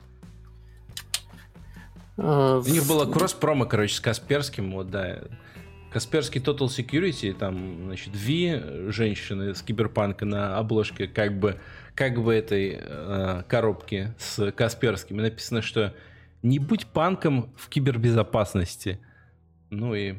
[2.18, 5.24] А, У них было кросс-промо, короче, с Касперским, вот, да.
[5.92, 8.60] Касперский Total Security, там, значит, Ви,
[8.90, 11.60] женщины с киберпанка на обложке, как бы,
[11.94, 15.20] как бы этой э, коробки с Касперским.
[15.20, 15.94] И написано, что
[16.42, 19.00] не будь панком в кибербезопасности.
[19.70, 20.16] Ну и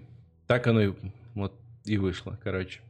[0.47, 0.93] так оно и,
[1.35, 1.53] вот,
[1.85, 2.81] и вышло, короче.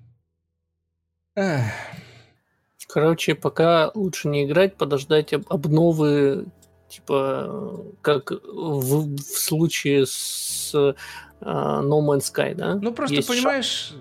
[2.89, 6.47] Короче, пока лучше не играть, подождать об обновы
[6.95, 10.95] типа как в, в случае с uh,
[11.41, 12.75] No Man's Sky, да?
[12.75, 13.99] Ну просто Есть понимаешь, шаг.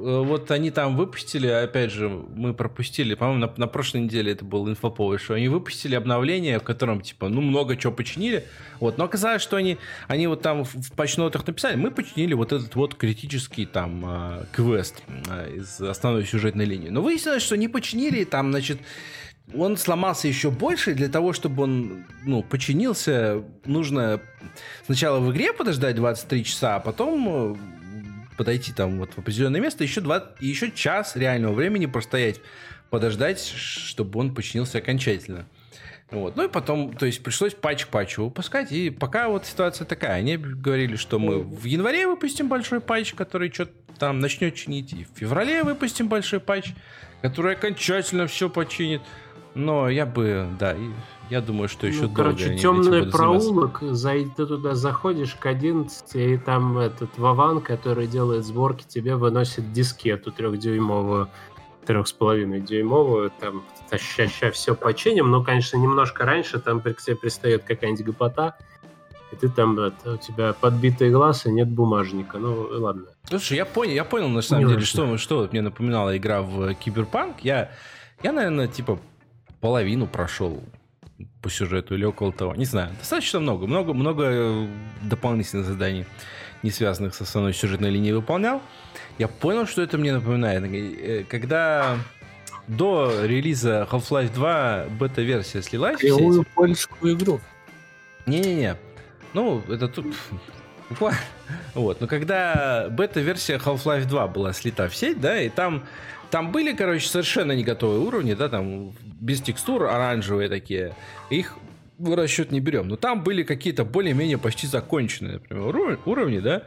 [0.00, 4.44] Э, вот они там выпустили, опять же, мы пропустили, по-моему, на, на прошлой неделе это
[4.44, 8.44] был инфоповод, что они выпустили обновление, в котором типа, ну много чего починили,
[8.80, 12.52] вот, но оказалось, что они, они вот там в, в патчнотах написали, мы починили вот
[12.52, 17.68] этот вот критический там э, квест э, из основной сюжетной линии, но выяснилось, что не
[17.68, 18.78] починили, там, значит,
[19.54, 24.20] он сломался еще больше, для того, чтобы он, ну, починился, нужно
[24.86, 27.56] сначала в игре подождать 23 часа, а потом э,
[28.36, 32.40] подойти там вот в определенное место, еще, 2, еще час реального времени простоять,
[32.90, 35.46] подождать, чтобы он починился окончательно.
[36.10, 36.36] Вот.
[36.36, 40.14] Ну и потом, то есть пришлось патч патчу выпускать, и пока вот ситуация такая.
[40.14, 45.04] Они говорили, что мы в январе выпустим большой патч, который что-то там начнет чинить, и
[45.04, 46.72] в феврале выпустим большой патч,
[47.20, 49.02] который окончательно все починит.
[49.58, 50.76] Но я бы, да,
[51.30, 56.14] я думаю, что еще ну, долго Короче, темный проулок, зайди, ты туда заходишь к 11,
[56.14, 61.28] и там этот Вован, который делает сборки, тебе выносит дискету трехдюймовую,
[61.84, 63.64] трех с половиной дюймовую, там,
[63.98, 68.56] ща, все починим, но, конечно, немножко раньше там к тебе пристает какая-нибудь гопота,
[69.32, 72.38] и ты там, это, у тебя подбитый глаз и нет бумажника.
[72.38, 73.06] Ну, ладно.
[73.24, 76.74] Слушай, я понял, я понял, на самом Не деле, что, что мне напоминала игра в
[76.74, 77.40] Киберпанк.
[77.40, 77.72] Я,
[78.22, 79.00] я, наверное, типа
[79.60, 80.62] половину прошел
[81.42, 82.54] по сюжету или около того.
[82.54, 83.66] Не знаю, достаточно много.
[83.66, 84.68] Много, много
[85.02, 86.04] дополнительных заданий,
[86.62, 88.62] не связанных с основной сюжетной линией, выполнял.
[89.18, 90.64] Я понял, что это мне напоминает.
[90.64, 91.98] Э, когда
[92.68, 97.40] до релиза Half-Life 2 бета-версия слилась Кривую польскую игру.
[98.26, 98.76] Не-не-не.
[99.32, 100.06] Ну, это тут...
[101.74, 105.84] Вот, но когда бета-версия Half-Life 2 была слита в сеть, да, и там
[106.30, 110.94] там были, короче, совершенно не готовые уровни, да, там без текстур, оранжевые такие.
[111.30, 111.56] Их
[111.98, 112.88] в расчет не берем.
[112.88, 116.64] Но там были какие-то более-менее почти законченные, например, уровни, да.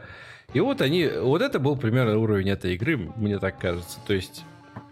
[0.52, 3.98] И вот они, вот это был примерно уровень этой игры, мне так кажется.
[4.06, 4.44] То есть,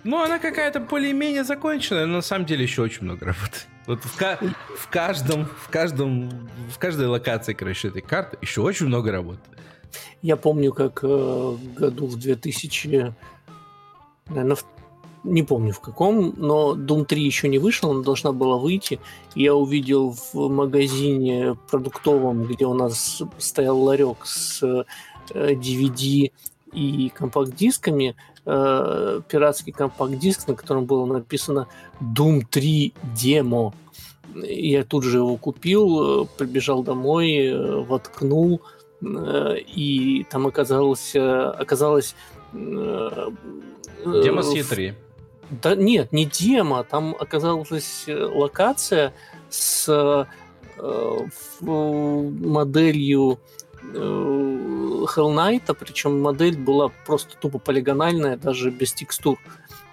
[0.04, 3.58] ну, она какая-то более-менее законченная, но на самом деле еще очень много работы.
[3.86, 9.12] Вот в, в каждом, в каждом, в каждой локации, короче, этой карты еще очень много
[9.12, 9.40] работы.
[10.22, 13.12] Я помню, как э, году в 2000
[14.30, 14.64] наверное, в
[15.24, 19.00] не помню в каком, но Doom 3 еще не вышел, она должна была выйти.
[19.34, 24.62] Я увидел в магазине продуктовом, где у нас стоял ларек с
[25.28, 26.30] DVD э,
[26.72, 28.16] и компакт-дисками,
[28.46, 31.66] э, пиратский компакт-диск, на котором было написано
[32.00, 33.74] Doom 3 демо.
[34.34, 37.52] Я тут же его купил, э, прибежал домой,
[37.84, 38.62] воткнул,
[39.02, 42.14] и там оказалось, оказалось
[44.04, 44.94] Демо с E3.
[45.50, 49.12] Да нет, не демо, там оказалась э, локация
[49.48, 50.24] с э,
[51.60, 53.40] моделью
[53.82, 59.38] э, Hell Knight, причем модель была просто тупо полигональная, даже без текстур.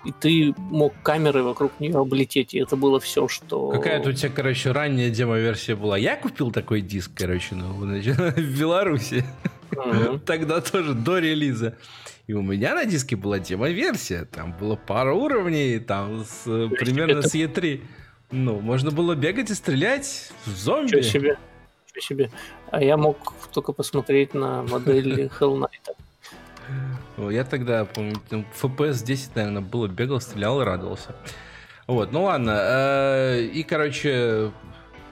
[0.06, 3.72] И ты мог камерой вокруг нее облететь, и это было все, что...
[3.72, 5.98] Какая-то у тебя, короче, ранняя демо-версия была.
[5.98, 9.26] Я купил такой диск, короче, ну, в Беларуси.
[9.72, 10.20] Mm-hmm.
[10.20, 11.76] Тогда тоже до релиза.
[12.28, 14.26] И у меня на диске была демо-версия.
[14.26, 17.30] Там было пара уровней, там с, примерно это...
[17.30, 17.82] с E3.
[18.32, 20.90] Ну, можно было бегать и стрелять в зомби.
[20.90, 21.38] Чего себе.
[21.86, 22.32] Чего себе.
[22.70, 27.32] А я мог только посмотреть на модели Hell Knight.
[27.32, 31.16] Я тогда, помню, FPS 10, наверное, было, бегал, стрелял и радовался.
[31.88, 32.58] Вот, ну ладно.
[32.60, 34.52] Э, и, короче,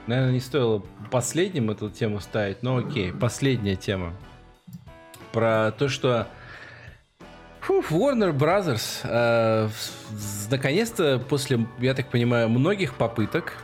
[0.06, 4.12] наверное, не стоило последним эту тему ставить, но окей, последняя тема.
[5.32, 6.28] Про то, что
[7.66, 9.68] Фуф, Warner Brothers э,
[10.52, 13.54] наконец-то после, я так понимаю, многих попыток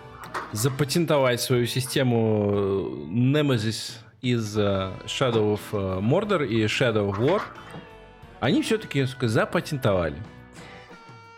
[0.51, 7.43] запатентовать свою систему э, Nemesis из uh, Shadow of э, Mordor и Shadow of War,
[8.41, 10.17] они все-таки запатентовали.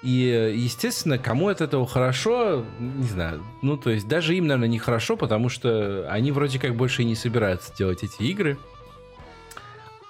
[0.02, 3.44] И, естественно, кому от этого хорошо, не знаю.
[3.60, 7.04] Ну, то есть, даже им, наверное, не хорошо, потому что они вроде как больше и
[7.04, 8.56] не собираются делать эти игры.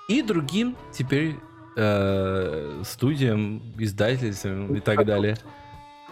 [0.07, 1.35] И другим теперь
[1.77, 5.37] э, студиям, издательствам и так далее.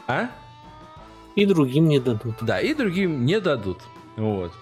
[0.06, 0.28] А?
[1.34, 2.36] И другим не дадут.
[2.40, 3.78] Да, и другим не дадут.
[4.16, 4.52] Вот.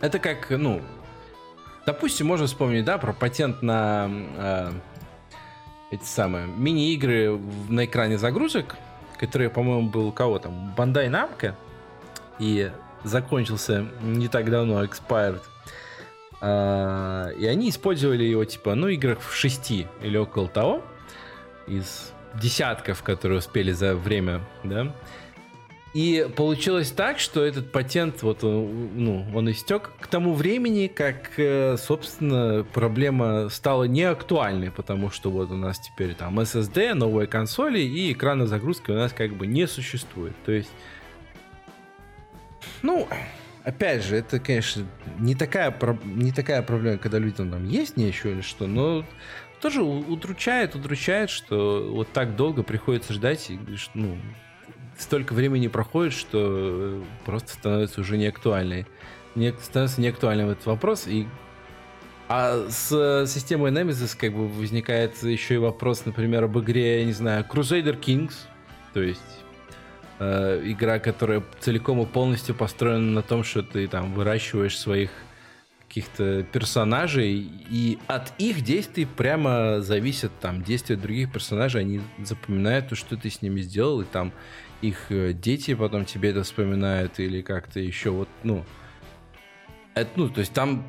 [0.00, 0.80] Это как, ну,
[1.86, 4.72] допустим, можно вспомнить, да, про патент на э,
[5.90, 7.38] эти самые мини-игры
[7.68, 8.76] на экране загрузок,
[9.18, 11.54] которые, по-моему, был у кого там, Бандай Namco,
[12.38, 12.70] и
[13.04, 15.40] закончился не так давно, Expired.
[16.40, 20.84] А, и они использовали его, типа, ну, играх в шести или около того,
[21.66, 24.94] из десятков, которые успели за время, да.
[25.94, 31.78] И получилось так, что этот патент, вот, ну, он истек к тому времени, как, э,
[31.78, 37.78] собственно, проблема стала не актуальной, потому что вот у нас теперь там SSD, новые консоли
[37.78, 40.34] и экрана загрузки у нас как бы не существует.
[40.44, 40.70] То есть,
[42.82, 43.08] ну,
[43.66, 44.86] опять же, это, конечно,
[45.18, 49.04] не такая, не такая проблема, когда людям там есть нечего или что, но
[49.60, 53.58] тоже удручает, удручает, что вот так долго приходится ждать, и,
[53.94, 54.16] ну,
[54.96, 58.86] столько времени проходит, что просто становится уже неактуальной.
[59.34, 61.26] Не, становится неактуальным этот вопрос, и
[62.28, 67.12] а с системой Nemesis как бы возникает еще и вопрос, например, об игре, я не
[67.12, 68.34] знаю, Crusader Kings,
[68.94, 69.35] то есть
[70.18, 75.10] э, игра, которая целиком и полностью построена на том, что ты там выращиваешь своих
[75.88, 82.96] каких-то персонажей, и от их действий прямо зависят там действия других персонажей, они запоминают то,
[82.96, 84.32] что ты с ними сделал, и там
[84.82, 88.64] их э, дети потом тебе это вспоминают, или как-то еще вот, ну,
[89.94, 90.86] это, ну, то есть там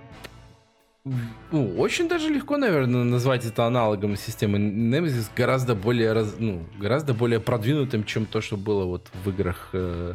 [1.52, 7.14] ну, очень даже легко, наверное, назвать это аналогом системы Nemesis, гораздо более, раз, ну, гораздо
[7.14, 10.14] более продвинутым, чем то, что было вот в играх э,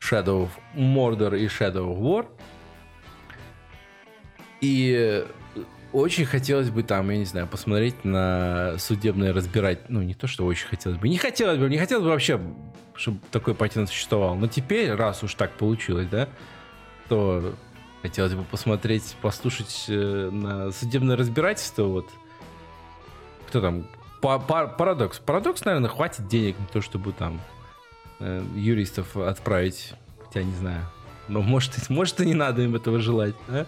[0.00, 2.26] Shadow of Mordor и Shadow of War.
[4.60, 5.24] И
[5.92, 9.88] очень хотелось бы там, я не знаю, посмотреть на судебное разбирать.
[9.88, 11.08] Ну, не то, что очень хотелось бы.
[11.08, 12.40] Не хотелось бы, не хотелось бы вообще,
[12.94, 14.34] чтобы такой патент существовал.
[14.34, 16.28] Но теперь, раз уж так получилось, да,
[17.08, 17.54] то
[18.04, 21.84] Хотелось бы посмотреть, послушать э, на судебное разбирательство.
[21.84, 22.06] Вот.
[23.48, 23.86] Кто там?
[24.20, 25.20] Парадокс.
[25.20, 27.40] Парадокс, наверное, хватит денег на то, чтобы там
[28.20, 29.94] э, юристов отправить.
[30.22, 30.84] Хотя не знаю.
[31.28, 33.34] Но может, может и не надо им этого желать.
[33.48, 33.66] Да?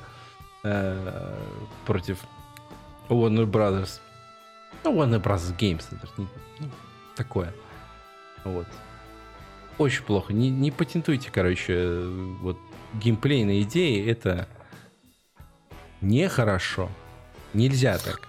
[0.64, 1.34] Э,
[1.86, 2.18] против
[3.08, 4.00] Warner Brothers.
[4.84, 5.84] Ну, Warner Brothers Games.
[5.90, 6.26] Это ну,
[7.14, 7.54] такое.
[8.44, 8.66] Вот.
[9.78, 10.34] Очень плохо.
[10.34, 12.04] Не, не патентуйте, короче,
[12.42, 12.58] вот
[13.00, 14.48] геймплейной идеи это
[16.00, 16.88] нехорошо.
[17.54, 18.20] Нельзя так.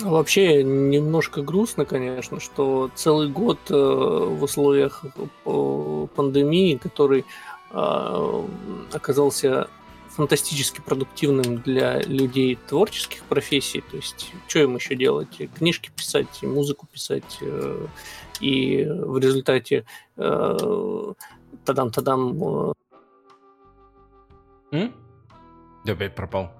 [0.00, 5.04] Вообще немножко грустно, конечно, что целый год э, в условиях
[5.44, 7.26] э, пандемии, который
[7.70, 8.46] э,
[8.92, 9.68] оказался
[10.08, 13.82] фантастически продуктивным для людей творческих профессий.
[13.90, 15.40] То есть, что им еще делать?
[15.56, 17.38] Книжки писать, музыку писать.
[18.40, 19.86] И в результате
[21.64, 22.74] тадам-тадам
[24.72, 24.92] М?
[25.84, 26.50] Я опять пропал.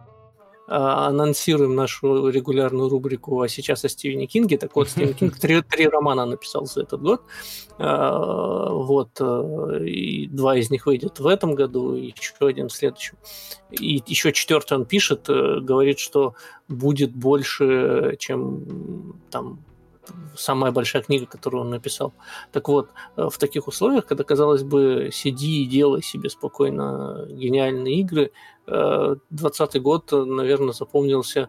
[0.68, 4.56] А, анонсируем нашу регулярную рубрику «А сейчас о Стивене Кинге».
[4.59, 7.22] Так вот, Стивен Кинг три, три романа написал за этот год.
[7.78, 9.10] А, вот.
[9.20, 13.16] Э, и два из них выйдет в этом году, и еще один в следующем.
[13.70, 16.34] И еще четвертый он пишет, э, говорит, что
[16.68, 19.64] будет больше, чем там
[20.37, 22.12] самая большая книга, которую он написал.
[22.53, 28.01] Так вот, э, в таких условиях, когда, казалось бы, сиди и делай себе спокойно гениальные
[28.01, 28.33] игры,
[28.66, 31.49] 20 э, год, наверное, запомнился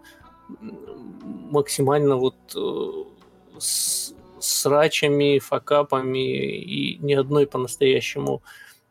[1.52, 8.44] максимально вот э, с срачами, факапами и ни одной по-настоящему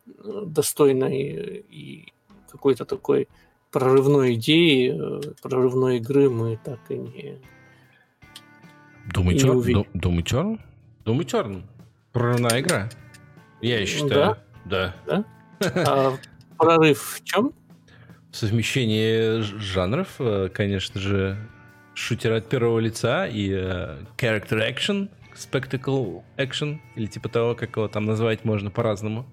[0.06, 2.12] достойной и
[2.50, 3.28] какой-то такой
[3.70, 4.98] прорывной идеи,
[5.42, 7.38] прорывной игры мы так и не
[9.08, 9.86] Doom Eternal?
[9.94, 10.58] Doom Eternal?
[11.04, 11.62] Doom Eternal.
[12.12, 12.90] Прорывная игра.
[13.60, 14.36] Я считаю.
[14.64, 14.94] Да.
[15.06, 15.24] Да?
[15.60, 16.16] А
[16.58, 17.52] прорыв в чем?
[18.32, 21.36] Совмещение жанров, э, конечно же,
[21.94, 27.88] шутер от первого лица и uh, character action, spectacle action, или типа того, как его
[27.88, 29.26] там назвать можно по-разному.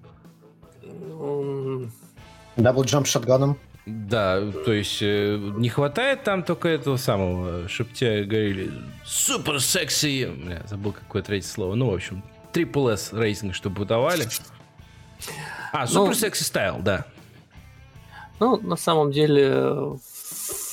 [2.56, 3.56] Double jump shotgun ом.
[3.86, 8.70] Да, то есть э, не хватает там только этого самого, чтобы тебе говорили
[9.04, 14.26] super sexy, я забыл какое третье слово, ну, в общем, Triple S рейтинг, чтобы выдавали.
[15.72, 17.06] А, super sexy style, да.
[18.38, 19.98] Ну, на самом деле,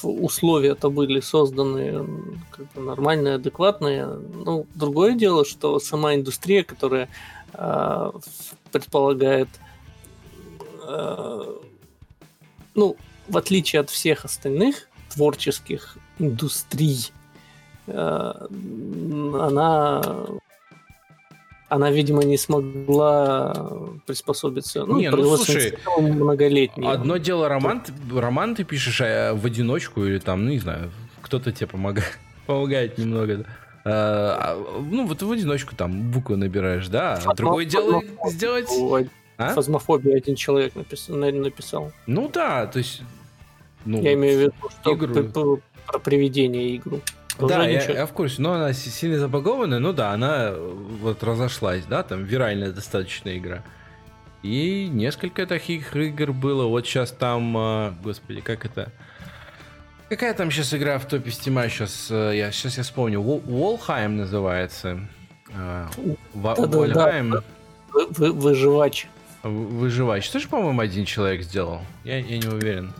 [0.03, 2.05] условия-то были созданы
[2.51, 4.05] как бы нормальные, адекватные.
[4.05, 7.09] Ну, другое дело, что сама индустрия, которая
[7.53, 8.11] э,
[8.71, 9.49] предполагает
[10.87, 11.55] э,
[12.77, 12.95] ну,
[13.27, 17.11] в отличие от всех остальных творческих индустрий,
[17.87, 18.33] э,
[19.41, 20.01] она
[21.69, 23.53] она, видимо, не смогла
[24.05, 24.85] приспособиться.
[24.85, 26.87] Ну, не, ну слушай, многолетний.
[26.87, 27.83] Одно дело роман,
[28.13, 30.91] роман ты пишешь а в одиночку или там, ну не знаю,
[31.21, 33.45] кто-то тебе помогает, помогает немного.
[33.83, 37.19] А, а, ну вот в одиночку там буквы набираешь, да.
[37.25, 38.69] А другое дело сделать
[39.37, 39.53] а?
[39.53, 41.91] Фазмофобия один человек написал, написал.
[42.05, 43.01] Ну да, то есть...
[43.85, 45.61] Ну, я имею в виду, что игру...
[45.85, 47.01] про приведение игру.
[47.39, 52.03] Да, я, я в курсе, но она сильно забагованная, ну да, она вот разошлась, да,
[52.03, 53.63] там виральная достаточно игра.
[54.43, 56.65] И несколько таких игр было.
[56.65, 58.91] Вот сейчас там, а, господи, как это...
[60.09, 62.07] Какая там сейчас игра в топе стима сейчас?
[62.09, 63.19] Э, я, сейчас я вспомню.
[63.21, 65.01] Волхайм называется.
[66.33, 67.43] Вольхайм.
[67.91, 69.07] Выживач.
[69.47, 70.25] Выживач.
[70.25, 71.81] Что же, по-моему, один человек сделал?
[72.03, 72.93] Я, я не уверен.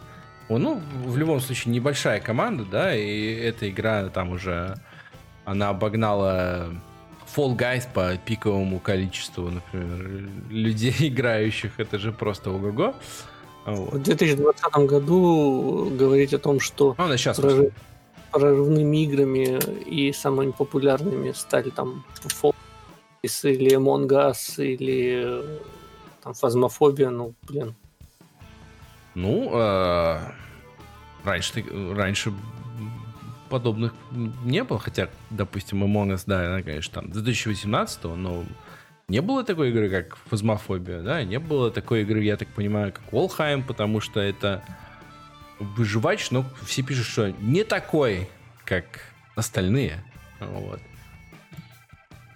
[0.49, 4.75] Ну, в любом случае, небольшая команда, да, и эта игра там уже,
[5.43, 6.69] она обогнала
[7.35, 12.95] Fall Guys по пиковому количеству, например, людей играющих, это же просто ого-го.
[13.65, 13.93] Вот.
[13.95, 17.73] В 2020 году говорить о том, что ну, сейчас прорыв,
[18.31, 22.05] прорывными играми и самыми популярными стали там
[22.41, 22.55] Fall
[23.23, 25.43] Guys или Among Us или
[26.27, 27.73] там Фазмофобия, ну, блин.
[29.15, 30.19] Ну, э,
[31.23, 31.63] раньше,
[31.95, 32.33] раньше
[33.49, 33.93] подобных
[34.43, 38.43] не было, хотя, допустим, Among Us, да, она, конечно, там 2018 но
[39.07, 43.13] не было такой игры, как Фазмофобия, да, не было такой игры, я так понимаю, как
[43.13, 44.61] Волхайм, потому что это
[45.59, 48.29] выживач, но все пишут, что не такой,
[48.65, 48.83] как
[49.35, 50.03] остальные,
[50.41, 50.81] вот.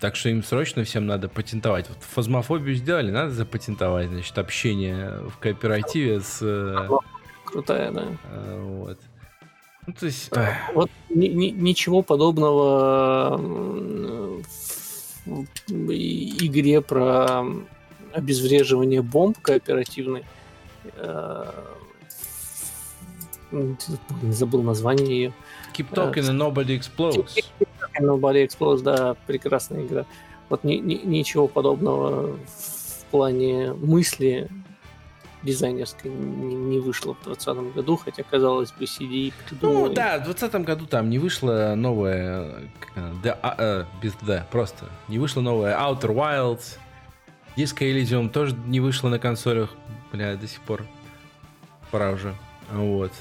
[0.02, 1.88] Так что им срочно всем надо патентовать.
[1.88, 6.40] Вот фазмофобию сделали, надо запатентовать, значит, общение в кооперативе с...
[6.42, 6.90] Э,
[7.46, 8.08] Крутая, да.
[8.32, 9.00] Э, вот.
[9.86, 10.32] Ну, то есть...
[10.74, 13.38] Вот ни, ни, ничего подобного
[15.28, 17.46] в игре про
[18.12, 20.26] обезвреживание бомб кооперативной.
[20.96, 21.46] Э,
[23.52, 25.34] не забыл название ее.
[25.76, 27.52] Keep talking and nobody explodes.
[27.94, 30.06] Keep nobody explodes, да, прекрасная игра.
[30.50, 34.50] Вот ни, ни, ничего подобного в плане мысли
[35.44, 39.88] дизайнерской не, не вышло в 2020 году, хотя, казалось бы, CD придумал...
[39.88, 42.70] Ну да, в 2020 году там не вышло новое...
[43.24, 44.86] Да, а, а, без D, просто.
[45.08, 46.78] Не вышло новое Outer Wilds.
[47.56, 49.70] Disco Elysium тоже не вышло на консолях.
[50.12, 50.86] Бля, до сих пор.
[51.90, 52.36] Пора уже.
[52.72, 53.12] Вот.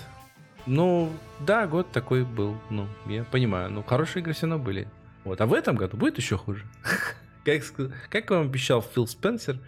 [0.66, 2.57] Ну, да, год такой был.
[2.70, 3.70] Ну, я понимаю.
[3.70, 4.89] Ну, хорошие игры все равно были.
[5.24, 5.41] Вот.
[5.41, 6.65] А в этом году будет еще хуже.
[7.45, 7.62] как,
[8.09, 9.59] как вам обещал Фил Спенсер.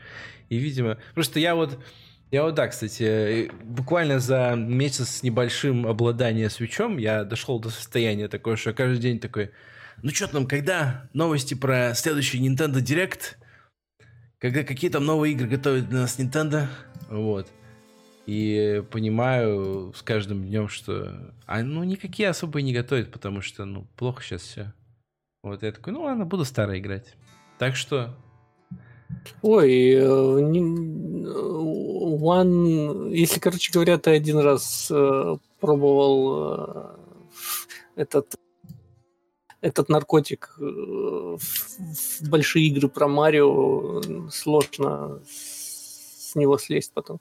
[0.48, 0.98] И, видимо...
[1.14, 1.78] Просто я вот
[2.32, 8.26] я вот да, кстати, буквально за месяц с небольшим обладания свечом я дошел до состояния
[8.26, 9.50] такого, что каждый день такой,
[10.02, 13.36] ну что там, когда новости про следующий Nintendo Direct,
[14.38, 16.68] когда какие там новые игры готовят для нас Nintendo,
[17.10, 17.48] вот.
[18.26, 23.86] И понимаю с каждым днем, что а, ну никакие особо не готовят, потому что ну
[23.96, 24.72] плохо сейчас все.
[25.42, 27.16] Вот я такой, ну ладно, буду старо играть.
[27.58, 28.16] Так что
[29.42, 30.02] Ой, э,
[32.22, 36.96] One, если, короче говоря, ты один раз э, пробовал э,
[37.96, 38.36] этот
[39.60, 41.38] этот наркотик в
[42.28, 47.20] большие игры про Марио, сложно с него слезть потом.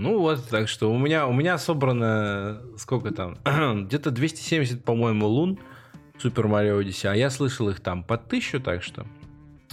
[0.00, 3.36] Ну вот, так что у меня, у меня собрано, сколько там,
[3.84, 5.58] где-то 270, по-моему, лун
[6.18, 9.04] Супер Марио Odyssey, а я слышал их там по тысячу, так что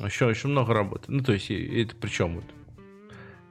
[0.04, 1.06] еще, еще много работы.
[1.08, 2.44] Ну, то есть, это причем вот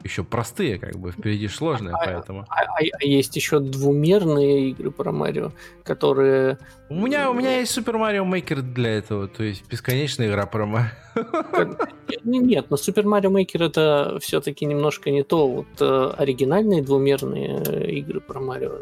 [0.07, 2.47] еще простые, как бы, впереди сложные, а, поэтому.
[2.49, 5.53] А, а, а есть еще двумерные игры про Марио,
[5.85, 6.59] которые...
[6.89, 10.67] У меня, у меня есть Super Mario Maker для этого, то есть бесконечная игра про
[10.67, 10.91] Марио.
[12.25, 15.49] Нет, но Super Mario Maker это все-таки немножко не то.
[15.49, 18.73] Вот э, оригинальные двумерные э, игры про Марио,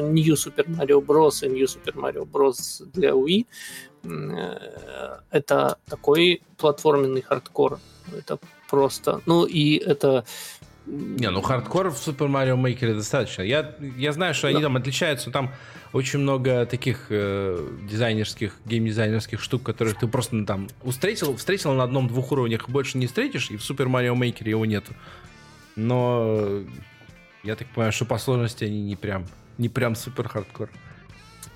[0.00, 1.44] New Super Mario Bros.
[1.44, 2.84] и New Super Mario Bros.
[2.92, 3.46] для Wii,
[4.04, 7.78] э, это такой платформенный хардкор.
[8.16, 8.38] Это
[8.68, 9.20] просто.
[9.26, 10.24] Ну и это
[10.88, 13.42] не, ну хардкор в Super Mario Maker достаточно.
[13.42, 15.52] Я, я знаю, что они там отличаются, там
[15.92, 21.84] очень много таких э, дизайнерских, геймдизайнерских штук, которых ты просто ну, там встретил, встретил на
[21.84, 24.94] одном-двух уровнях, больше не встретишь, и в Super Mario Maker его нету.
[25.76, 26.62] Но
[27.42, 29.26] я так понимаю, что по сложности они не прям,
[29.58, 30.70] не прям супер хардкор.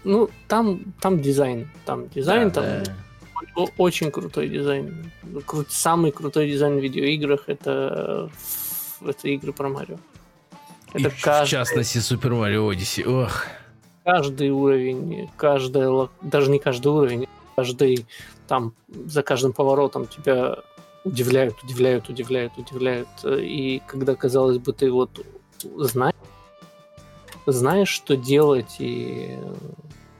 [0.04, 1.70] Ну, там, там дизайн.
[1.86, 2.96] Там дизайн, да, там
[3.54, 3.62] да.
[3.78, 5.10] очень крутой дизайн.
[5.46, 8.30] Кру- самый крутой дизайн в видеоиграх это
[9.06, 9.98] это игры про Марио.
[10.92, 13.04] Это И каждый, в частности Супер Марио Одиссе.
[13.06, 13.46] Ох.
[14.04, 18.06] Каждый уровень, каждая, даже не каждый уровень, каждый
[18.48, 20.56] там за каждым поворотом тебя
[21.04, 23.08] удивляют, удивляют, удивляют, удивляют.
[23.24, 25.24] И когда, казалось бы, ты вот
[25.76, 26.14] знаешь,
[27.46, 29.38] знаешь, что делать и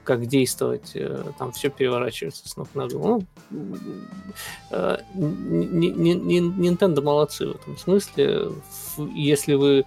[0.03, 3.25] как действовать, э, там все переворачивается с ног на голову.
[3.49, 3.77] Ну,
[4.71, 8.49] э, Nintendo молодцы в этом смысле.
[9.13, 9.85] Если вы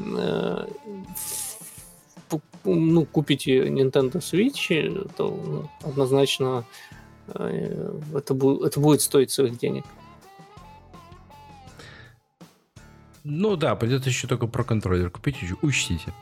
[0.00, 0.66] э,
[2.64, 6.64] ну, купите Nintendo Switch, то ну, однозначно
[7.28, 9.84] это, будет, это будет стоить своих денег.
[13.28, 16.12] Ну да, придется еще только про контроллер купить, учтите.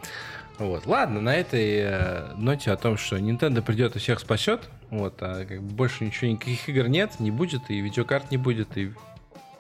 [0.59, 0.86] Вот.
[0.86, 5.44] Ладно, на этой э, ноте о том, что Nintendo придет и всех спасет, вот, а
[5.44, 8.93] как бы больше ничего, никаких игр нет, не будет, и видеокарт не будет, и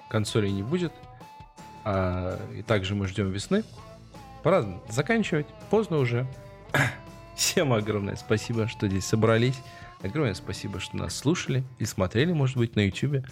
[0.08, 0.92] консолей не будет.
[1.84, 3.64] А, и также мы ждем весны.
[4.42, 5.46] Пора заканчивать.
[5.70, 6.26] Поздно уже.
[7.36, 9.60] Всем огромное спасибо, что здесь собрались.
[10.02, 13.26] Огромное спасибо, что нас слушали и смотрели, может быть, на YouTube.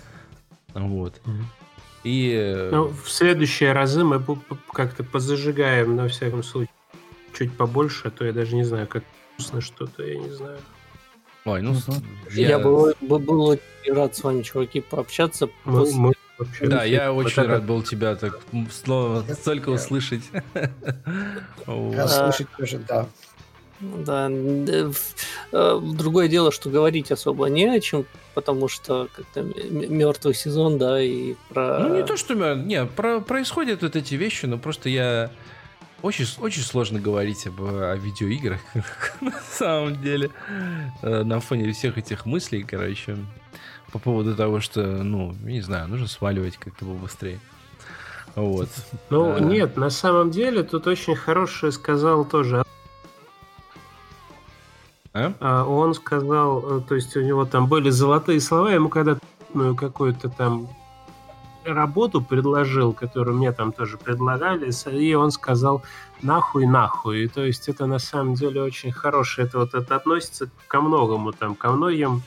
[0.74, 1.20] Вот.
[2.02, 2.32] И...
[2.34, 4.24] Э, ну, в следующие разы мы
[4.72, 6.72] как-то позажигаем, на всяком случае,
[7.36, 9.04] чуть побольше, а то я даже не знаю, как
[9.34, 10.58] вкусно что-то, я не знаю.
[11.44, 11.72] Ой, ну...
[11.72, 11.94] Угу.
[12.30, 15.48] Я, я был, был очень рад с вами, чуваки, пообщаться.
[15.64, 16.66] Мы, мы вообще...
[16.66, 18.40] Да, я очень рад был тебя так
[18.70, 20.22] снова столько услышать.
[21.66, 23.08] Слышать тоже, да.
[23.80, 30.78] Да, э, другое дело, что говорить особо не о чем, потому что как-то мертвый сезон,
[30.78, 31.80] да, и про...
[31.80, 32.54] Ну, не то, что...
[32.54, 35.32] Не, про, происходят вот эти вещи, но просто я...
[36.02, 38.60] Очень, очень сложно говорить об, о видеоиграх,
[39.20, 40.30] на самом деле,
[41.02, 43.16] э, на фоне всех этих мыслей, короче,
[43.92, 47.38] по поводу того, что, ну, не знаю, нужно сваливать как-то побыстрее.
[48.34, 48.68] Вот.
[49.10, 49.40] Ну, а...
[49.40, 52.64] нет, на самом деле тут очень хорошее сказал тоже
[55.14, 55.34] а?
[55.40, 59.18] А, он сказал, э, то есть у него там были золотые слова, ему когда
[59.52, 60.68] ну, какую-то там
[61.64, 65.82] работу предложил, которую мне там тоже предлагали, и он сказал
[66.22, 67.24] нахуй, нахуй.
[67.24, 71.32] И, то есть это на самом деле очень хорошее, это вот это относится ко многому,
[71.32, 72.22] там, ко многим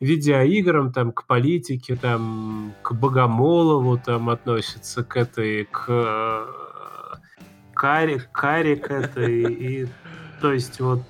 [0.00, 6.46] видеоиграм, там, к политике, там, к Богомолову там относится, к этой, к
[7.74, 9.88] Каре, Каре к этой, и
[10.40, 11.02] то есть вот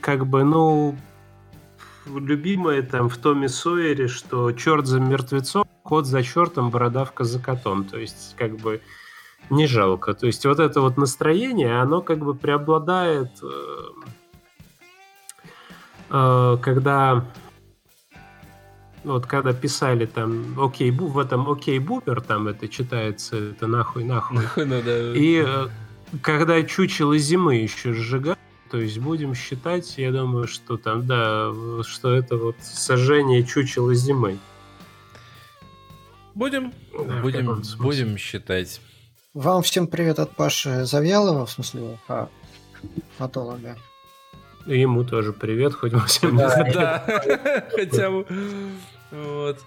[0.00, 0.96] как бы, ну,
[2.06, 7.82] любимое там в Томе Сойере, что черт за мертвецом, кот за чертом, бородавка за котом.
[7.84, 8.80] То есть, как бы,
[9.50, 10.14] не жалко.
[10.14, 13.88] То есть, вот это вот настроение, оно как бы преобладает, э,
[16.10, 17.24] э, когда
[19.02, 24.04] вот когда писали там окей, бу, в этом окей, бупер, там это читается, это нахуй,
[24.04, 24.44] нахуй.
[24.56, 25.12] ну, да.
[25.16, 25.66] И э,
[26.22, 28.38] когда чучело зимы еще сжигают,
[28.70, 31.50] то есть будем считать, я думаю, что там, да,
[31.82, 34.38] что это вот сожжение чучела зимой.
[36.34, 38.80] Будем, да, будем, будем считать.
[39.34, 42.28] Вам всем привет от Паши Завьялова, в смысле, а,
[43.18, 43.76] фотолога.
[44.66, 47.04] И ему тоже привет, хоть мы всем Да,
[47.70, 48.26] хотя бы.
[49.10, 49.58] Вот.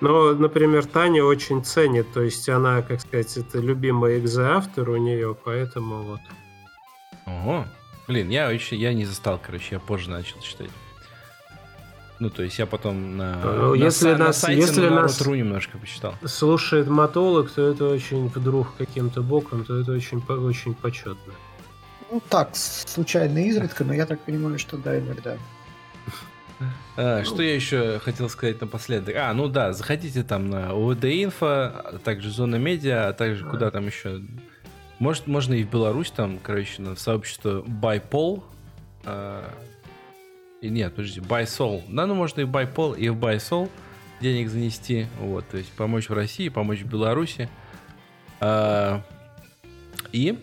[0.00, 5.36] Но, например, Таня очень ценит, то есть она, как сказать, это любимый экзоавтор у нее,
[5.44, 6.20] поэтому вот.
[7.26, 7.66] Ого.
[8.08, 10.70] Блин, я еще я не застал, короче, я позже начал читать.
[12.20, 15.20] Ну, то есть я потом на, ну, если на, нас, на сайте если на нас
[15.26, 16.14] немножко почитал.
[16.24, 21.32] Слушает матолог, то это очень вдруг каким-то боком, то это очень, очень почетно.
[22.12, 25.38] Ну так, случайно изредка, но я так понимаю, что да, иногда.
[26.98, 29.16] А, что я еще хотел сказать напоследок?
[29.16, 33.70] А, ну да, заходите там на ОВД Инфо, а также Зона Медиа, а также куда
[33.70, 34.20] там еще
[34.98, 38.42] может, можно и в Беларусь там, короче, на сообщество BuyPol.
[39.04, 39.50] А,
[40.60, 41.82] и нет, подожди, BuySol.
[41.88, 43.68] Да, ну можно и в BuyPol, и в BuySol
[44.20, 45.06] денег занести.
[45.18, 47.48] Вот, то есть помочь в России, помочь в Беларуси.
[48.40, 49.02] А,
[50.12, 50.38] и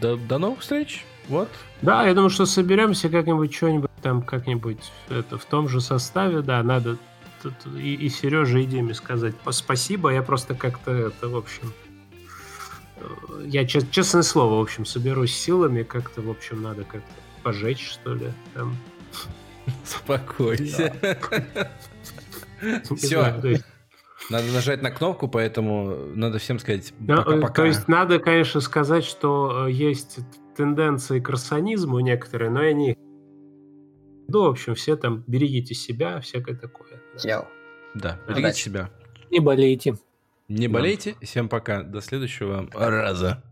[0.00, 1.04] до, до новых встреч.
[1.28, 1.48] Вот.
[1.82, 6.62] Да, я думаю, что соберемся как-нибудь что-нибудь там как-нибудь это в том же составе, да,
[6.62, 6.96] надо
[7.42, 10.10] тут и, и Сереже, и Диме сказать спасибо.
[10.10, 11.72] Я просто как-то это, в общем,
[13.44, 18.32] я, честное слово, в общем, соберусь силами, как-то, в общем, надо как-то пожечь, что ли,
[18.54, 18.76] там.
[19.84, 20.94] Спокойся.
[22.96, 23.60] Все.
[24.28, 27.52] Надо нажать на кнопку, поэтому надо всем сказать пока-пока.
[27.54, 30.18] То есть надо, конечно, сказать, что э, есть
[30.56, 32.96] тенденции к рассонизму некоторые, но они...
[34.28, 37.02] Ну, в общем, все там берегите себя, всякое такое.
[37.24, 37.46] Да,
[37.94, 38.90] да берегите себя.
[39.30, 39.96] Не болейте.
[40.48, 41.16] Не болейте.
[41.22, 41.82] Всем пока.
[41.82, 43.42] До следующего раза.